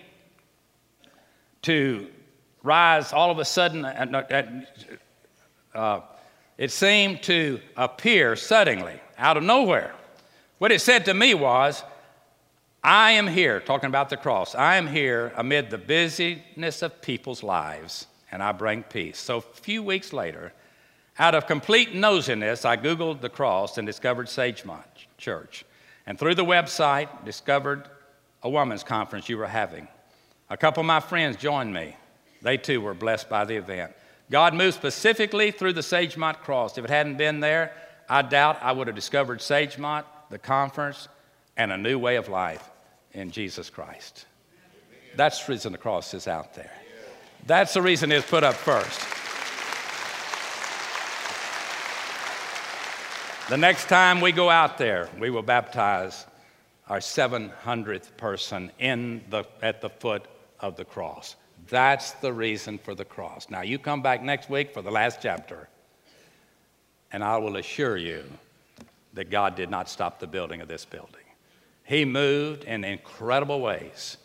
to 1.62 2.08
rise 2.62 3.12
all 3.12 3.30
of 3.30 3.38
a 3.38 3.44
sudden. 3.44 3.84
Uh, 5.74 6.00
it 6.58 6.72
seemed 6.72 7.22
to 7.22 7.60
appear 7.76 8.36
suddenly 8.36 9.00
out 9.16 9.36
of 9.36 9.44
nowhere. 9.44 9.94
What 10.58 10.72
it 10.72 10.80
said 10.80 11.04
to 11.06 11.14
me 11.14 11.32
was, 11.34 11.84
I 12.82 13.12
am 13.12 13.28
here, 13.28 13.60
talking 13.60 13.88
about 13.88 14.10
the 14.10 14.16
cross, 14.16 14.54
I 14.54 14.76
am 14.76 14.88
here 14.88 15.32
amid 15.36 15.70
the 15.70 15.78
busyness 15.78 16.82
of 16.82 17.00
people's 17.00 17.42
lives, 17.42 18.08
and 18.30 18.42
I 18.42 18.52
bring 18.52 18.82
peace. 18.82 19.18
So 19.18 19.38
a 19.38 19.40
few 19.40 19.82
weeks 19.82 20.12
later, 20.12 20.52
out 21.18 21.34
of 21.34 21.46
complete 21.46 21.94
nosiness, 21.94 22.64
I 22.64 22.76
Googled 22.76 23.20
the 23.20 23.28
cross 23.28 23.78
and 23.78 23.86
discovered 23.86 24.26
Sagemont 24.26 24.84
Church. 25.16 25.64
And 26.06 26.18
through 26.18 26.36
the 26.36 26.44
website, 26.44 27.24
discovered 27.24 27.88
a 28.42 28.48
women's 28.48 28.84
conference 28.84 29.28
you 29.28 29.36
were 29.36 29.46
having. 29.46 29.88
A 30.50 30.56
couple 30.56 30.80
of 30.80 30.86
my 30.86 31.00
friends 31.00 31.36
joined 31.36 31.72
me. 31.72 31.96
They 32.42 32.56
too 32.56 32.80
were 32.80 32.94
blessed 32.94 33.28
by 33.28 33.44
the 33.44 33.56
event. 33.56 33.92
God 34.30 34.54
moved 34.54 34.74
specifically 34.74 35.50
through 35.50 35.72
the 35.72 35.80
Sagemont 35.80 36.38
cross. 36.38 36.76
If 36.76 36.84
it 36.84 36.90
hadn't 36.90 37.16
been 37.16 37.40
there, 37.40 37.72
I 38.08 38.22
doubt 38.22 38.58
I 38.62 38.72
would 38.72 38.86
have 38.86 38.96
discovered 38.96 39.40
Sagemont, 39.40 40.04
the 40.30 40.38
conference, 40.38 41.08
and 41.56 41.72
a 41.72 41.76
new 41.76 41.98
way 41.98 42.16
of 42.16 42.28
life 42.28 42.70
in 43.12 43.30
Jesus 43.30 43.70
Christ. 43.70 44.26
That's 45.16 45.44
the 45.44 45.52
reason 45.52 45.72
the 45.72 45.78
cross 45.78 46.14
is 46.14 46.28
out 46.28 46.54
there. 46.54 46.72
That's 47.46 47.74
the 47.74 47.82
reason 47.82 48.12
it's 48.12 48.28
put 48.28 48.44
up 48.44 48.54
first. 48.54 49.00
The 53.48 53.56
next 53.56 53.88
time 53.88 54.20
we 54.20 54.30
go 54.30 54.50
out 54.50 54.76
there, 54.76 55.08
we 55.18 55.30
will 55.30 55.42
baptize 55.42 56.26
our 56.88 56.98
700th 56.98 58.16
person 58.18 58.70
in 58.78 59.24
the, 59.30 59.44
at 59.62 59.80
the 59.80 59.88
foot 59.88 60.26
of 60.60 60.76
the 60.76 60.84
cross. 60.84 61.36
That's 61.68 62.12
the 62.12 62.32
reason 62.32 62.78
for 62.78 62.94
the 62.94 63.04
cross. 63.04 63.48
Now, 63.50 63.62
you 63.62 63.78
come 63.78 64.02
back 64.02 64.22
next 64.22 64.48
week 64.48 64.72
for 64.72 64.82
the 64.82 64.90
last 64.90 65.20
chapter, 65.22 65.68
and 67.12 67.22
I 67.22 67.36
will 67.38 67.56
assure 67.56 67.96
you 67.96 68.24
that 69.14 69.30
God 69.30 69.54
did 69.54 69.70
not 69.70 69.88
stop 69.88 70.20
the 70.20 70.26
building 70.26 70.60
of 70.60 70.68
this 70.68 70.84
building. 70.84 71.22
He 71.84 72.04
moved 72.04 72.64
in 72.64 72.84
incredible 72.84 73.60
ways 73.60 74.18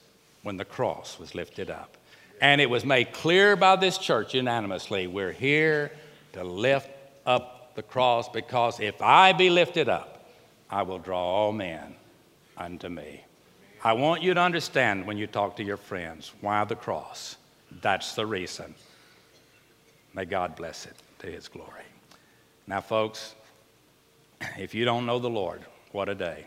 when 0.44 0.58
the 0.58 0.66
cross 0.66 1.18
was 1.18 1.34
lifted 1.34 1.70
up. 1.70 1.98
And 2.42 2.60
it 2.60 2.70
was 2.70 2.84
made 2.84 3.14
clear 3.14 3.56
by 3.56 3.78
this 3.78 3.98
church 3.98 4.34
unanimously 4.34 5.08
we're 5.08 5.32
here 5.32 5.92
to 6.34 6.44
lift 6.44 6.90
up 7.26 7.74
the 7.76 7.84
cross 7.84 8.28
because 8.30 8.80
if 8.80 9.02
I 9.02 9.34
be 9.34 9.50
lifted 9.50 9.88
up, 9.88 10.26
I 10.70 10.84
will 10.84 11.00
draw 11.00 11.24
all 11.24 11.52
men 11.54 11.96
unto 12.58 12.90
me. 12.90 13.24
I 13.84 13.94
want 13.94 14.24
you 14.24 14.34
to 14.34 14.40
understand 14.40 15.06
when 15.06 15.18
you 15.18 15.28
talk 15.28 15.58
to 15.58 15.64
your 15.64 15.78
friends 15.78 16.32
why 16.40 16.64
the 16.64 16.76
cross. 16.76 17.36
That's 17.82 18.16
the 18.16 18.26
reason. 18.26 18.76
May 20.14 20.26
God 20.26 20.56
bless 20.56 20.86
it 20.86 20.96
to 21.20 21.28
his 21.28 21.48
glory. 21.50 21.84
Now, 22.66 22.80
folks, 22.80 23.36
if 24.58 24.74
you 24.74 24.86
don't 24.86 25.06
know 25.06 25.20
the 25.20 25.30
Lord, 25.30 25.62
what 25.92 26.08
a 26.08 26.16
day 26.16 26.46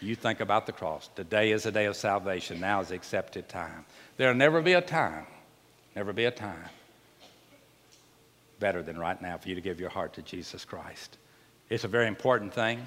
you 0.00 0.14
think 0.14 0.40
about 0.40 0.66
the 0.66 0.72
cross. 0.72 1.08
Today 1.14 1.52
is 1.52 1.64
a 1.66 1.72
day 1.72 1.86
of 1.86 1.96
salvation. 1.96 2.60
Now 2.60 2.80
is 2.80 2.88
the 2.88 2.94
accepted 2.94 3.48
time. 3.48 3.84
There'll 4.16 4.34
never 4.34 4.60
be 4.60 4.72
a 4.74 4.80
time, 4.80 5.26
never 5.94 6.12
be 6.12 6.24
a 6.24 6.30
time 6.30 6.68
better 8.58 8.82
than 8.82 8.96
right 8.96 9.20
now 9.20 9.36
for 9.36 9.48
you 9.48 9.56
to 9.56 9.60
give 9.60 9.80
your 9.80 9.90
heart 9.90 10.12
to 10.14 10.22
Jesus 10.22 10.64
Christ. 10.64 11.18
It's 11.68 11.82
a 11.82 11.88
very 11.88 12.06
important 12.06 12.52
thing. 12.54 12.86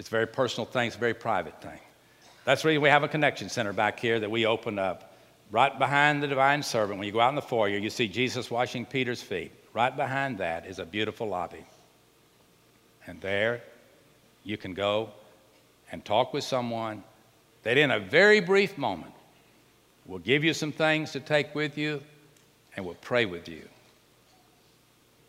It's 0.00 0.08
a 0.08 0.10
very 0.10 0.26
personal 0.26 0.64
thing. 0.64 0.86
It's 0.86 0.96
a 0.96 0.98
very 0.98 1.12
private 1.12 1.60
thing. 1.60 1.78
That's 2.46 2.62
the 2.62 2.68
reason 2.68 2.80
we 2.80 2.88
have 2.88 3.02
a 3.02 3.08
connection 3.08 3.50
center 3.50 3.74
back 3.74 4.00
here 4.00 4.18
that 4.18 4.30
we 4.30 4.46
open 4.46 4.78
up 4.78 5.14
right 5.50 5.78
behind 5.78 6.22
the 6.22 6.26
divine 6.26 6.62
servant. 6.62 6.98
When 6.98 7.06
you 7.06 7.12
go 7.12 7.20
out 7.20 7.28
in 7.28 7.34
the 7.34 7.42
foyer, 7.42 7.76
you 7.76 7.90
see 7.90 8.08
Jesus 8.08 8.50
washing 8.50 8.86
Peter's 8.86 9.20
feet. 9.20 9.52
Right 9.74 9.94
behind 9.94 10.38
that 10.38 10.64
is 10.64 10.78
a 10.78 10.86
beautiful 10.86 11.28
lobby. 11.28 11.66
And 13.06 13.20
there 13.20 13.62
you 14.42 14.56
can 14.56 14.72
go 14.72 15.10
and 15.92 16.02
talk 16.02 16.32
with 16.32 16.44
someone 16.44 17.04
that, 17.62 17.76
in 17.76 17.90
a 17.90 18.00
very 18.00 18.40
brief 18.40 18.78
moment, 18.78 19.12
will 20.06 20.18
give 20.18 20.44
you 20.44 20.54
some 20.54 20.72
things 20.72 21.12
to 21.12 21.20
take 21.20 21.54
with 21.54 21.76
you 21.76 22.00
and 22.74 22.86
will 22.86 22.96
pray 23.02 23.26
with 23.26 23.50
you. 23.50 23.68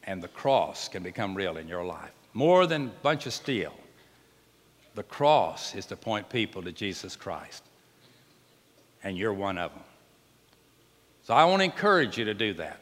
And 0.05 0.23
the 0.23 0.29
cross 0.29 0.87
can 0.87 1.03
become 1.03 1.35
real 1.35 1.57
in 1.57 1.67
your 1.67 1.83
life. 1.83 2.11
More 2.33 2.65
than 2.67 2.85
a 2.85 3.03
bunch 3.03 3.25
of 3.25 3.33
steel, 3.33 3.73
the 5.01 5.07
cross 5.07 5.73
is 5.73 5.87
to 5.87 5.95
point 5.95 6.29
people 6.29 6.61
to 6.61 6.71
Jesus 6.71 7.15
Christ. 7.15 7.63
And 9.03 9.17
you're 9.17 9.33
one 9.33 9.57
of 9.57 9.71
them. 9.71 9.81
So 11.23 11.33
I 11.33 11.43
want 11.45 11.61
to 11.61 11.63
encourage 11.63 12.19
you 12.19 12.25
to 12.25 12.35
do 12.35 12.53
that. 12.53 12.79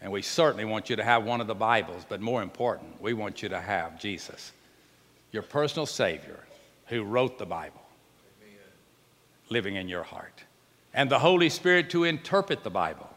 And 0.00 0.12
we 0.12 0.22
certainly 0.22 0.64
want 0.64 0.88
you 0.88 0.94
to 0.94 1.02
have 1.02 1.24
one 1.24 1.40
of 1.40 1.48
the 1.48 1.54
Bibles, 1.56 2.06
but 2.08 2.20
more 2.20 2.44
important, 2.44 3.02
we 3.02 3.12
want 3.12 3.42
you 3.42 3.48
to 3.48 3.60
have 3.60 3.98
Jesus, 3.98 4.52
your 5.32 5.42
personal 5.42 5.84
Savior, 5.84 6.38
who 6.86 7.02
wrote 7.02 7.40
the 7.40 7.46
Bible 7.46 7.82
Amen. 8.40 8.60
living 9.48 9.74
in 9.74 9.88
your 9.88 10.04
heart. 10.04 10.44
And 10.94 11.10
the 11.10 11.18
Holy 11.18 11.48
Spirit 11.48 11.90
to 11.90 12.04
interpret 12.04 12.62
the 12.62 12.70
Bible 12.70 13.10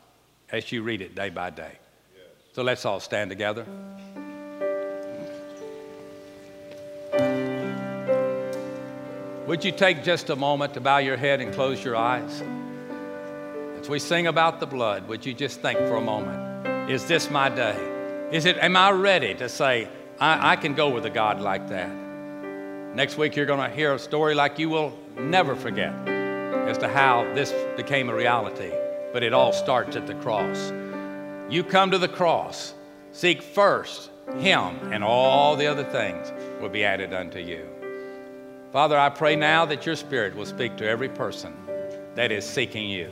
as 0.51 0.71
you 0.71 0.81
read 0.81 1.03
it 1.03 1.13
day 1.13 1.29
by 1.29 1.51
day. 1.51 1.73
Yes. 2.15 2.25
So 2.53 2.63
let's 2.63 2.85
all 2.85 2.99
stand 2.99 3.29
together. 3.29 3.67
Would 9.49 9.65
you 9.65 9.71
take 9.71 10.03
just 10.03 10.29
a 10.29 10.35
moment 10.35 10.75
to 10.75 10.79
bow 10.79 10.99
your 10.99 11.17
head 11.17 11.41
and 11.41 11.51
close 11.51 11.83
your 11.83 11.95
eyes? 11.95 12.43
As 13.79 13.89
we 13.89 13.97
sing 13.97 14.27
about 14.27 14.59
the 14.59 14.67
blood, 14.67 15.07
would 15.07 15.25
you 15.25 15.33
just 15.33 15.59
think 15.59 15.79
for 15.79 15.95
a 15.95 16.01
moment, 16.01 16.87
is 16.87 17.07
this 17.07 17.31
my 17.31 17.49
day? 17.49 17.75
Is 18.31 18.45
it, 18.45 18.59
am 18.59 18.77
I 18.77 18.91
ready 18.91 19.33
to 19.33 19.49
say, 19.49 19.89
I, 20.19 20.51
I 20.51 20.55
can 20.55 20.75
go 20.75 20.91
with 20.91 21.03
a 21.07 21.09
God 21.09 21.41
like 21.41 21.67
that? 21.69 21.89
Next 22.93 23.17
week, 23.17 23.35
you're 23.35 23.47
going 23.47 23.67
to 23.67 23.75
hear 23.75 23.91
a 23.91 23.97
story 23.97 24.35
like 24.35 24.59
you 24.59 24.69
will 24.69 24.95
never 25.17 25.55
forget 25.55 25.95
as 26.07 26.77
to 26.77 26.87
how 26.87 27.23
this 27.33 27.51
became 27.75 28.09
a 28.09 28.13
reality. 28.13 28.71
But 29.13 29.23
it 29.23 29.33
all 29.33 29.51
starts 29.51 29.95
at 29.95 30.05
the 30.05 30.13
cross. 30.13 30.71
You 31.49 31.63
come 31.63 31.89
to 31.89 31.97
the 31.97 32.07
cross, 32.07 32.75
seek 33.13 33.41
first 33.41 34.11
Him, 34.37 34.93
and 34.93 35.03
all 35.03 35.55
the 35.55 35.65
other 35.65 35.85
things 35.85 36.31
will 36.61 36.69
be 36.69 36.83
added 36.83 37.15
unto 37.15 37.39
you. 37.39 37.78
Father, 38.71 38.99
I 38.99 39.09
pray 39.09 39.35
now 39.35 39.65
that 39.65 39.85
your 39.85 39.95
Spirit 39.95 40.35
will 40.35 40.45
speak 40.45 40.77
to 40.77 40.87
every 40.87 41.09
person 41.09 41.53
that 42.15 42.31
is 42.31 42.45
seeking 42.45 42.87
you. 42.87 43.09